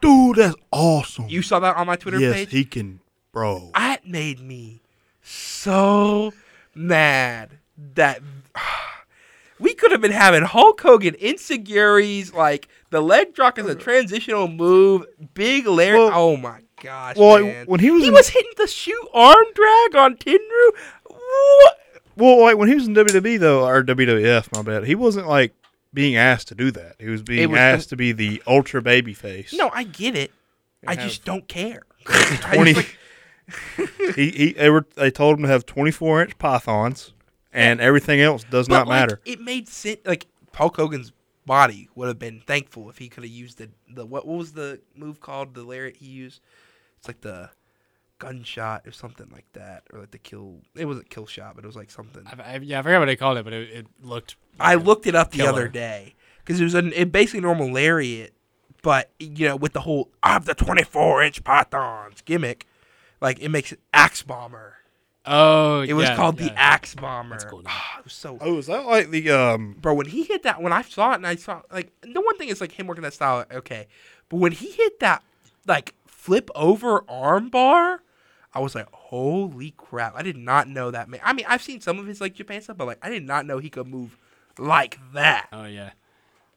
Dude, 0.00 0.36
that's 0.36 0.54
awesome. 0.72 1.28
you 1.28 1.42
saw 1.42 1.58
that 1.60 1.76
on 1.76 1.86
my 1.86 1.96
Twitter 1.96 2.18
yes, 2.20 2.34
page. 2.34 2.50
he 2.50 2.64
can, 2.64 3.00
bro. 3.32 3.70
that 3.74 4.06
made 4.08 4.40
me 4.40 4.80
so 5.20 6.32
mad 6.74 7.58
that 7.94 8.20
we 9.60 9.74
could 9.74 9.90
have 9.92 10.00
been 10.00 10.12
having 10.12 10.42
Hulk 10.42 10.80
Hogan 10.80 11.14
insecurities, 11.16 12.32
like 12.32 12.68
the 12.90 13.00
leg 13.02 13.34
drop 13.34 13.58
is 13.58 13.66
a 13.66 13.72
uh, 13.72 13.74
transitional 13.74 14.48
move, 14.48 15.04
big 15.34 15.66
Larry. 15.66 15.98
Well- 15.98 16.12
oh 16.14 16.36
my 16.36 16.60
gosh, 16.82 17.16
well, 17.16 17.42
man. 17.42 17.66
when 17.66 17.80
he 17.80 17.90
was 17.90 18.02
he 18.02 18.08
in- 18.08 18.14
was 18.14 18.28
hitting 18.30 18.52
the 18.56 18.66
shoot 18.68 19.08
arm 19.12 19.44
drag 19.54 19.96
on 19.96 20.16
Tenryu. 20.16 20.70
What? 21.04 21.77
Well, 22.18 22.40
like 22.40 22.56
when 22.56 22.68
he 22.68 22.74
was 22.74 22.88
in 22.88 22.94
WWE 22.94 23.38
though, 23.38 23.64
or 23.66 23.84
WWF, 23.84 24.52
my 24.52 24.62
bad, 24.62 24.84
he 24.84 24.96
wasn't 24.96 25.28
like 25.28 25.54
being 25.94 26.16
asked 26.16 26.48
to 26.48 26.54
do 26.56 26.72
that. 26.72 26.96
He 26.98 27.08
was 27.08 27.22
being 27.22 27.52
was 27.52 27.58
asked 27.58 27.88
to 27.90 27.96
be 27.96 28.10
the 28.10 28.42
ultra 28.46 28.82
baby 28.82 29.14
face. 29.14 29.52
No, 29.52 29.70
I 29.72 29.84
get 29.84 30.16
it. 30.16 30.32
I 30.86 30.96
just 30.96 31.24
don't 31.24 31.46
care. 31.46 31.82
Twenty. 32.04 32.74
he 34.16 34.30
he 34.30 34.52
they 34.52 34.68
were 34.68 34.84
they 34.96 35.10
told 35.10 35.38
him 35.38 35.44
to 35.44 35.48
have 35.48 35.64
twenty 35.64 35.92
four 35.92 36.20
inch 36.20 36.36
pythons, 36.38 37.14
and 37.52 37.80
everything 37.80 38.20
else 38.20 38.44
does 38.44 38.68
but, 38.68 38.74
not 38.74 38.88
like, 38.88 39.00
matter. 39.00 39.20
It 39.24 39.40
made 39.40 39.68
sense. 39.68 40.00
Like 40.04 40.26
Hulk 40.52 40.76
Hogan's 40.76 41.12
body 41.46 41.88
would 41.94 42.08
have 42.08 42.18
been 42.18 42.40
thankful 42.40 42.90
if 42.90 42.98
he 42.98 43.08
could 43.08 43.22
have 43.22 43.32
used 43.32 43.58
the 43.58 43.70
the 43.88 44.04
what 44.04 44.26
what 44.26 44.38
was 44.38 44.52
the 44.52 44.80
move 44.96 45.20
called 45.20 45.54
the 45.54 45.62
lariat 45.62 45.96
he 45.96 46.06
used? 46.06 46.40
It's 46.98 47.08
like 47.08 47.20
the 47.20 47.50
gunshot 48.18 48.86
or 48.86 48.92
something 48.92 49.28
like 49.32 49.46
that, 49.52 49.84
or 49.92 50.00
like 50.00 50.10
the 50.10 50.18
kill. 50.18 50.60
It 50.74 50.84
wasn't 50.84 51.10
kill 51.10 51.26
shot, 51.26 51.54
but 51.54 51.64
it 51.64 51.66
was 51.66 51.76
like 51.76 51.90
something. 51.90 52.24
I, 52.26 52.54
I, 52.54 52.56
yeah, 52.62 52.80
I 52.80 52.82
forgot 52.82 52.98
what 53.00 53.06
they 53.06 53.16
called 53.16 53.38
it, 53.38 53.44
but 53.44 53.52
it, 53.52 53.70
it 53.70 53.86
looked. 54.02 54.36
I 54.60 54.74
looked 54.74 55.06
it 55.06 55.14
up 55.14 55.30
the 55.32 55.46
other 55.46 55.68
day 55.68 56.14
because 56.44 56.60
it 56.60 56.64
was 56.64 56.74
an 56.74 56.92
it 56.94 57.12
basically 57.12 57.40
normal 57.40 57.70
lariat, 57.72 58.32
but 58.82 59.10
you 59.18 59.48
know 59.48 59.56
with 59.56 59.72
the 59.72 59.80
whole 59.82 60.10
I 60.22 60.32
have 60.32 60.44
the 60.44 60.54
twenty 60.54 60.82
four 60.84 61.22
inch 61.22 61.42
pythons 61.44 62.22
gimmick, 62.22 62.66
like 63.20 63.38
it 63.40 63.48
makes 63.50 63.72
it 63.72 63.80
axe 63.94 64.22
bomber. 64.22 64.74
Oh, 65.30 65.82
It 65.82 65.92
was 65.92 66.08
yeah, 66.08 66.16
called 66.16 66.40
yeah. 66.40 66.48
the 66.48 66.58
axe 66.58 66.94
bomber. 66.94 67.34
That's 67.34 67.44
cool, 67.44 67.58
dude. 67.58 67.66
Ah, 67.68 67.98
it 67.98 68.04
was 68.04 68.14
so 68.14 68.38
Oh, 68.40 68.56
is 68.58 68.66
that 68.66 68.86
like 68.86 69.10
the 69.10 69.30
um? 69.30 69.76
bro, 69.78 69.92
when 69.92 70.06
he 70.06 70.22
hit 70.24 70.42
that, 70.44 70.62
when 70.62 70.72
I 70.72 70.80
saw 70.82 71.12
it 71.12 71.16
and 71.16 71.26
I 71.26 71.36
saw 71.36 71.60
like 71.70 71.92
the 72.00 72.20
one 72.20 72.38
thing 72.38 72.48
is 72.48 72.60
like 72.62 72.72
him 72.72 72.86
working 72.86 73.02
that 73.02 73.12
style, 73.12 73.44
okay, 73.52 73.88
but 74.30 74.38
when 74.38 74.52
he 74.52 74.70
hit 74.70 75.00
that 75.00 75.22
like 75.66 75.94
flip 76.06 76.50
over 76.54 77.04
arm 77.10 77.50
bar, 77.50 78.00
I 78.54 78.60
was 78.60 78.74
like, 78.74 78.90
holy 78.92 79.72
crap! 79.76 80.14
I 80.16 80.22
did 80.22 80.36
not 80.36 80.68
know 80.68 80.90
that 80.90 81.08
man. 81.08 81.20
I 81.22 81.32
mean, 81.32 81.44
I've 81.48 81.62
seen 81.62 81.80
some 81.80 81.98
of 81.98 82.06
his 82.06 82.20
like 82.20 82.34
Japan 82.34 82.62
stuff, 82.62 82.76
but 82.76 82.86
like 82.86 82.98
I 83.02 83.10
did 83.10 83.24
not 83.24 83.46
know 83.46 83.58
he 83.58 83.70
could 83.70 83.86
move 83.86 84.16
like 84.58 84.98
that. 85.12 85.48
Oh 85.52 85.64
yeah. 85.64 85.90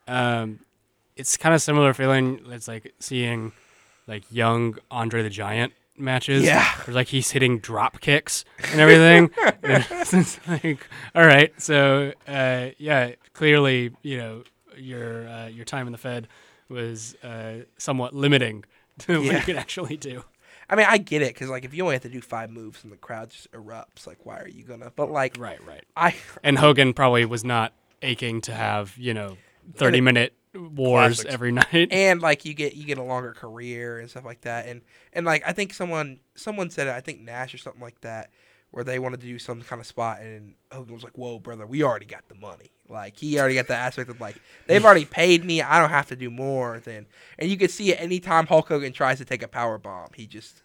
Um, 0.08 0.60
it's 1.16 1.38
kind 1.38 1.54
of 1.54 1.62
similar 1.62 1.94
feeling. 1.94 2.42
It's 2.50 2.68
like 2.68 2.94
seeing 3.00 3.52
like 4.08 4.24
young 4.32 4.78
Andre 4.90 5.24
the 5.24 5.30
Giant 5.30 5.74
matches. 5.98 6.44
Yeah. 6.44 6.66
Where 6.86 6.96
like 6.96 7.08
he's 7.08 7.32
hitting 7.32 7.60
drop 7.60 8.02
kicks 8.02 8.46
and 8.72 8.80
everything. 8.80 9.32
And 9.64 9.86
it's 10.12 10.40
like, 10.48 10.88
all 11.14 11.26
right, 11.26 11.54
so 11.62 12.14
uh, 12.28 12.70
yeah, 12.78 13.12
clearly, 13.34 13.92
you 14.02 14.18
know, 14.18 14.44
your 14.76 15.28
uh, 15.28 15.48
your 15.48 15.66
time 15.66 15.86
in 15.88 15.92
the 15.92 15.98
Fed 16.00 16.28
was 16.68 17.16
uh, 17.24 17.60
somewhat 17.78 18.16
limiting 18.16 18.66
to 19.00 19.20
what 19.24 19.34
you 19.34 19.40
could 19.42 19.56
actually 19.56 19.98
do. 19.98 20.24
I 20.72 20.76
mean, 20.76 20.86
I 20.90 20.98
get 20.98 21.22
it 21.22 21.34
because 21.34 21.50
like 21.50 21.66
if 21.66 21.74
you 21.74 21.84
only 21.84 21.96
have 21.96 22.02
to 22.04 22.10
do 22.10 22.22
five 22.22 22.50
moves 22.50 22.84
and 22.84 22.92
the 22.92 22.98
crowd 22.98 23.30
just 23.30 23.52
erupts, 23.52 24.08
like 24.08 24.26
why 24.26 24.40
are 24.40 24.48
you 24.48 24.64
gonna? 24.64 24.92
But 24.96 25.12
like, 25.12 25.36
Right, 25.38 25.64
right. 25.68 25.84
I 25.96 26.16
And 26.44 26.58
Hogan 26.58 26.94
probably 26.94 27.26
was 27.26 27.44
not 27.44 27.74
aching 28.02 28.42
to 28.42 28.54
have 28.54 28.98
you 28.98 29.14
know 29.14 29.38
thirty 29.76 30.02
minute 30.02 30.34
wars 30.56 31.18
Classics. 31.22 31.34
every 31.34 31.52
night. 31.74 31.90
and 31.92 32.22
like 32.22 32.46
you 32.46 32.54
get 32.54 32.74
you 32.74 32.86
get 32.86 32.98
a 32.98 33.04
longer 33.04 33.34
career 33.34 34.00
and 34.00 34.10
stuff 34.10 34.26
like 34.26 34.42
that 34.42 34.66
and 34.68 34.82
and 35.14 35.26
like 35.26 35.42
i 35.48 35.54
think 35.54 35.74
someone 35.74 36.20
someone 36.36 36.70
said 36.70 36.88
it 36.88 36.92
i 36.94 37.00
think 37.00 37.22
nash 37.22 37.54
or 37.54 37.58
something 37.58 37.82
like 37.82 38.02
that 38.02 38.32
where 38.72 38.84
they 38.84 39.00
wanted 39.00 39.20
to 39.22 39.28
do 39.28 39.38
some 39.38 39.62
kind 39.62 39.80
of 39.80 39.86
spot 39.86 40.22
and 40.22 40.56
hogan 40.72 40.94
was 40.94 41.04
like 41.04 41.18
whoa 41.18 41.40
brother 41.40 41.66
we 41.68 41.84
already 41.84 42.06
got 42.06 42.28
the 42.30 42.36
money. 42.36 42.72
Like 42.90 43.18
he 43.18 43.40
already 43.40 43.56
got 43.56 43.68
the 43.68 43.76
aspect 43.76 44.10
of 44.10 44.20
like 44.20 44.36
they've 44.68 44.84
already 44.84 45.06
paid 45.06 45.46
me. 45.46 45.62
I 45.62 45.80
don't 45.80 45.90
have 45.90 46.08
to 46.08 46.16
do 46.16 46.30
more 46.30 46.80
than 46.80 47.06
and 47.38 47.50
you 47.50 47.58
can 47.58 47.70
see 47.70 47.92
it 47.92 48.02
anytime 48.02 48.48
hulk 48.48 48.68
hogan 48.68 48.94
tries 48.94 49.18
to 49.20 49.26
take 49.26 49.44
a 49.44 49.48
power 49.48 49.78
bomb 49.78 50.10
he 50.16 50.28
just 50.28 50.62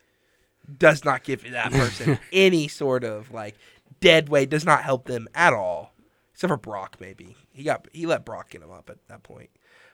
does 0.79 1.05
not 1.05 1.23
give 1.23 1.49
that 1.53 1.71
person 1.71 2.19
any 2.33 2.69
sort 2.69 3.05
of 3.05 3.33
like 3.33 3.57
dead 4.01 4.29
weight 4.29 4.51
does 4.51 4.65
not 4.65 4.83
help 4.83 5.07
them 5.07 5.29
at 5.35 5.53
all 5.53 5.93
except 6.37 6.51
for 6.51 6.57
brock 6.59 6.99
maybe. 7.01 7.35
He 7.53 7.63
got 7.63 7.89
he 7.93 8.05
let 8.05 8.25
brock 8.27 8.51
get 8.51 8.63
him 8.63 8.71
up 8.71 8.91
at 8.91 8.99
that 9.09 9.23
point. 9.23 9.51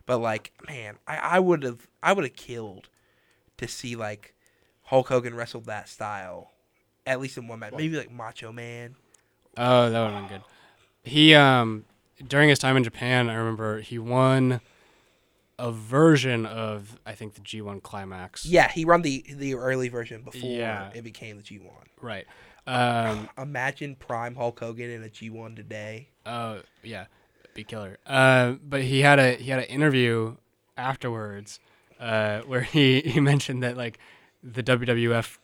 But 0.07 0.19
like, 0.19 0.53
man, 0.67 0.99
I, 1.07 1.17
I 1.17 1.39
would 1.39 1.63
have 1.63 1.87
I 2.03 2.13
would 2.13 2.25
have 2.25 2.35
killed 2.35 2.89
to 3.59 3.69
see 3.69 3.95
like 3.95 4.35
Hulk 4.83 5.09
Hogan 5.09 5.35
wrestle 5.35 5.61
that 5.63 5.89
style, 5.89 6.52
at 7.07 7.21
least 7.21 7.37
in 7.39 7.49
one 7.49 7.59
match. 7.59 7.73
Maybe 7.77 7.97
like 7.97 8.11
Macho 8.11 8.53
Man. 8.53 8.95
Oh, 9.57 9.91
that 9.91 10.01
would 10.05 10.13
have 10.13 10.29
been 10.29 10.39
good. 10.39 10.45
He 11.05 11.35
um 11.35 11.85
during 12.27 12.49
his 12.49 12.59
time 12.59 12.77
in 12.77 12.85
Japan, 12.85 13.29
I 13.29 13.35
remember 13.35 13.81
he 13.81 13.99
won 13.99 14.61
a 15.59 15.71
version 15.73 16.47
of 16.47 16.99
I 17.05 17.13
think 17.13 17.35
the 17.35 17.41
G1 17.41 17.83
Climax. 17.83 18.45
Yeah, 18.47 18.71
he 18.71 18.85
won 18.85 19.03
the 19.03 19.25
the 19.29 19.55
early 19.55 19.89
version 19.89 20.23
before 20.23 20.49
Yeah. 20.51 20.91
it 20.95 21.03
became 21.05 21.37
the 21.37 21.43
G 21.43 21.59
one. 21.59 21.87
Right. 22.01 22.27
Um 22.67 23.29
Imagine 23.39 23.97
Prime 23.97 24.35
Hulk 24.37 24.59
Hogan 24.61 24.91
in 24.91 25.03
a 25.03 25.09
G 25.09 25.31
one 25.31 25.55
today. 25.57 26.09
oh 26.27 26.61
yeah, 26.83 27.07
be 27.55 27.65
killer. 27.65 27.99
Uh 28.07 28.53
but 28.67 28.83
he 28.83 29.01
had 29.01 29.19
a 29.19 29.35
he 29.35 29.51
had 29.51 29.59
an 29.61 29.67
interview 29.67 30.37
afterwards 30.77 31.59
uh 32.01 32.41
where 32.43 32.63
he 32.63 33.01
he 33.05 33.21
mentioned 33.21 33.63
that 33.63 33.77
like 33.77 33.99
the 34.43 34.63
WWF 34.63 35.39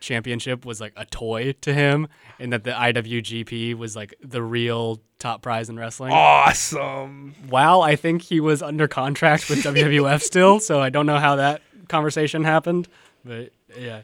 championship 0.00 0.64
was 0.64 0.80
like 0.80 0.92
a 0.96 1.04
toy 1.04 1.52
to 1.60 1.74
him 1.74 2.08
and 2.38 2.52
that 2.52 2.64
the 2.64 2.70
IWGP 2.70 3.74
was 3.74 3.96
like 3.96 4.14
the 4.22 4.42
real 4.42 5.00
top 5.18 5.42
prize 5.42 5.68
in 5.68 5.76
wrestling. 5.78 6.12
Awesome. 6.12 7.34
Wow, 7.48 7.80
I 7.80 7.96
think 7.96 8.22
he 8.22 8.40
was 8.40 8.62
under 8.62 8.86
contract 8.88 9.50
with 9.50 9.58
WWF 9.64 10.22
still, 10.22 10.60
so 10.60 10.80
I 10.80 10.90
don't 10.90 11.06
know 11.06 11.18
how 11.18 11.36
that 11.36 11.62
conversation 11.88 12.44
happened. 12.44 12.88
But 13.24 13.52
yeah, 13.78 14.02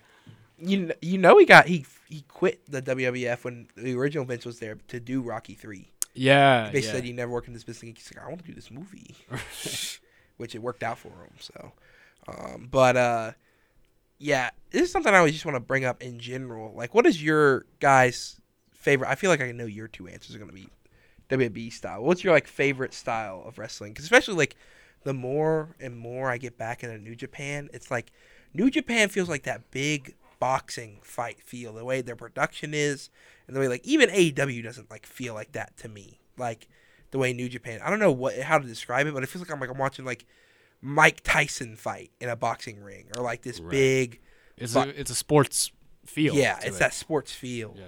You 0.58 0.92
you 1.00 1.18
know 1.18 1.38
he 1.38 1.46
got 1.46 1.66
he 1.66 1.86
he 2.08 2.22
quit 2.28 2.60
the 2.68 2.82
WWF 2.82 3.44
when 3.44 3.68
the 3.76 3.94
original 3.94 4.24
Vince 4.24 4.44
was 4.44 4.58
there 4.58 4.76
to 4.88 5.00
do 5.00 5.22
Rocky 5.22 5.54
three. 5.54 5.88
yeah, 6.14 6.70
They 6.70 6.80
yeah. 6.80 6.90
said 6.92 7.04
he 7.04 7.12
never 7.12 7.30
worked 7.32 7.46
in 7.48 7.54
this 7.54 7.64
business. 7.64 7.96
He's 7.96 8.12
like, 8.14 8.24
I 8.24 8.28
want 8.28 8.40
to 8.42 8.46
do 8.46 8.54
this 8.54 8.70
movie, 8.70 9.16
which 10.36 10.54
it 10.54 10.58
worked 10.62 10.82
out 10.82 10.98
for 10.98 11.08
him. 11.08 11.32
So, 11.38 11.72
um, 12.28 12.68
but 12.70 12.96
uh, 12.96 13.32
yeah, 14.18 14.50
this 14.74 14.82
is 14.82 14.90
something 14.90 15.14
I 15.14 15.18
always 15.18 15.32
just 15.32 15.46
want 15.46 15.54
to 15.54 15.60
bring 15.60 15.84
up 15.84 16.02
in 16.02 16.18
general. 16.18 16.74
Like, 16.74 16.94
what 16.94 17.06
is 17.06 17.22
your 17.22 17.64
guys' 17.78 18.40
favorite? 18.74 19.08
I 19.08 19.14
feel 19.14 19.30
like 19.30 19.40
I 19.40 19.52
know 19.52 19.66
your 19.66 19.86
two 19.86 20.08
answers 20.08 20.34
are 20.34 20.38
gonna 20.40 20.52
be 20.52 20.68
WWE 21.30 21.72
style. 21.72 22.02
What's 22.02 22.24
your 22.24 22.34
like 22.34 22.48
favorite 22.48 22.92
style 22.92 23.44
of 23.46 23.56
wrestling? 23.56 23.92
Because 23.92 24.04
especially 24.04 24.34
like 24.34 24.56
the 25.04 25.14
more 25.14 25.76
and 25.78 25.96
more 25.96 26.28
I 26.28 26.38
get 26.38 26.58
back 26.58 26.82
into 26.82 26.98
New 26.98 27.14
Japan, 27.14 27.70
it's 27.72 27.90
like 27.90 28.10
New 28.52 28.68
Japan 28.68 29.08
feels 29.08 29.28
like 29.28 29.44
that 29.44 29.70
big 29.70 30.16
boxing 30.40 30.98
fight 31.02 31.40
feel. 31.40 31.74
The 31.74 31.84
way 31.84 32.00
their 32.00 32.16
production 32.16 32.74
is, 32.74 33.10
and 33.46 33.54
the 33.54 33.60
way 33.60 33.68
like 33.68 33.86
even 33.86 34.10
AEW 34.10 34.64
doesn't 34.64 34.90
like 34.90 35.06
feel 35.06 35.34
like 35.34 35.52
that 35.52 35.76
to 35.78 35.88
me. 35.88 36.18
Like 36.36 36.66
the 37.12 37.18
way 37.18 37.32
New 37.32 37.48
Japan. 37.48 37.78
I 37.84 37.90
don't 37.90 38.00
know 38.00 38.10
what 38.10 38.36
how 38.40 38.58
to 38.58 38.66
describe 38.66 39.06
it, 39.06 39.14
but 39.14 39.22
it 39.22 39.28
feels 39.28 39.46
like 39.46 39.52
I'm 39.52 39.60
like 39.60 39.70
I'm 39.70 39.78
watching 39.78 40.04
like 40.04 40.26
Mike 40.82 41.20
Tyson 41.22 41.76
fight 41.76 42.10
in 42.20 42.28
a 42.28 42.34
boxing 42.34 42.82
ring, 42.82 43.06
or 43.16 43.22
like 43.22 43.42
this 43.42 43.60
big. 43.60 44.20
It's 44.56 44.74
but- 44.74 44.88
a 44.88 45.00
it's 45.00 45.10
a 45.10 45.14
sports 45.14 45.72
feel. 46.06 46.34
Yeah, 46.34 46.58
it's 46.62 46.76
it. 46.76 46.78
that 46.80 46.94
sports 46.94 47.32
feel. 47.32 47.74
Yeah. 47.78 47.84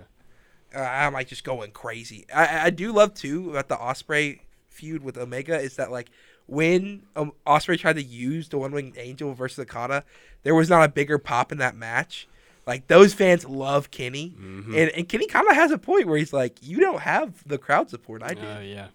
Uh, 0.75 0.81
I'm 0.83 1.13
like 1.13 1.29
just 1.29 1.45
going 1.45 1.71
crazy. 1.71 2.27
I, 2.35 2.67
I 2.67 2.71
do 2.71 2.93
love 2.93 3.15
too 3.15 3.51
about 3.51 3.69
the 3.69 3.77
Ospreay 3.77 4.41
feud 4.69 5.03
with 5.03 5.17
Omega 5.17 5.59
is 5.59 5.77
that 5.77 5.91
like 5.91 6.11
when 6.47 7.03
um, 7.17 7.33
Ospreay 7.47 7.79
tried 7.79 7.97
to 7.97 8.03
use 8.03 8.49
the 8.51 8.59
one 8.59 8.73
winged 8.73 8.99
angel 8.99 9.33
versus 9.35 9.59
Okada, 9.61 10.05
there 10.43 10.55
was 10.55 10.69
not 10.69 10.83
a 10.85 10.89
bigger 10.89 11.19
pop 11.19 11.51
in 11.53 11.59
that 11.59 11.77
match. 11.77 12.29
Like 12.67 12.89
those 12.89 13.15
fans 13.15 13.45
love 13.45 13.91
Kenny, 13.93 14.31
Mm-hmm. 14.39 14.75
and, 14.77 14.91
and 14.91 15.09
Kenny 15.09 15.27
kind 15.29 15.49
of 15.49 15.55
has 15.55 15.71
a 15.71 15.79
point 15.79 16.07
where 16.09 16.19
he's 16.19 16.33
like, 16.33 16.57
"You 16.63 16.81
don't 16.81 17.01
have 17.01 17.47
the 17.47 17.59
crowd 17.59 17.89
support 17.91 18.23
I 18.25 18.35
do." 18.35 18.43
Oh 18.45 18.61
yeah. 18.61 18.89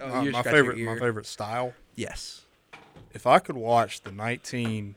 Oh, 0.00 0.22
My, 0.22 0.30
my 0.30 0.42
favorite, 0.42 0.78
my 0.78 0.98
favorite 0.98 1.26
style. 1.26 1.74
Yes. 1.94 2.42
If 3.12 3.26
I 3.26 3.38
could 3.38 3.56
watch 3.56 4.02
the 4.02 4.12
19, 4.12 4.94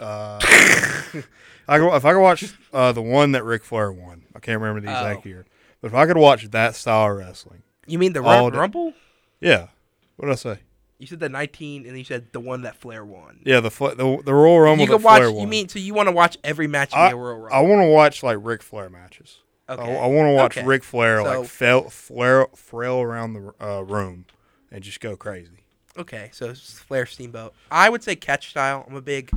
uh, 0.00 0.38
I 1.68 1.78
could, 1.78 1.94
if 1.94 2.04
I 2.04 2.12
could 2.12 2.20
watch 2.20 2.52
uh, 2.72 2.92
the 2.92 3.02
one 3.02 3.32
that 3.32 3.44
Ric 3.44 3.62
Flair 3.64 3.92
won, 3.92 4.22
I 4.34 4.40
can't 4.40 4.60
remember 4.60 4.80
the 4.80 4.90
exact 4.90 5.26
Oh. 5.26 5.28
year, 5.28 5.46
but 5.80 5.88
if 5.88 5.94
I 5.94 6.06
could 6.06 6.16
watch 6.16 6.50
that 6.50 6.74
style 6.74 7.10
of 7.12 7.18
wrestling, 7.18 7.62
You 7.86 7.98
mean 7.98 8.12
the 8.12 8.22
day. 8.22 8.56
Rumble? 8.58 8.94
yeah. 9.40 9.68
What 10.16 10.26
did 10.26 10.32
I 10.32 10.36
say? 10.36 10.58
You 10.98 11.06
said 11.06 11.20
the 11.20 11.30
19, 11.30 11.86
and 11.86 11.96
you 11.96 12.04
said 12.04 12.26
the 12.32 12.40
one 12.40 12.60
that 12.62 12.76
Flair 12.76 13.04
won. 13.06 13.40
Yeah, 13.44 13.60
the 13.60 13.70
the, 13.70 14.20
the 14.22 14.34
Royal 14.34 14.60
Rumble 14.60 14.84
you 14.84 14.90
could 14.90 15.02
watch. 15.02 15.20
Flair 15.20 15.30
You 15.30 15.34
won. 15.36 15.48
mean 15.48 15.68
so 15.68 15.78
you 15.78 15.94
want 15.94 16.08
to 16.08 16.12
watch 16.12 16.36
every 16.44 16.66
match 16.66 16.92
in 16.92 16.98
I, 16.98 17.10
the 17.10 17.16
Royal 17.16 17.38
Rumble? 17.38 17.56
I 17.56 17.60
want 17.60 17.80
to 17.82 17.86
watch 17.88 18.22
like 18.22 18.36
Ric 18.42 18.62
Flair 18.62 18.90
matches. 18.90 19.38
Okay. 19.68 19.82
I, 19.98 20.06
want 20.08 20.26
to 20.26 20.32
watch 20.32 20.58
Okay. 20.58 20.66
Ric 20.66 20.82
Flair 20.84 21.22
So- 21.22 21.40
like 21.40 21.48
fail, 21.48 21.88
flail 21.88 23.00
around 23.00 23.32
the 23.34 23.54
uh, 23.64 23.80
room 23.82 24.26
and 24.70 24.82
just 24.82 25.00
go 25.00 25.16
crazy. 25.16 25.64
Okay, 25.96 26.28
so 26.32 26.50
it's 26.50 26.78
Flair 26.80 27.06
Steamboat. 27.06 27.54
I 27.70 27.88
would 27.88 28.02
say 28.02 28.14
catch 28.16 28.50
style. 28.50 28.84
I'm 28.88 28.94
a 28.96 29.00
big 29.00 29.30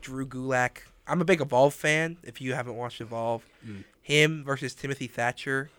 Drew 0.00 0.26
Gulak. 0.26 0.78
I'm 1.06 1.20
a 1.20 1.24
big 1.24 1.40
Evolve 1.40 1.74
fan. 1.74 2.16
If 2.22 2.40
you 2.40 2.54
haven't 2.54 2.76
watched 2.76 3.00
Evolve, 3.00 3.44
Mm. 3.66 3.84
him 4.02 4.44
versus 4.44 4.74
Timothy 4.74 5.06
Thatcher. 5.06 5.70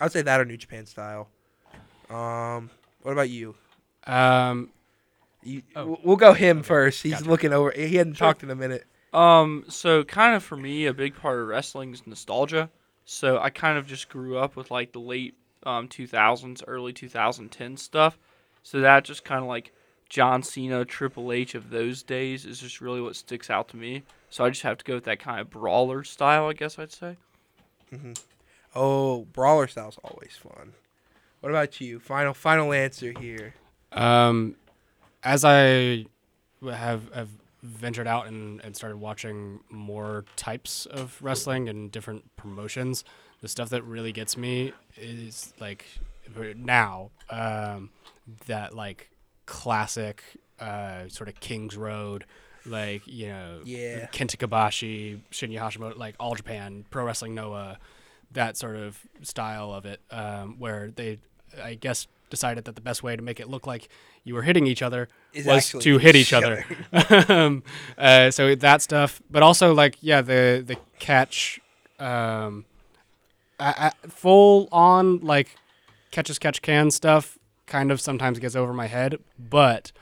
I 0.00 0.04
would 0.04 0.12
say 0.12 0.22
that 0.22 0.40
or 0.40 0.44
New 0.44 0.56
Japan 0.56 0.86
style. 0.86 1.28
Um, 2.10 2.70
what 3.02 3.12
about 3.12 3.30
you? 3.30 3.54
Um, 4.06 4.70
You, 5.44 5.62
Oh. 5.76 5.98
We'll 6.02 6.16
go 6.16 6.32
him 6.34 6.62
first. 6.64 7.02
He's 7.02 7.12
Gotcha. 7.12 7.30
looking 7.30 7.52
over. 7.52 7.70
He 7.70 7.94
hadn't 7.96 8.16
talked 8.16 8.42
in 8.42 8.50
a 8.50 8.56
minute. 8.56 8.86
Um, 9.12 9.64
so 9.68 10.02
kind 10.04 10.34
of 10.34 10.42
for 10.42 10.56
me, 10.56 10.84
a 10.86 10.92
big 10.92 11.14
part 11.14 11.38
of 11.40 11.46
wrestling 11.46 11.92
is 11.94 12.04
nostalgia. 12.06 12.70
So 13.04 13.38
I 13.38 13.48
kind 13.50 13.78
of 13.78 13.86
just 13.86 14.08
grew 14.08 14.36
up 14.36 14.56
with 14.56 14.70
like 14.70 14.92
the 14.92 14.98
late 15.00 15.34
um 15.64 15.88
2000s, 15.88 16.62
early 16.66 16.92
2010 16.92 17.76
stuff. 17.76 18.18
So 18.64 18.80
that 18.80 19.04
just 19.04 19.24
kind 19.24 19.40
of 19.40 19.48
like 19.48 19.72
John 20.08 20.42
Cena, 20.42 20.84
Triple 20.84 21.32
H 21.32 21.54
of 21.54 21.70
those 21.70 22.02
days 22.02 22.46
is 22.46 22.60
just 22.60 22.80
really 22.80 23.00
what 23.00 23.16
sticks 23.16 23.50
out 23.50 23.68
to 23.68 23.76
me. 23.76 24.02
So 24.30 24.44
I 24.44 24.50
just 24.50 24.62
have 24.62 24.78
to 24.78 24.84
go 24.84 24.94
with 24.94 25.04
that 25.04 25.18
kind 25.18 25.40
of 25.40 25.50
brawler 25.50 26.04
style, 26.04 26.46
I 26.48 26.52
guess 26.54 26.78
I'd 26.78 26.92
say. 26.92 27.16
Oh, 28.74 29.24
brawler 29.32 29.66
style's 29.66 29.98
always 30.04 30.36
fun. 30.36 30.72
What 31.40 31.50
about 31.50 31.80
you? 31.80 32.00
Final 32.00 32.34
final 32.34 32.72
answer 32.72 33.12
here. 33.18 33.54
Um, 33.92 34.56
as 35.22 35.44
I 35.44 36.06
have 36.62 37.12
have 37.12 37.28
ventured 37.62 38.06
out 38.06 38.26
and, 38.26 38.60
and 38.64 38.76
started 38.76 38.98
watching 38.98 39.60
more 39.70 40.24
types 40.36 40.86
of 40.86 41.18
wrestling 41.20 41.68
and 41.68 41.90
different 41.90 42.24
promotions, 42.36 43.04
the 43.40 43.48
stuff 43.48 43.70
that 43.70 43.82
really 43.84 44.12
gets 44.12 44.36
me 44.36 44.72
is 44.96 45.52
like 45.60 45.86
now 46.56 47.10
um, 47.30 47.90
that 48.46 48.74
like 48.74 49.10
classic 49.48 50.22
uh, 50.60 51.08
sort 51.08 51.28
of 51.28 51.40
King's 51.40 51.76
Road, 51.76 52.24
like 52.66 53.02
you 53.06 53.28
know, 53.28 53.60
Yeah. 53.64 54.06
Kenta 54.12 54.36
Kobashi, 54.36 55.20
Shinya 55.32 55.58
Hashimoto, 55.58 55.96
like 55.96 56.14
All 56.20 56.34
Japan, 56.34 56.84
Pro 56.90 57.04
Wrestling 57.04 57.34
Noah, 57.34 57.78
that 58.32 58.56
sort 58.56 58.76
of 58.76 59.00
style 59.22 59.72
of 59.72 59.86
it, 59.86 60.00
um, 60.10 60.56
where 60.58 60.90
they, 60.94 61.18
I 61.62 61.74
guess, 61.74 62.06
decided 62.28 62.66
that 62.66 62.74
the 62.74 62.82
best 62.82 63.02
way 63.02 63.16
to 63.16 63.22
make 63.22 63.40
it 63.40 63.48
look 63.48 63.66
like 63.66 63.88
you 64.22 64.34
were 64.34 64.42
hitting 64.42 64.66
each 64.66 64.82
other 64.82 65.08
Is 65.32 65.46
was 65.46 65.70
to 65.70 65.96
hit 65.96 66.14
each 66.14 66.28
each 66.28 66.32
other. 66.34 66.66
um, 67.32 67.62
uh, 67.96 68.30
so 68.30 68.54
that 68.54 68.82
stuff, 68.82 69.22
but 69.30 69.42
also 69.42 69.72
like 69.72 69.96
yeah, 70.02 70.20
the 70.20 70.62
the 70.64 70.76
catch, 70.98 71.58
um, 71.98 72.66
I, 73.58 73.92
I, 74.02 74.08
full 74.08 74.68
on 74.70 75.20
like 75.20 75.56
catch 76.10 76.28
as 76.28 76.38
catch 76.38 76.60
can 76.60 76.90
stuff 76.90 77.37
kind 77.68 77.92
of 77.92 78.00
sometimes 78.00 78.38
gets 78.38 78.56
over 78.56 78.72
my 78.72 78.86
head, 78.86 79.18
but 79.38 79.92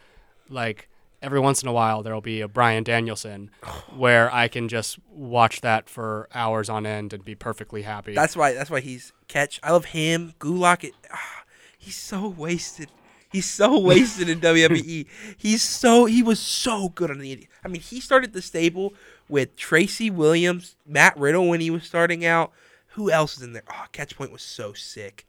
like 0.49 0.89
every 1.23 1.41
once 1.41 1.63
in 1.63 1.69
a 1.69 1.73
while 1.73 2.03
there'll 2.03 2.21
be 2.21 2.41
a 2.41 2.49
Bryan 2.49 2.85
Danielson 2.85 3.51
where 3.97 4.33
I 4.33 4.49
can 4.49 4.69
just 4.69 4.99
watch 5.11 5.61
that 5.61 5.89
for 5.89 6.29
hours 6.35 6.69
on 6.69 6.87
end 6.87 7.13
and 7.13 7.25
be 7.25 7.35
perfectly 7.35 7.83
happy. 7.83 8.15
That's 8.15 8.37
why. 8.37 8.55
That's 8.55 8.71
why 8.71 8.81
he's 8.81 9.13
catch. 9.29 9.61
I 9.63 9.73
love 9.73 9.87
him. 9.87 10.35
Gulak. 10.39 10.85
It, 10.85 10.95
ah, 11.13 11.45
he's 11.77 11.97
so 11.97 12.29
wasted. 12.29 12.89
He's 13.31 13.51
so 13.51 13.79
wasted 13.81 14.29
in 14.29 14.41
WWE. 14.41 15.07
He's 15.37 15.63
so 15.63 16.07
he 16.07 16.23
was 16.23 16.41
so 16.41 16.89
good 16.91 17.11
on 17.11 17.19
the. 17.19 17.47
I 17.65 17.69
mean, 17.69 17.83
he 17.83 18.01
started 18.01 18.33
the 18.33 18.43
stable 18.43 18.95
with 19.29 19.57
Tracy 19.57 20.11
Williams, 20.11 20.77
Matt 20.87 21.19
Riddle 21.19 21.49
when 21.49 21.61
he 21.61 21.71
was 21.71 21.85
starting 21.85 22.25
out. 22.25 22.53
Who 22.91 23.11
else 23.11 23.37
is 23.37 23.43
in 23.43 23.53
there? 23.53 23.65
Oh, 23.71 23.85
Catchpoint 23.93 24.33
was 24.33 24.43
so 24.43 24.73
sick. 24.73 25.27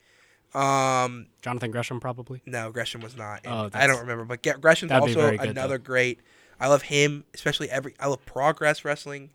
Um, 0.54 1.28
Jonathan 1.42 1.72
Gresham 1.72 2.00
probably. 2.00 2.42
no, 2.46 2.72
Gresham 2.72 3.02
was 3.02 3.16
not. 3.16 3.46
in- 3.46 3.52
Oh, 3.52 3.70
I 3.74 3.86
don't 3.88 4.00
remember, 4.00 4.26
but 4.26 4.42
Ge- 4.42 4.60
Gresham's 4.62 4.92
also 4.92 5.32
good, 5.32 5.40
another 5.42 5.78
though. 5.78 5.84
great. 5.84 6.20
I 6.60 6.68
love 6.68 6.84
him, 6.84 7.26
especially 7.34 7.70
every. 7.70 7.94
I 8.00 8.08
love 8.08 8.26
Progress 8.26 8.84
Wrestling, 8.84 9.30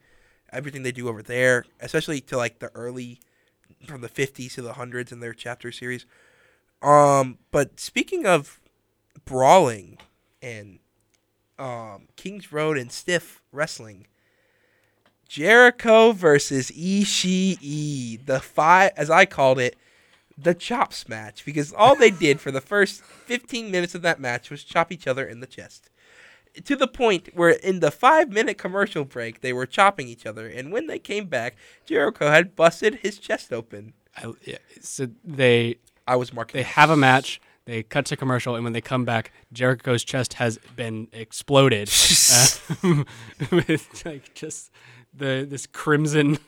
everything 0.52 0.82
they 0.82 0.90
do 0.92 1.08
over 1.08 1.22
there, 1.22 1.64
especially 1.80 2.20
to 2.22 2.36
like 2.36 2.58
the 2.58 2.70
early, 2.74 3.20
from 3.86 4.00
the 4.00 4.08
fifties 4.08 4.54
to 4.54 4.62
the 4.62 4.72
hundreds 4.72 5.12
in 5.12 5.20
their 5.20 5.34
chapter 5.34 5.70
series. 5.70 6.04
Um, 6.82 7.38
but 7.52 7.78
speaking 7.78 8.26
of 8.26 8.60
brawling 9.24 9.98
and 10.42 10.80
um 11.58 12.08
Kings 12.16 12.50
Road 12.50 12.76
and 12.76 12.90
stiff 12.90 13.40
wrestling, 13.52 14.06
Jericho 15.28 16.12
versus 16.12 16.70
Ishii, 16.72 18.24
the 18.26 18.40
five, 18.40 18.90
as 18.96 19.10
I 19.10 19.24
called 19.26 19.58
it, 19.60 19.76
the 20.42 20.54
chops 20.54 21.08
match, 21.08 21.44
because 21.44 21.72
all 21.72 21.94
they 21.94 22.10
did 22.10 22.40
for 22.40 22.50
the 22.50 22.60
first 22.60 23.02
15 23.02 23.70
minutes 23.70 23.94
of 23.94 24.02
that 24.02 24.20
match 24.20 24.50
was 24.50 24.64
chop 24.64 24.90
each 24.92 25.06
other 25.06 25.24
in 25.24 25.40
the 25.40 25.46
chest. 25.46 25.90
To 26.64 26.76
the 26.76 26.88
point 26.88 27.30
where 27.34 27.50
in 27.50 27.80
the 27.80 27.90
five 27.90 28.30
minute 28.30 28.58
commercial 28.58 29.04
break, 29.04 29.40
they 29.40 29.52
were 29.52 29.64
chopping 29.66 30.08
each 30.08 30.26
other, 30.26 30.46
and 30.46 30.70
when 30.70 30.86
they 30.86 30.98
came 30.98 31.26
back, 31.26 31.56
Jericho 31.86 32.28
had 32.28 32.54
busted 32.54 32.96
his 32.96 33.18
chest 33.18 33.52
open. 33.52 33.94
I, 34.16 34.32
yeah, 34.44 34.58
so 34.80 35.08
they 35.24 35.76
I 36.06 36.16
was 36.16 36.32
marking. 36.32 36.58
they 36.58 36.64
have 36.64 36.90
a 36.90 36.96
match. 36.96 37.40
They 37.64 37.84
cut 37.84 38.06
to 38.06 38.16
commercial, 38.16 38.54
and 38.54 38.64
when 38.64 38.72
they 38.72 38.80
come 38.80 39.04
back, 39.04 39.32
Jericho's 39.52 40.04
chest 40.04 40.34
has 40.34 40.58
been 40.76 41.08
exploded 41.12 41.88
uh, 42.32 43.04
with 43.50 44.02
like 44.04 44.34
just 44.34 44.70
the 45.14 45.46
this 45.48 45.66
crimson 45.66 46.38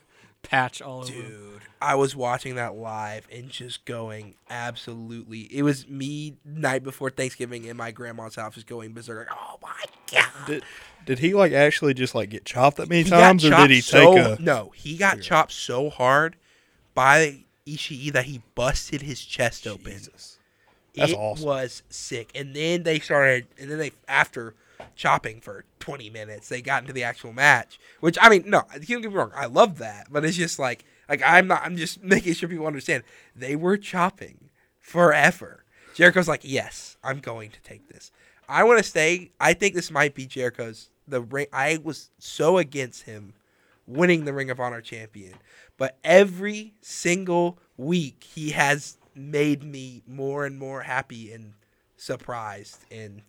patch 0.44 0.80
all 0.80 1.00
over. 1.00 1.12
Dude, 1.12 1.62
I 1.80 1.94
was 1.94 2.14
watching 2.16 2.54
that 2.54 2.76
live 2.76 3.26
and 3.30 3.48
just 3.48 3.84
going 3.84 4.34
absolutely. 4.48 5.42
It 5.52 5.62
was 5.62 5.88
me 5.88 6.36
night 6.44 6.82
before 6.82 7.10
Thanksgiving 7.10 7.64
in 7.64 7.76
my 7.76 7.90
grandma's 7.90 8.36
house, 8.36 8.54
just 8.54 8.66
going 8.66 8.92
berserk. 8.92 9.28
Like, 9.28 9.38
oh 9.38 9.58
my 9.62 9.84
god! 10.12 10.46
Did, 10.46 10.62
did 11.06 11.18
he 11.18 11.34
like 11.34 11.52
actually 11.52 11.94
just 11.94 12.14
like 12.14 12.30
get 12.30 12.44
chopped 12.44 12.78
that 12.78 12.88
many 12.88 13.02
He 13.02 13.10
times, 13.10 13.44
or 13.44 13.50
did 13.50 13.70
he 13.70 13.80
so, 13.80 14.14
take 14.14 14.38
a? 14.38 14.42
No, 14.42 14.72
he 14.74 14.96
got 14.96 15.20
chopped 15.20 15.52
so 15.52 15.90
hard 15.90 16.36
by 16.94 17.44
Ishii 17.66 18.12
that 18.12 18.26
he 18.26 18.42
busted 18.54 19.02
his 19.02 19.24
chest 19.24 19.66
open. 19.66 19.92
Jesus. 19.92 20.38
That's 20.94 21.12
it 21.12 21.16
awesome. 21.16 21.46
was 21.46 21.82
sick. 21.88 22.30
And 22.34 22.54
then 22.54 22.84
they 22.84 23.00
started, 23.00 23.46
and 23.58 23.70
then 23.70 23.78
they 23.78 23.92
after 24.06 24.54
chopping 24.96 25.40
for 25.40 25.64
20 25.80 26.10
minutes, 26.10 26.48
they 26.48 26.62
got 26.62 26.82
into 26.82 26.92
the 26.92 27.04
actual 27.04 27.32
match. 27.32 27.78
Which 28.00 28.18
I 28.20 28.28
mean, 28.28 28.44
no, 28.46 28.62
don't 28.72 28.86
get 28.86 29.00
me 29.00 29.06
wrong, 29.08 29.32
I 29.34 29.46
love 29.46 29.78
that, 29.78 30.08
but 30.10 30.24
it's 30.24 30.36
just 30.36 30.58
like, 30.58 30.84
like 31.08 31.22
I'm 31.24 31.46
not, 31.46 31.62
I'm 31.64 31.76
just 31.76 32.02
making 32.02 32.34
sure 32.34 32.48
people 32.48 32.66
understand 32.66 33.04
they 33.34 33.56
were 33.56 33.76
chopping 33.76 34.50
forever. 34.80 35.64
Jericho's 35.94 36.28
like, 36.28 36.42
yes, 36.42 36.96
I'm 37.04 37.20
going 37.20 37.50
to 37.50 37.62
take 37.62 37.88
this. 37.88 38.10
I 38.48 38.64
want 38.64 38.82
to 38.82 38.88
say, 38.88 39.30
I 39.40 39.54
think 39.54 39.74
this 39.74 39.90
might 39.90 40.14
be 40.14 40.26
Jericho's 40.26 40.90
the 41.06 41.22
ring. 41.22 41.46
I 41.52 41.78
was 41.82 42.10
so 42.18 42.58
against 42.58 43.02
him 43.04 43.34
winning 43.86 44.24
the 44.24 44.32
Ring 44.32 44.50
of 44.50 44.60
Honor 44.60 44.80
champion, 44.80 45.34
but 45.76 45.98
every 46.04 46.74
single 46.80 47.58
week 47.76 48.24
he 48.34 48.50
has 48.50 48.98
made 49.14 49.62
me 49.62 50.02
more 50.06 50.44
and 50.44 50.58
more 50.58 50.82
happy 50.82 51.32
and 51.32 51.54
surprised 51.96 52.84
and 52.90 53.22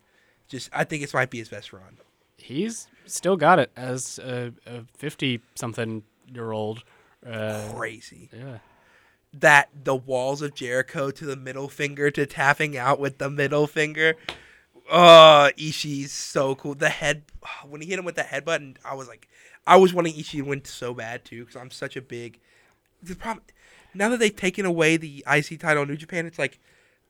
just 0.48 0.70
I 0.72 0.84
think 0.84 1.02
this 1.02 1.14
might 1.14 1.30
be 1.30 1.38
his 1.38 1.48
best 1.48 1.72
run. 1.72 1.98
He's 2.36 2.88
still 3.06 3.36
got 3.36 3.58
it 3.58 3.70
as 3.76 4.18
a 4.18 4.52
fifty 4.96 5.40
something 5.54 6.02
year 6.32 6.52
old. 6.52 6.84
Uh, 7.26 7.72
Crazy. 7.74 8.28
yeah, 8.32 8.58
That 9.32 9.68
the 9.84 9.96
walls 9.96 10.42
of 10.42 10.54
Jericho 10.54 11.10
to 11.10 11.24
the 11.24 11.34
middle 11.36 11.68
finger 11.68 12.10
to 12.12 12.24
tapping 12.26 12.76
out 12.76 13.00
with 13.00 13.18
the 13.18 13.28
middle 13.30 13.66
finger. 13.66 14.14
Oh, 14.88 15.50
Ishii's 15.58 16.12
so 16.12 16.54
cool. 16.54 16.74
The 16.74 16.88
head 16.88 17.24
when 17.66 17.80
he 17.80 17.88
hit 17.88 17.98
him 17.98 18.04
with 18.04 18.14
the 18.14 18.22
headbutt, 18.22 18.56
and 18.56 18.78
I 18.84 18.94
was 18.94 19.08
like, 19.08 19.28
I 19.66 19.76
was 19.76 19.92
wanting 19.92 20.14
Ishii 20.14 20.38
to 20.38 20.42
win 20.42 20.64
so 20.64 20.94
bad 20.94 21.24
too 21.24 21.40
because 21.40 21.56
I'm 21.56 21.70
such 21.70 21.96
a 21.96 22.02
big. 22.02 22.38
The 23.02 23.16
problem 23.16 23.44
now 23.94 24.08
that 24.10 24.18
they've 24.20 24.34
taken 24.34 24.66
away 24.66 24.96
the 24.96 25.24
IC 25.26 25.58
title 25.60 25.82
in 25.82 25.88
New 25.88 25.96
Japan, 25.96 26.26
it's 26.26 26.38
like 26.38 26.58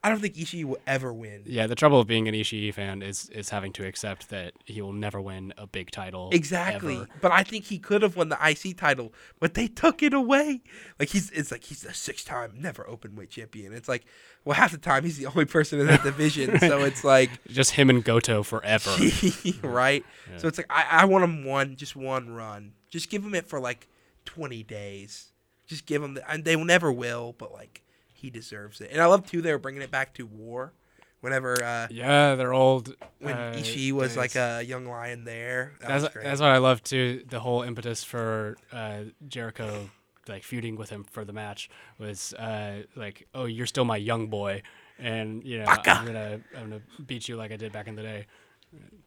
I 0.03 0.09
don't 0.11 0.21
think 0.21 0.35
Ishii 0.35 0.65
will 0.65 0.79
ever 0.87 1.13
win. 1.13 1.43
Yeah, 1.47 1.67
the 1.67 1.75
trouble 1.75 1.99
of 1.99 2.07
being 2.07 2.29
an 2.29 2.35
Ishii 2.35 2.73
fan 2.73 3.03
is 3.03 3.29
is 3.31 3.49
having 3.49 3.73
to 3.73 3.87
accept 3.87 4.29
that 4.31 4.53
he 4.65 4.81
will 4.81 4.93
never 4.93 5.21
win 5.21 5.53
a 5.59 5.67
big 5.67 5.91
title. 5.91 6.31
Exactly. 6.33 6.97
ever. 6.97 7.09
But 7.21 7.33
I 7.33 7.43
think 7.43 7.65
he 7.65 7.79
could 7.79 8.03
have 8.03 8.15
won 8.17 8.29
the 8.29 8.39
IC 8.41 8.77
title, 8.77 9.13
but 9.41 9.55
they 9.55 9.67
took 9.67 10.03
it 10.03 10.15
away. 10.15 10.63
Like 11.01 11.09
he's 11.09 11.31
it's 11.31 11.51
like 11.51 11.65
he's 11.65 11.83
the 11.83 11.93
six 11.93 12.25
time 12.25 12.53
never 12.57 12.89
open 12.89 13.17
weight 13.17 13.31
champion. 13.31 13.73
It's 13.73 13.89
like 13.89 14.05
well 14.45 14.55
half 14.55 14.71
the 14.71 14.79
time 14.79 15.03
he's 15.05 15.19
the 15.19 15.27
only 15.27 15.45
person 15.45 15.81
in 15.81 15.87
that 15.87 16.03
division. 16.03 16.59
So 16.61 16.81
it's 16.85 17.03
like 17.03 17.31
Just 17.49 17.73
him 17.73 17.91
and 17.91 18.05
Goto 18.05 18.43
forever. 18.43 18.95
right? 19.63 20.05
So 20.37 20.47
it's 20.47 20.59
like 20.59 20.71
I, 20.71 20.87
I 21.03 21.05
want 21.07 21.25
him 21.25 21.45
one, 21.45 21.77
just 21.77 21.97
one 21.97 22.31
run. 22.31 22.75
Just 22.91 23.11
give 23.11 23.25
him 23.25 23.35
it 23.35 23.47
for 23.47 23.59
like 23.59 23.89
twenty 24.25 24.63
days. 24.63 25.33
Just 25.67 25.87
give 25.87 26.01
him 26.01 26.15
the, 26.15 26.31
and 26.31 26.45
they 26.45 26.55
never 26.55 26.93
will, 26.93 27.35
but 27.37 27.53
like 27.53 27.83
he 28.17 28.31
deserves 28.31 28.81
it. 28.81 28.91
And 28.91 29.01
I 29.01 29.07
love 29.07 29.27
too 29.27 29.43
they 29.43 29.53
were 29.53 29.59
bringing 29.59 29.83
it 29.83 29.91
back 29.91 30.15
to 30.15 30.27
war. 30.27 30.73
Whenever 31.21 31.63
uh, 31.63 31.89
yeah, 31.91 32.35
they're 32.35 32.53
old. 32.53 32.95
when 33.19 33.35
uh, 33.35 33.55
Ishii 33.57 33.91
was 33.93 34.11
days. 34.11 34.17
like 34.17 34.37
a 34.37 34.63
young 34.63 34.87
lion 34.87 35.25
there, 35.25 35.73
that 35.81 35.89
That's 35.89 36.15
that's 36.15 36.41
what 36.41 36.51
I 36.51 36.59
love 36.59 36.85
too. 36.85 37.25
The 37.29 37.41
whole 37.41 37.63
impetus 37.63 38.05
for 38.05 38.57
uh, 38.73 39.05
Jericho 39.27 39.91
like 40.29 40.43
feuding 40.43 40.77
with 40.77 40.91
him 40.91 41.05
for 41.05 41.25
the 41.25 41.33
match 41.33 41.71
was 41.99 42.35
uh, 42.35 42.83
like, 42.95 43.27
oh, 43.35 43.45
you're 43.45 43.67
still 43.67 43.85
my 43.85 43.97
young 43.97 44.29
boy, 44.29 44.63
and 44.99 45.43
you 45.45 45.59
know 45.59 45.65
Baka. 45.65 45.93
I'm 45.93 46.07
gonna 46.07 46.41
I'm 46.57 46.71
gonna 46.71 46.83
beat 47.05 47.29
you 47.29 47.37
like 47.37 47.53
I 47.53 47.57
did 47.57 47.73
back 47.73 47.89
in 47.89 47.97
the 47.97 48.03
day. 48.03 48.27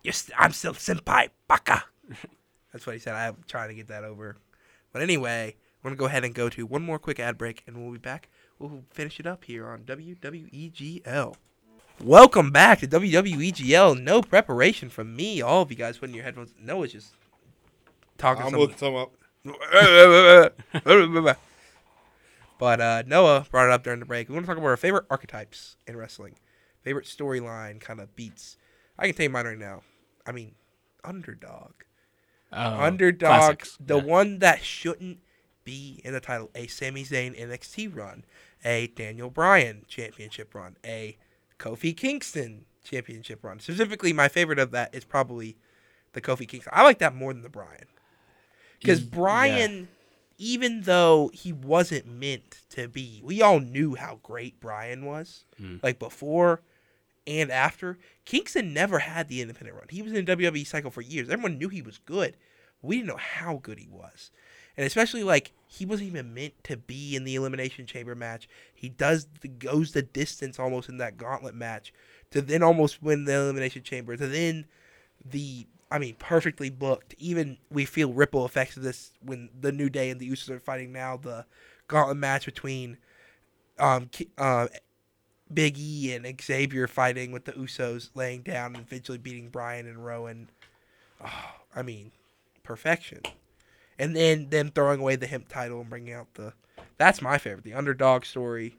Yes, 0.04 0.30
I'm 0.38 0.52
still 0.52 0.74
senpai, 0.74 1.30
baka. 1.48 1.84
That's 2.74 2.86
what 2.86 2.94
he 2.94 3.00
said. 3.00 3.16
I'm 3.16 3.38
trying 3.48 3.70
to 3.70 3.76
get 3.76 3.88
that 3.88 4.04
over. 4.04 4.38
But 4.92 5.02
anyway, 5.02 5.56
I'm 5.84 5.90
gonna 5.90 5.96
go 5.96 6.06
ahead 6.06 6.24
and 6.24 6.34
go 6.34 6.50
to 6.50 6.66
one 6.66 6.84
more 6.84 7.00
quick 7.00 7.20
ad 7.20 7.38
break, 7.38 7.64
and 7.68 7.78
we'll 7.78 7.92
be 7.92 8.00
back. 8.00 8.30
We'll 8.60 8.84
finish 8.92 9.20
it 9.20 9.26
up 9.26 9.46
here 9.46 9.68
on 9.70 9.84
WWEGL. 9.84 11.36
Welcome 12.04 12.52
back 12.52 12.80
to 12.80 12.88
WWEGL. 12.88 14.02
No 14.02 14.22
preparation 14.22 14.90
from 14.90 15.16
me. 15.16 15.42
All 15.42 15.62
of 15.62 15.72
you 15.72 15.78
guys 15.78 15.98
putting 15.98 16.16
your 16.16 16.24
headphones. 16.26 16.54
Noah's 16.62 16.92
just 16.92 17.14
talking. 18.18 18.44
I'm 18.46 18.52
looking 18.54 18.78
some 18.78 18.96
up. 18.96 19.12
but 22.60 22.82
uh, 22.82 23.04
Noah 23.08 23.46
brought 23.50 23.66
it 23.68 23.72
up 23.72 23.84
during 23.84 24.00
the 24.02 24.06
break. 24.06 24.28
We 24.28 24.34
want 24.36 24.46
to 24.46 24.48
talk 24.52 24.58
about 24.58 24.68
our 24.68 24.78
favorite 24.78 25.06
archetypes 25.10 25.78
in 25.88 25.96
wrestling, 25.96 26.36
favorite 26.82 27.06
storyline 27.06 27.80
kind 27.80 28.02
of 28.02 28.16
beats. 28.16 28.58
I 28.98 29.06
can 29.08 29.16
tell 29.16 29.24
you 29.24 29.30
mine 29.30 29.46
right 29.46 29.58
now. 29.58 29.84
I 30.26 30.32
mean, 30.34 30.56
underdog, 31.04 31.72
Oh, 32.52 32.82
underdog, 32.82 33.30
classics. 33.30 33.78
the 33.80 33.98
Yeah. 33.98 34.04
one 34.04 34.40
that 34.40 34.64
shouldn't 34.64 35.20
be 35.64 36.02
in 36.04 36.12
the 36.14 36.20
title. 36.20 36.50
A 36.56 36.68
Sami 36.68 37.04
Zayn 37.06 37.40
NXT 37.40 37.88
run, 37.96 38.26
a 38.64 38.88
Daniel 38.88 39.30
Bryan 39.30 39.86
championship 39.88 40.54
run, 40.54 40.76
a 40.86 41.18
Kofi 41.60 41.96
Kingston 41.96 42.66
championship 42.84 43.44
run. 43.44 43.60
Specifically, 43.60 44.14
my 44.14 44.28
favorite 44.28 44.60
of 44.60 44.72
that 44.72 44.94
is 44.94 45.04
probably 45.06 45.58
the 46.14 46.22
Kofi 46.22 46.48
Kingston. 46.48 46.74
I 46.76 46.84
like 46.84 47.00
that 47.00 47.16
more 47.16 47.34
than 47.34 47.44
the 47.44 47.50
Bryan. 47.50 47.86
Because 48.80 49.00
Y- 49.02 49.08
yeah. 49.12 49.16
Bryan, 49.18 49.88
even 50.38 50.82
though 50.82 51.30
he 51.34 51.52
wasn't 51.54 52.08
meant 52.08 52.60
to 52.72 52.88
be, 52.88 53.22
we 53.24 53.42
all 53.42 53.60
knew 53.60 53.96
how 53.96 54.20
great 54.24 54.60
Bryan 54.60 55.06
was. 55.06 55.44
Mm. 55.62 55.84
Like 55.84 56.00
before 56.00 56.62
and 57.28 57.52
after. 57.52 57.98
Kingston 58.26 58.74
never 58.74 59.00
had 59.00 59.28
the 59.28 59.42
independent 59.42 59.78
run. 59.78 59.88
He 59.90 60.02
was 60.02 60.14
in 60.14 60.26
the 60.26 60.36
WWE 60.36 60.66
cycle 60.66 60.92
for 60.92 61.02
years. 61.02 61.30
Everyone 61.30 61.58
knew 61.58 61.70
he 61.70 61.82
was 61.82 61.98
good. 62.00 62.36
We 62.82 62.98
didn't 62.98 63.10
know 63.10 63.18
how 63.18 63.60
good 63.62 63.78
he 63.80 63.90
was. 63.90 64.32
And 64.80 64.86
especially 64.86 65.24
like 65.24 65.52
he 65.68 65.86
wasn't 65.86 66.08
even 66.08 66.34
meant 66.34 66.54
to 66.64 66.78
be 66.78 67.14
in 67.14 67.26
the 67.26 67.36
elimination 67.36 67.86
chamber 67.86 68.16
match. 68.16 68.48
He 68.74 68.88
does 68.88 69.28
goes 69.58 69.92
the 69.92 70.04
distance 70.04 70.58
almost 70.58 70.88
in 70.88 71.00
that 71.00 71.18
gauntlet 71.18 71.54
match 71.54 71.92
to 72.32 72.42
then 72.42 72.64
almost 72.64 73.04
win 73.04 73.26
the 73.26 73.34
elimination 73.34 73.84
chamber 73.84 74.16
to 74.16 74.26
then 74.26 74.68
the 75.30 75.68
I 75.92 76.00
mean 76.00 76.16
perfectly 76.18 76.70
booked. 76.70 77.14
Even 77.18 77.58
we 77.70 77.84
feel 77.84 78.14
ripple 78.14 78.46
effects 78.46 78.78
of 78.78 78.84
this 78.84 79.12
when 79.22 79.50
the 79.60 79.74
New 79.74 79.90
Day 79.90 80.10
and 80.10 80.22
the 80.22 80.30
Usos 80.30 80.50
are 80.50 80.62
fighting 80.62 80.94
now. 80.94 81.18
The 81.18 81.46
gauntlet 81.90 82.16
match 82.16 82.46
between 82.46 83.00
um 83.80 84.10
uh, 84.38 84.68
Big 85.54 85.78
E 85.78 86.14
and 86.14 86.42
Xavier 86.42 86.88
fighting 86.88 87.34
with 87.34 87.44
the 87.44 87.52
Usos 87.52 88.12
laying 88.16 88.44
down 88.44 88.78
and 88.78 88.86
eventually 88.88 89.18
beating 89.18 89.50
Bryan 89.50 89.88
and 89.88 90.06
Rowan. 90.06 90.50
Oh, 91.22 91.56
I 91.76 91.82
mean, 91.82 92.14
perfection. 92.64 93.24
And 94.00 94.16
then 94.16 94.50
them 94.50 94.72
throwing 94.74 95.02
away 95.02 95.18
the 95.18 95.28
hemp 95.28 95.50
title 95.50 95.82
and 95.82 95.90
bringing 95.90 96.14
out 96.14 96.34
the. 96.34 96.54
That's 96.98 97.22
my 97.22 97.38
favorite. 97.38 97.64
The 97.64 97.74
underdog 97.74 98.26
story. 98.26 98.78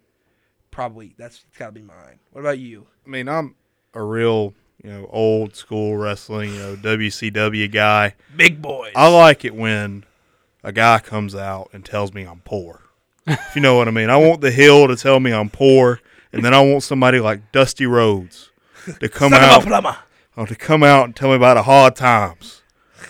Probably 0.71 1.15
that's 1.19 1.45
got 1.59 1.67
to 1.67 1.73
be 1.73 1.83
mine. 1.83 2.21
What 2.33 2.41
about 2.41 2.59
you? 2.59 2.87
I 3.07 3.11
mean, 3.11 3.29
I'm 3.29 3.55
a 3.93 4.03
real, 4.03 4.55
you 4.83 4.91
know, 4.91 5.09
old 5.11 5.57
school 5.57 5.97
wrestling, 5.97 6.55
you 6.55 6.59
know, 6.59 6.77
WCW 6.77 7.71
guy. 7.71 8.15
Big 8.37 8.63
boys. 8.63 8.93
I 8.95 9.09
like 9.09 9.45
it 9.45 9.55
when 9.55 10.05
a 10.63 10.73
guy 10.73 11.01
comes 11.01 11.35
out 11.35 11.71
and 11.73 11.85
tells 11.85 12.15
me 12.15 12.23
I'm 12.25 12.41
poor. 12.41 12.83
if 13.27 13.55
you 13.57 13.61
know 13.61 13.75
what 13.77 13.89
I 13.89 13.91
mean. 13.91 14.11
I 14.11 14.17
want 14.17 14.41
the 14.41 14.51
hill 14.51 14.87
to 14.89 14.97
tell 14.97 15.19
me 15.21 15.33
I'm 15.33 15.51
poor, 15.51 16.01
and 16.33 16.45
then 16.45 16.55
I 16.55 16.61
want 16.61 16.83
somebody 16.85 17.21
like 17.21 17.53
Dusty 17.53 17.87
Rhodes 17.87 18.51
to 19.01 19.09
come 19.11 19.33
out 19.35 19.59
of 19.59 19.65
a 19.65 19.67
plumber. 19.67 19.99
oh, 20.37 20.47
to 20.47 20.55
come 20.55 20.83
out 20.83 21.05
and 21.07 21.17
tell 21.17 21.31
me 21.31 21.35
about 21.37 21.55
the 21.55 21.65
hard 21.65 21.97
times. 21.97 22.60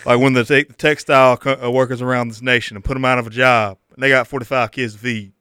Like 0.05 0.19
when 0.19 0.33
they 0.33 0.43
take 0.43 0.67
the 0.67 0.73
textile 0.73 1.37
co- 1.37 1.59
uh, 1.63 1.69
workers 1.71 2.01
around 2.01 2.29
this 2.29 2.41
nation 2.41 2.75
and 2.77 2.83
put 2.83 2.93
them 2.95 3.05
out 3.05 3.19
of 3.19 3.27
a 3.27 3.29
job, 3.29 3.77
and 3.93 4.01
they 4.03 4.09
got 4.09 4.27
45 4.27 4.71
kids 4.71 4.93
to 4.93 4.99
feed. 4.99 5.33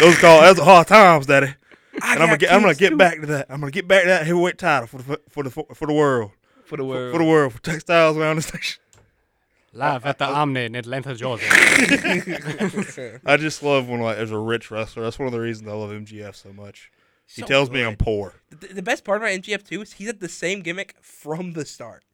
Those 0.00 0.16
call 0.18 0.40
those 0.42 0.58
are 0.58 0.64
hard 0.64 0.86
times, 0.86 1.26
Daddy. 1.26 1.54
I 2.02 2.12
And 2.14 2.22
I'm 2.22 2.28
gonna 2.28 2.38
get, 2.38 2.52
I'm 2.52 2.60
gonna 2.60 2.74
get 2.74 2.90
too. 2.90 2.96
back 2.96 3.20
to 3.20 3.26
that. 3.26 3.46
I'm 3.48 3.60
gonna 3.60 3.72
get 3.72 3.88
back 3.88 4.02
to 4.02 4.08
that 4.08 4.26
heavyweight 4.26 4.58
title 4.58 4.86
for 4.86 4.98
the 4.98 5.20
for 5.30 5.42
the 5.42 5.50
for 5.50 5.86
the 5.86 5.92
world 5.92 6.30
for 6.64 6.76
the 6.76 6.84
world. 6.84 7.12
for 7.12 7.18
the 7.18 7.24
world 7.24 7.52
for 7.54 7.62
textiles 7.62 8.16
around 8.16 8.36
this 8.36 8.52
nation. 8.54 8.80
Live 9.72 10.06
at 10.06 10.18
the 10.18 10.24
Omni 10.24 10.64
in 10.66 10.74
Atlanta, 10.74 11.14
Georgia. 11.14 11.44
I 13.26 13.36
just 13.38 13.62
love 13.62 13.88
when 13.88 14.00
like 14.00 14.16
there's 14.16 14.30
a 14.30 14.38
rich 14.38 14.70
wrestler. 14.70 15.02
That's 15.02 15.18
one 15.18 15.26
of 15.26 15.32
the 15.32 15.40
reasons 15.40 15.68
I 15.68 15.72
love 15.72 15.90
MJF 15.90 16.34
so 16.34 16.52
much. 16.52 16.90
He 17.26 17.42
So 17.42 17.46
tells 17.46 17.70
me 17.70 17.82
I'm 17.82 17.96
poor. 17.96 18.34
The, 18.50 18.68
the 18.68 18.82
best 18.82 19.04
part 19.04 19.18
about 19.20 19.30
MJF 19.30 19.64
too 19.66 19.82
is 19.82 19.94
he's 19.94 20.06
had 20.06 20.20
the 20.20 20.28
same 20.28 20.60
gimmick 20.62 20.94
from 21.02 21.52
the 21.52 21.64
start. 21.66 22.04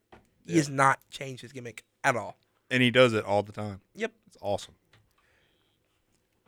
He 0.47 0.57
has 0.57 0.69
not 0.69 0.99
changed 1.11 1.43
his 1.43 1.53
gimmick 1.53 1.85
at 2.05 2.17
all. 2.17 2.37
And 2.71 2.83
he 2.83 2.91
does 2.91 3.13
it 3.13 3.25
all 3.25 3.43
the 3.43 3.53
time. 3.53 3.81
Yep. 3.95 4.13
It's 4.27 4.37
awesome. 4.41 4.75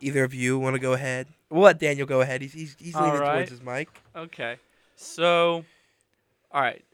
Either 0.01 0.25
of 0.25 0.35
you 0.35 0.59
want 0.59 0.75
to 0.75 0.81
go 0.81 0.93
ahead? 0.93 1.29
We'll 1.51 1.63
let 1.63 1.79
Daniel 1.79 2.07
go 2.07 2.21
ahead. 2.21 2.43
He's 2.43 2.53
he's, 2.53 2.77
he's 2.79 2.95
leaning 2.95 3.13
All 3.13 3.19
right. 3.21 3.35
towards 3.37 3.51
his 3.51 3.63
mic. 3.63 3.89
Okay. 4.17 4.57
So, 4.97 5.65
all 6.51 6.61
right. 6.61 6.85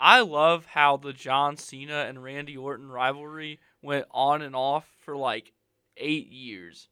I 0.00 0.20
love 0.20 0.66
how 0.66 0.96
the 0.96 1.12
John 1.12 1.56
Cena 1.56 2.06
and 2.08 2.22
Randy 2.22 2.56
Orton 2.56 2.88
rivalry 2.88 3.58
went 3.82 4.06
on 4.10 4.42
and 4.42 4.54
off 4.54 4.86
for 5.04 5.16
like 5.16 5.52
eight 5.96 6.28
years. 6.30 6.88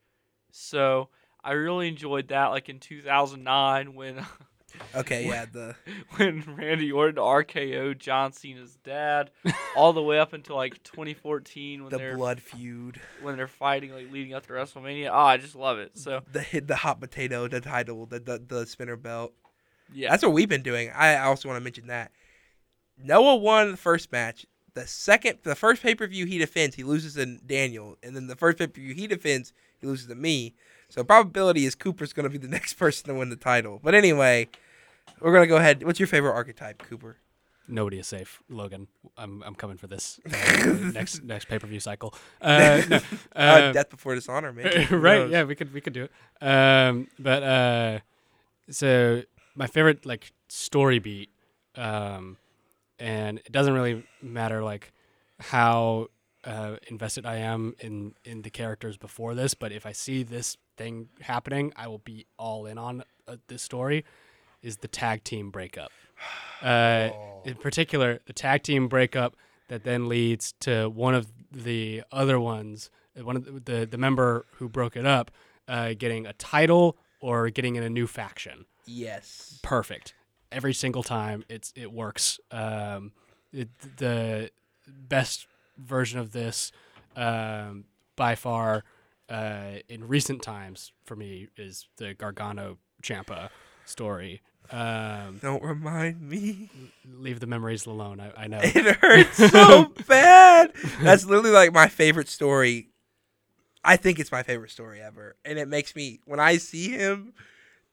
So, 0.51 1.09
I 1.43 1.53
really 1.53 1.89
enjoyed 1.89 2.29
that. 2.29 2.47
Like 2.47 2.69
in 2.69 2.81
2009 2.81 3.95
when 3.95 4.17
Okay, 4.95 5.27
yeah, 5.27 5.45
the 5.51 5.75
when 6.17 6.43
Randy 6.57 6.91
Orton 6.91 7.17
RKO'd 7.17 7.99
John 7.99 8.33
Cena's 8.33 8.77
dad, 8.85 9.31
all 9.77 9.93
the 9.93 10.03
way 10.03 10.19
up 10.19 10.33
until 10.33 10.57
like 10.57 10.83
2014 10.85 11.85
when 11.85 11.91
the 11.91 12.15
blood 12.15 12.41
feud, 12.41 13.01
when 13.23 13.37
they're 13.37 13.47
fighting 13.47 13.93
like 13.93 14.11
leading 14.11 14.35
up 14.35 14.47
to 14.47 14.53
WrestleMania. 14.53 15.11
Oh, 15.13 15.19
I 15.19 15.37
just 15.37 15.55
love 15.55 15.79
it. 15.79 15.99
So 15.99 16.23
the 16.31 16.41
hit, 16.43 16.67
the 16.67 16.77
hot 16.77 17.01
potato, 17.01 17.49
the 17.49 17.61
title, 17.61 18.07
the 18.07 18.19
the, 18.21 18.43
the 18.47 18.67
spinner 18.67 18.97
belt. 18.97 19.33
yeah, 19.93 20.11
That's 20.11 20.23
what 20.23 20.33
we've 20.33 20.49
been 20.49 20.63
doing. 20.63 20.91
I 20.91 21.19
also 21.19 21.49
want 21.49 21.59
to 21.61 21.65
mention 21.65 21.87
that 21.89 22.11
Noah 22.99 23.37
won 23.37 23.71
the 23.71 23.77
first 23.77 24.11
match. 24.13 24.47
The 24.75 24.87
second, 24.87 25.39
the 25.43 25.55
first 25.55 25.83
pay 25.83 25.95
per 25.95 26.07
view 26.07 26.27
he 26.27 26.39
defends, 26.39 26.77
he 26.77 26.83
loses 26.85 27.15
to 27.15 27.39
Daniel, 27.39 27.97
and 28.03 28.15
then 28.15 28.27
the 28.27 28.37
first 28.37 28.59
pay 28.59 28.67
per 28.67 28.81
view 28.81 28.95
he 28.95 29.07
defends, 29.07 29.53
he 29.79 29.87
loses 29.87 30.07
to 30.09 30.15
me. 30.15 30.55
So 30.89 31.03
probability 31.03 31.65
is 31.65 31.75
Cooper's 31.75 32.13
going 32.13 32.25
to 32.25 32.31
be 32.31 32.39
the 32.39 32.49
next 32.53 32.75
person 32.75 33.09
to 33.09 33.15
win 33.15 33.31
the 33.31 33.37
title. 33.37 33.81
But 33.83 33.95
anyway, 33.95 34.49
we're 35.21 35.33
gonna 35.33 35.47
go 35.47 35.57
ahead. 35.57 35.83
What's 35.83 35.99
your 36.01 36.07
favorite 36.07 36.33
archetype, 36.33 36.79
Cooper? 36.83 37.17
Nobody 37.69 37.99
is 37.99 38.07
safe, 38.07 38.41
Logan. 38.49 38.87
I'm 39.17 39.43
I'm 39.43 39.55
coming 39.55 39.77
for 39.77 39.87
this 39.89 40.21
uh, 40.27 40.67
next 40.95 41.25
next 41.25 41.47
pay 41.49 41.59
per 41.59 41.67
view 41.67 41.81
cycle. 41.81 42.15
Uh, 42.41 42.83
no, 42.89 42.97
Uh, 43.37 43.39
uh, 43.39 43.73
Death 43.73 43.91
before 43.91 44.15
dishonor, 44.15 44.53
maybe. 44.53 44.87
Right? 44.95 45.29
Yeah, 45.29 45.45
we 45.45 45.55
could 45.55 45.73
we 45.73 45.81
could 45.81 45.93
do 45.93 46.05
it. 46.05 46.13
Um, 46.47 47.09
but 47.19 47.43
uh, 47.43 47.99
so 48.71 49.23
my 49.55 49.67
favorite 49.67 50.07
like 50.07 50.33
story 50.49 50.99
beat, 51.01 51.31
um, 51.75 52.37
and 52.99 53.39
it 53.39 53.51
doesn't 53.53 53.75
really 53.75 54.05
matter 54.23 54.63
like 54.63 54.93
how 55.41 56.09
uh, 56.45 56.77
invested 56.89 57.27
I 57.27 57.37
am 57.39 57.75
in 57.81 58.15
in 58.25 58.43
the 58.43 58.51
characters 58.51 58.97
before 58.97 59.35
this, 59.35 59.55
but 59.55 59.73
if 59.73 59.87
I 59.87 59.93
see 59.93 60.23
this 60.23 60.57
thing 60.77 61.09
happening, 61.21 61.73
I 61.75 61.89
will 61.89 61.99
be 61.99 62.27
all 62.39 62.67
in 62.67 62.79
on 62.79 63.03
uh, 63.27 63.37
this 63.49 63.63
story. 63.63 64.05
Is 64.67 64.79
the 64.79 64.89
tag 64.89 65.23
team 65.25 65.51
breakup? 65.51 65.91
Uh, 66.63 67.11
In 67.45 67.55
particular, 67.57 68.21
the 68.25 68.33
tag 68.33 68.63
team 68.63 68.89
breakup 68.89 69.37
that 69.69 69.85
then 69.85 70.09
leads 70.09 70.55
to 70.61 70.89
one 70.89 71.15
of 71.15 71.27
the 71.53 72.03
other 72.11 72.41
ones, 72.41 72.91
one 73.15 73.37
of 73.37 73.45
the 73.45 73.61
the, 73.61 73.87
the 73.87 73.99
member 73.99 74.47
who 74.53 74.67
broke 74.67 74.97
it 74.97 75.05
up, 75.05 75.31
uh, 75.69 75.93
getting 75.99 76.27
a 76.27 76.33
title 76.33 76.97
or 77.21 77.51
getting 77.51 77.77
in 77.77 77.83
a 77.83 77.91
new 77.91 78.07
faction. 78.07 78.65
Yes. 78.87 79.59
perfect 79.63 80.15
every 80.51 80.73
single 80.73 81.03
time. 81.03 81.45
It's 81.51 81.73
it 81.77 81.93
works. 81.93 82.41
Um, 82.51 83.13
it, 83.53 83.69
the 83.99 84.51
best 84.87 85.47
version 85.77 86.19
of 86.19 86.33
this 86.33 86.73
um, 87.17 87.85
by 88.17 88.35
far 88.35 88.85
uh, 89.29 89.81
in 89.89 90.09
recent 90.09 90.41
times 90.43 90.93
for 91.05 91.17
me 91.17 91.49
is 91.57 91.87
the 91.99 92.15
Gargano 92.15 92.79
Ciampa 93.03 93.51
story. 93.85 94.41
Um, 94.71 95.39
Don't 95.43 95.63
remind 95.63 96.21
me. 96.21 96.71
leave 97.15 97.41
the 97.41 97.47
memories 97.47 97.87
alone. 97.87 98.21
I, 98.21 98.45
I 98.45 98.47
know. 98.47 98.61
It 98.63 98.97
hurts 98.97 99.37
so 99.51 99.93
bad. 100.09 100.73
That's 101.01 101.25
literally 101.25 101.51
like 101.51 101.73
my 101.73 101.89
favorite 101.89 102.29
story. 102.29 102.89
I 103.85 103.97
think 103.97 104.19
it's 104.19 104.33
my 104.33 104.43
favorite 104.43 104.71
story 104.73 105.01
ever, 105.01 105.37
and 105.45 105.59
it 105.59 105.69
makes 105.69 105.95
me 105.95 106.21
when 106.25 106.41
I 106.41 106.57
see 106.57 106.89
him 106.91 107.33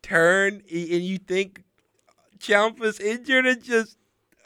turn 0.01 0.55
and 0.71 1.03
you 1.03 1.17
think 1.19 1.63
Ciampa's 2.39 2.99
injured, 2.99 3.45
it 3.45 3.63
just 3.63 3.97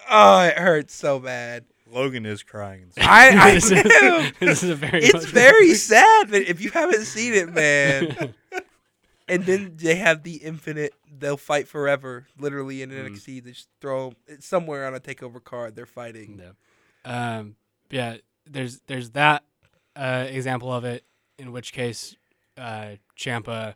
oh, 0.10 0.42
it 0.44 0.58
hurts 0.58 0.94
so 0.94 1.20
bad. 1.20 1.66
Logan 1.90 2.26
is 2.26 2.44
crying. 2.44 2.92
I, 2.98 3.30
I 3.30 3.54
This 3.54 3.72
is- 3.72 4.32
this 4.40 4.64
is 4.64 4.70
a 4.72 4.76
very 4.76 5.04
it's 5.06 5.26
very 5.26 5.74
sad 5.74 6.28
that 6.30 6.50
if 6.50 6.60
you 6.62 6.70
haven't 6.72 7.06
seen 7.06 7.34
it, 7.34 7.50
man. 7.54 8.34
And 9.30 9.44
then 9.46 9.74
they 9.76 9.96
have 9.96 10.24
the 10.24 10.36
infinite. 10.38 10.94
They'll 11.12 11.36
fight 11.38 11.68
forever, 11.68 12.28
literally 12.40 12.82
in 12.82 12.90
Mm. 12.92 13.10
NXT. 13.10 13.44
They 13.44 13.52
just 13.52 13.68
throw 13.82 14.14
somewhere 14.40 14.88
on 14.88 14.96
a 14.96 15.00
takeover 15.00 15.44
card. 15.44 15.76
They're 15.76 15.86
fighting. 15.86 16.42
Yeah. 17.06 17.38
Um, 17.38 17.56
yeah, 17.90 18.18
there's 18.46 18.80
there's 18.88 19.12
that 19.12 19.44
uh, 19.96 20.26
example 20.30 20.72
of 20.72 20.86
it. 20.86 21.04
In 21.38 21.52
which 21.52 21.74
case, 21.74 22.16
uh, 22.58 22.96
Ciampa 23.18 23.76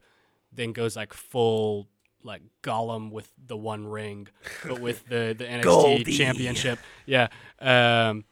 then 0.54 0.72
goes 0.74 0.96
like 0.96 1.14
full 1.14 1.88
like 2.24 2.42
Gollum 2.64 3.12
with 3.12 3.32
the 3.46 3.58
One 3.58 3.88
Ring, 3.88 4.28
but 4.66 4.80
with 4.80 5.08
the 5.10 5.36
the 5.38 5.46
NXT 5.46 5.64
Goldie. 5.64 6.18
Championship. 6.18 6.80
Yeah. 7.06 7.28
Um, 7.60 8.26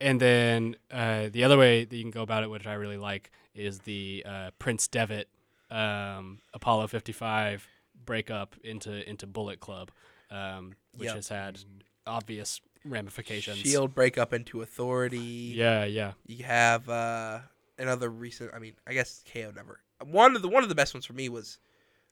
and 0.00 0.18
then 0.20 0.76
uh, 0.90 1.28
the 1.30 1.44
other 1.44 1.58
way 1.58 1.84
that 1.84 1.94
you 1.96 2.02
can 2.02 2.10
go 2.10 2.22
about 2.22 2.42
it, 2.42 2.50
which 2.50 2.66
I 2.66 2.74
really 2.74 2.96
like, 2.96 3.30
is 3.54 3.80
the 3.80 4.24
uh, 4.26 4.50
Prince 4.58 4.88
Devitt 4.88 5.28
um, 5.70 6.40
Apollo 6.54 6.88
55 6.88 7.66
breakup 8.04 8.56
into 8.64 9.08
into 9.08 9.26
Bullet 9.26 9.60
Club, 9.60 9.90
um, 10.30 10.72
which 10.96 11.06
Yep. 11.06 11.16
has 11.16 11.28
had 11.28 11.60
obvious 12.06 12.60
ramifications. 12.84 13.58
Shield 13.58 13.94
break 13.94 14.18
up 14.18 14.32
into 14.32 14.62
Authority. 14.62 15.18
Yeah, 15.54 15.84
yeah. 15.84 16.12
You 16.26 16.44
have 16.44 16.88
uh, 16.88 17.40
another 17.78 18.08
recent. 18.08 18.52
I 18.54 18.58
mean, 18.58 18.74
I 18.86 18.94
guess 18.94 19.22
KO 19.32 19.52
never. 19.54 19.80
One 20.04 20.34
of 20.34 20.42
the 20.42 20.48
one 20.48 20.62
of 20.62 20.68
the 20.68 20.74
best 20.74 20.94
ones 20.94 21.04
for 21.06 21.12
me 21.12 21.28
was, 21.28 21.58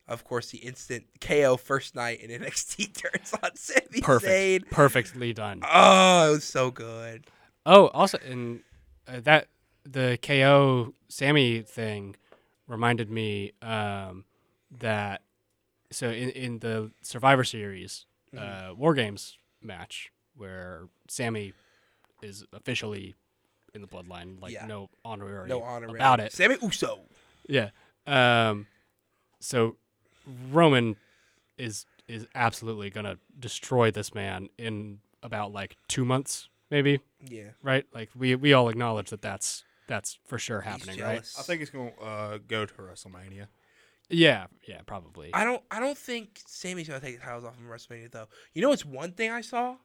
of 0.07 0.25
course, 0.25 0.51
the 0.51 0.59
instant 0.59 1.07
KO 1.21 1.57
first 1.57 1.95
night 1.95 2.21
in 2.21 2.31
NXT 2.43 2.95
turns 2.95 3.33
on 3.43 3.57
Sami 3.57 4.01
Perfect. 4.03 4.67
Zayn. 4.67 4.71
Perfectly 4.71 5.33
done. 5.33 5.63
Oh, 5.65 6.29
it 6.29 6.33
was 6.35 6.45
so 6.45 6.71
good. 6.71 7.27
Oh, 7.67 7.89
also, 7.89 8.19
and 8.25 8.61
uh, 9.07 9.21
that 9.21 9.49
the 9.85 10.19
KO 10.23 10.93
Sami 11.09 11.63
thing 11.63 12.15
reminded 12.69 13.11
me 13.11 13.53
um, 13.63 14.25
that 14.79 15.23
so 15.91 16.09
in 16.11 16.31
in 16.31 16.59
the 16.61 16.91
Survivor 17.03 17.43
Series 17.45 18.07
uh, 18.37 18.73
War 18.77 18.95
Games 18.95 19.39
match 19.63 20.13
where 20.37 20.83
Sami 21.09 21.53
is 22.23 22.45
officially 22.53 23.15
in 23.75 23.81
the 23.81 23.89
bloodline, 23.89 24.41
like 24.41 24.53
Yeah. 24.53 24.67
no 24.67 24.89
honorary 25.05 25.49
No 25.49 25.63
honor 25.63 25.89
about 25.89 26.21
it. 26.21 26.33
Sami 26.33 26.57
Uso. 26.63 27.01
Yeah. 27.49 27.71
Um, 28.07 28.67
so 29.41 29.77
Roman 30.51 30.97
is 31.57 31.87
is 32.07 32.27
absolutely 32.35 32.89
gonna 32.91 33.19
destroy 33.39 33.91
this 33.91 34.15
man 34.15 34.49
in 34.59 35.01
about 35.23 35.53
like 35.53 35.77
two 35.89 36.05
months, 36.05 36.49
maybe. 36.71 37.01
Yeah. 37.29 37.51
Right? 37.63 37.85
Like 37.93 38.11
we 38.17 38.35
we 38.37 38.53
all 38.53 38.69
acknowledge 38.69 39.11
that 39.11 39.23
that's 39.23 39.65
that's 39.89 40.19
for 40.27 40.39
sure 40.39 40.61
happening, 40.61 41.01
right? 41.01 41.19
I 41.39 41.43
think 41.43 41.61
it's 41.63 41.71
going 41.71 41.93
to 41.99 42.05
uh, 42.05 42.39
go 42.47 42.65
to 42.65 42.73
WrestleMania. 42.75 43.49
Yeah, 44.11 44.47
yeah, 44.67 44.81
probably. 44.87 45.31
I 45.35 45.45
don't. 45.45 45.63
I 45.71 45.81
don't 45.81 45.99
think 45.99 46.41
Sami's 46.47 46.89
gonna 46.89 47.01
take 47.01 47.19
the 47.19 47.25
titles 47.25 47.45
off 47.45 47.57
him 47.57 47.67
WrestleMania 47.69 48.11
though. 48.11 48.29
You 48.55 48.63
know, 48.63 48.73
it's 48.73 48.85
one 48.85 49.13
thing 49.13 49.31
I 49.31 49.43
saw. 49.43 49.77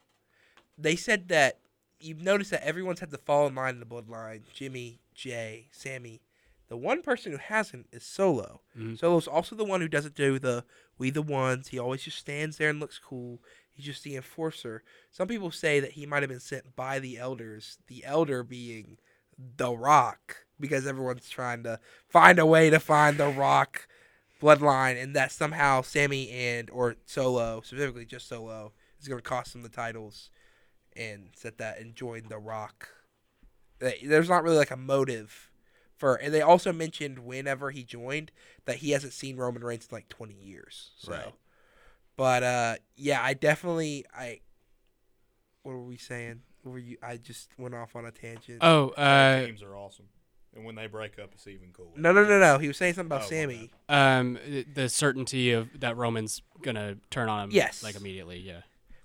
They 0.77 0.95
said 0.95 1.27
that 1.29 1.59
you've 1.99 2.21
noticed 2.21 2.51
that 2.51 2.65
everyone's 2.65 2.99
had 3.01 3.11
to 3.11 3.17
fall 3.17 3.47
in 3.47 3.55
line 3.55 3.73
in 3.75 3.79
the 3.79 3.85
bloodline. 3.85 4.41
Jimmy, 4.53 5.01
Jay, 5.13 5.67
Sami. 5.71 6.21
The 6.69 6.77
one 6.77 7.01
person 7.01 7.33
who 7.33 7.37
hasn't 7.37 7.87
is 7.91 8.03
Solo. 8.03 8.61
Mhm. 8.77 8.97
Solo's 8.97 9.27
also 9.27 9.55
the 9.55 9.65
one 9.65 9.81
who 9.81 9.89
doesn't 9.89 10.15
do 10.15 10.39
the 10.39 10.63
"We 10.97 11.09
the 11.09 11.21
Ones." 11.21 11.67
He 11.67 11.77
always 11.79 12.03
just 12.03 12.17
stands 12.17 12.57
there 12.57 12.69
and 12.69 12.79
looks 12.79 12.99
cool. 12.99 13.41
He's 13.73 13.85
just 13.85 14.03
the 14.03 14.15
enforcer. 14.15 14.83
Some 15.11 15.27
people 15.27 15.51
say 15.51 15.81
that 15.81 15.91
he 15.91 16.05
might 16.05 16.23
have 16.23 16.29
been 16.29 16.39
sent 16.39 16.75
by 16.77 16.99
the 16.99 17.17
elders. 17.17 17.77
The 17.87 18.05
elder 18.05 18.43
being 18.43 18.99
the 19.37 19.71
Rock, 19.75 20.45
because 20.59 20.85
everyone's 20.87 21.29
trying 21.29 21.63
to 21.63 21.79
find 22.07 22.39
a 22.39 22.45
way 22.45 22.69
to 22.69 22.79
find 22.79 23.17
the 23.17 23.29
Rock 23.29 23.87
bloodline, 24.41 25.01
and 25.01 25.15
that 25.15 25.31
somehow 25.31 25.81
Sami 25.81 26.29
and 26.29 26.69
or 26.69 26.95
Solo, 27.05 27.61
specifically 27.61 28.05
just 28.05 28.27
Solo, 28.27 28.73
is 28.99 29.07
going 29.07 29.21
to 29.21 29.27
cost 29.27 29.55
him 29.55 29.61
the 29.63 29.69
titles, 29.69 30.29
and 30.95 31.29
set 31.35 31.57
that 31.57 31.79
and 31.79 31.95
join 31.95 32.23
the 32.29 32.37
Rock. 32.37 32.89
There's 33.79 34.29
not 34.29 34.43
really 34.43 34.57
like 34.57 34.71
a 34.71 34.77
motive 34.77 35.49
for, 35.95 36.15
and 36.15 36.33
they 36.33 36.41
also 36.41 36.71
mentioned 36.71 37.19
whenever 37.19 37.71
he 37.71 37.83
joined 37.83 38.31
that 38.65 38.77
he 38.77 38.91
hasn't 38.91 39.13
seen 39.13 39.37
Roman 39.37 39.63
Reigns 39.63 39.87
in 39.89 39.95
like 39.95 40.09
20 40.09 40.33
years. 40.33 40.91
So, 40.97 41.11
Right. 41.11 41.33
but 42.15 42.43
uh, 42.43 42.75
yeah, 42.95 43.21
I 43.21 43.33
definitely 43.33 44.05
I. 44.15 44.39
What 45.63 45.73
were 45.73 45.83
we 45.83 45.97
saying? 45.97 46.41
What 46.63 46.71
were 46.73 46.79
you? 46.79 46.97
I 47.03 47.17
just 47.17 47.49
went 47.57 47.75
off 47.75 47.95
on 47.95 48.05
a 48.05 48.11
tangent. 48.11 48.59
oh, 48.61 48.89
uh, 48.89 49.45
teams 49.45 49.61
are 49.61 49.75
awesome, 49.75 50.05
and 50.55 50.65
when 50.65 50.75
they 50.75 50.87
break 50.87 51.19
up, 51.19 51.31
it's 51.33 51.45
even 51.47 51.69
cooler. 51.73 51.89
no, 51.95 52.11
no, 52.11 52.23
no, 52.25 52.39
no. 52.39 52.57
He 52.57 52.67
was 52.67 52.77
saying 52.77 52.93
something 52.95 53.07
about 53.07 53.21
Oh, 53.31 53.35
my 53.35 53.41
Sami. 53.41 53.71
um, 53.89 54.37
the 54.73 54.89
certainty 54.89 55.51
of 55.51 55.79
that 55.79 55.97
Roman's 55.97 56.41
gonna 56.61 56.97
turn 57.09 57.29
on 57.29 57.45
him, 57.45 57.51
Yes. 57.51 57.83
like 57.83 57.95
immediately. 57.95 58.39
Yeah. 58.39 58.61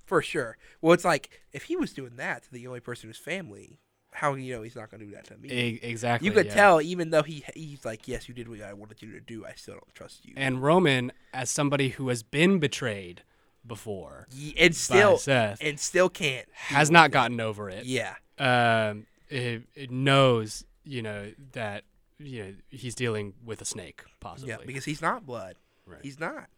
For 0.06 0.22
sure. 0.22 0.56
Well, 0.80 0.94
it's 0.94 1.04
like 1.04 1.42
if 1.52 1.64
he 1.64 1.76
was 1.76 1.92
doing 1.92 2.16
that 2.16 2.44
to 2.44 2.52
the 2.52 2.66
only 2.66 2.80
person 2.80 3.08
in 3.08 3.10
his 3.10 3.18
family, 3.18 3.78
how 4.12 4.34
you 4.34 4.56
know 4.56 4.62
he's 4.62 4.74
not 4.74 4.90
going 4.90 5.00
to 5.00 5.06
do 5.06 5.12
that 5.12 5.26
to 5.26 5.36
me? 5.36 5.50
E- 5.50 5.80
exactly. 5.82 6.26
you 6.26 6.32
could 6.32 6.46
yeah. 6.46 6.54
tell, 6.54 6.80
even 6.80 7.10
though 7.10 7.22
he 7.22 7.44
he's 7.54 7.84
like, 7.84 8.08
yes, 8.08 8.26
you 8.26 8.34
did 8.34 8.48
what 8.48 8.62
I 8.62 8.72
wanted 8.72 9.02
you 9.02 9.12
to 9.12 9.20
do. 9.20 9.44
I 9.44 9.52
still 9.52 9.74
don't 9.74 9.94
trust 9.94 10.24
you. 10.24 10.32
And 10.34 10.62
Roman, 10.62 11.12
as 11.34 11.50
somebody 11.50 11.90
who 11.90 12.08
has 12.08 12.22
been 12.22 12.58
betrayed 12.58 13.22
before, 13.68 14.26
Ye- 14.32 14.54
and 14.58 14.74
still, 14.74 15.18
Seth. 15.18 15.58
and 15.60 15.78
still 15.78 16.08
can't. 16.08 16.46
has 16.54 16.90
not 16.90 17.10
gotten 17.12 17.40
over 17.40 17.70
it. 17.70 17.84
Yeah, 17.84 18.14
um, 18.38 19.06
it, 19.28 19.62
it 19.76 19.90
knows, 19.90 20.64
you 20.84 21.02
know, 21.02 21.30
that 21.52 21.84
you 22.18 22.42
know 22.44 22.54
he's 22.70 22.94
dealing 22.96 23.34
with 23.44 23.60
a 23.62 23.64
snake, 23.64 24.02
possibly. 24.18 24.50
yeah, 24.50 24.56
because 24.66 24.84
he's 24.84 25.00
not 25.02 25.24
blood. 25.24 25.54
Right. 25.86 26.00
He's 26.02 26.18
not. 26.18 26.48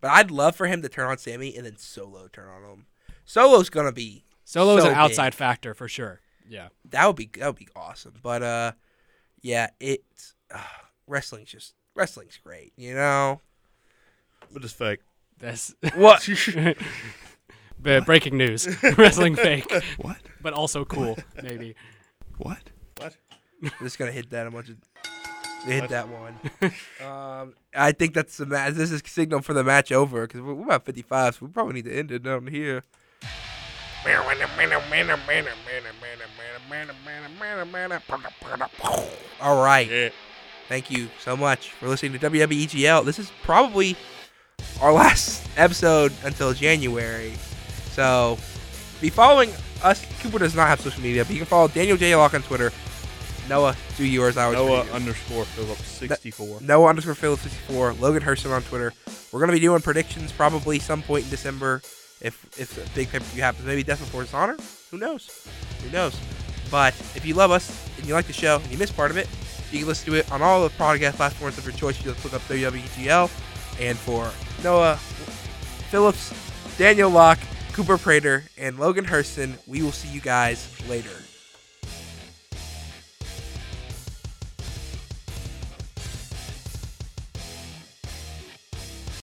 But 0.00 0.10
I'd 0.12 0.30
love 0.30 0.56
for 0.56 0.66
him 0.66 0.82
to 0.82 0.88
turn 0.88 1.08
on 1.08 1.18
Sami 1.18 1.56
and 1.56 1.64
then 1.66 1.76
Solo 1.76 2.28
turn 2.28 2.48
on 2.48 2.62
him. 2.70 2.86
Solo's 3.24 3.70
gonna 3.70 3.92
be 3.92 4.24
Solo's 4.44 4.82
so 4.82 4.88
an 4.88 4.92
big. 4.94 4.98
outside 4.98 5.34
factor 5.34 5.74
for 5.74 5.88
sure. 5.88 6.20
Yeah. 6.48 6.68
That 6.90 7.06
would 7.06 7.16
be 7.16 7.28
that 7.38 7.46
would 7.46 7.56
be 7.56 7.68
awesome. 7.74 8.14
But 8.22 8.42
uh, 8.42 8.72
yeah, 9.42 9.68
it's 9.80 10.34
uh, 10.54 10.60
wrestling's 11.06 11.48
just 11.50 11.74
wrestling's 11.94 12.36
great. 12.36 12.72
You 12.76 12.94
know 12.94 13.40
But 14.52 14.64
it's 14.64 14.72
fake. 14.72 15.00
That's 15.38 15.74
what? 15.94 16.28
but 17.80 18.06
breaking 18.06 18.36
news: 18.36 18.68
wrestling 18.98 19.36
fake, 19.36 19.70
What? 19.98 20.16
but 20.40 20.52
also 20.52 20.84
cool. 20.84 21.18
Maybe. 21.42 21.74
What? 22.38 22.58
What? 22.98 23.16
I'm 23.62 23.70
just 23.80 23.98
gonna 23.98 24.12
hit 24.12 24.30
that 24.30 24.46
a 24.46 24.50
bunch 24.50 24.70
of. 24.70 24.76
Hit 25.64 25.88
that 25.88 26.08
one. 26.08 26.38
um, 27.04 27.54
I 27.74 27.90
think 27.90 28.14
that's 28.14 28.36
the 28.36 28.46
match. 28.46 28.74
This 28.74 28.92
is 28.92 29.02
signal 29.04 29.42
for 29.42 29.52
the 29.52 29.64
match 29.64 29.90
over 29.90 30.24
because 30.26 30.40
we're, 30.40 30.54
we're 30.54 30.64
about 30.64 30.84
55, 30.84 31.34
so 31.34 31.46
we 31.46 31.50
probably 31.50 31.74
need 31.74 31.86
to 31.86 31.92
end 31.92 32.12
it 32.12 32.22
down 32.22 32.46
here. 32.46 32.84
All 39.40 39.60
right. 39.64 39.90
Yeah. 39.90 40.10
Thank 40.68 40.90
you 40.90 41.08
so 41.20 41.36
much 41.36 41.70
for 41.72 41.88
listening 41.88 42.12
to 42.12 42.30
WWEGL. 42.30 43.04
This 43.04 43.18
is 43.18 43.32
probably 43.42 43.96
our 44.80 44.92
last 44.92 45.46
episode 45.56 46.12
until 46.24 46.52
January. 46.52 47.32
So 47.92 48.38
be 49.00 49.10
following 49.10 49.50
us. 49.82 50.04
Cooper 50.20 50.38
does 50.38 50.54
not 50.54 50.68
have 50.68 50.80
social 50.80 51.02
media, 51.02 51.24
but 51.24 51.32
you 51.32 51.38
can 51.38 51.46
follow 51.46 51.68
Daniel 51.68 51.96
J. 51.96 52.14
Lock 52.16 52.34
on 52.34 52.42
Twitter. 52.42 52.72
Noah, 53.48 53.76
do 53.96 54.04
yours. 54.04 54.36
I 54.36 54.44
always 54.44 54.58
Noah 54.58 54.76
yours. 54.84 54.90
underscore 54.90 55.44
Phillips 55.44 55.86
sixty 55.86 56.30
four. 56.30 56.60
Noah 56.60 56.88
underscore 56.88 57.14
Phillips 57.14 57.42
64. 57.42 57.94
Logan 57.94 58.22
Hurston 58.22 58.50
on 58.50 58.62
Twitter. 58.62 58.92
We're 59.32 59.40
gonna 59.40 59.52
be 59.52 59.60
doing 59.60 59.80
predictions 59.82 60.32
probably 60.32 60.78
some 60.78 61.02
point 61.02 61.24
in 61.24 61.30
December. 61.30 61.80
If 62.20 62.44
if 62.58 62.76
a 62.76 62.94
big 62.94 63.08
pay 63.10 63.18
per 63.18 63.24
view 63.24 63.42
happens, 63.42 63.66
maybe 63.66 63.82
Death 63.84 64.00
Before 64.00 64.22
Dishonor. 64.22 64.56
Who 64.90 64.98
knows? 64.98 65.46
Who 65.84 65.90
knows? 65.90 66.18
But 66.70 66.94
if 67.14 67.24
you 67.24 67.34
love 67.34 67.52
us 67.52 67.70
and 67.98 68.06
you 68.06 68.14
like 68.14 68.26
the 68.26 68.32
show 68.32 68.56
and 68.56 68.72
you 68.72 68.78
miss 68.78 68.90
part 68.90 69.12
of 69.12 69.16
it, 69.16 69.28
you 69.70 69.78
can 69.78 69.86
listen 69.88 70.10
to 70.12 70.18
it 70.18 70.32
on 70.32 70.42
all 70.42 70.64
the 70.64 70.70
podcast 70.70 71.14
platforms 71.14 71.56
of 71.58 71.64
your 71.64 71.74
choice. 71.74 72.04
You 72.04 72.10
just 72.12 72.24
look 72.24 72.34
up 72.34 72.42
WWEGL. 72.48 73.30
And 73.80 73.98
for 73.98 74.30
Noah 74.62 74.96
Phillips, 75.90 76.32
Daniel 76.78 77.10
Locke, 77.10 77.40
Cooper 77.72 77.98
Prater, 77.98 78.44
and 78.56 78.78
Logan 78.78 79.04
Hurston. 79.04 79.56
We 79.66 79.82
will 79.82 79.92
see 79.92 80.08
you 80.08 80.20
guys 80.20 80.68
later. 80.88 81.25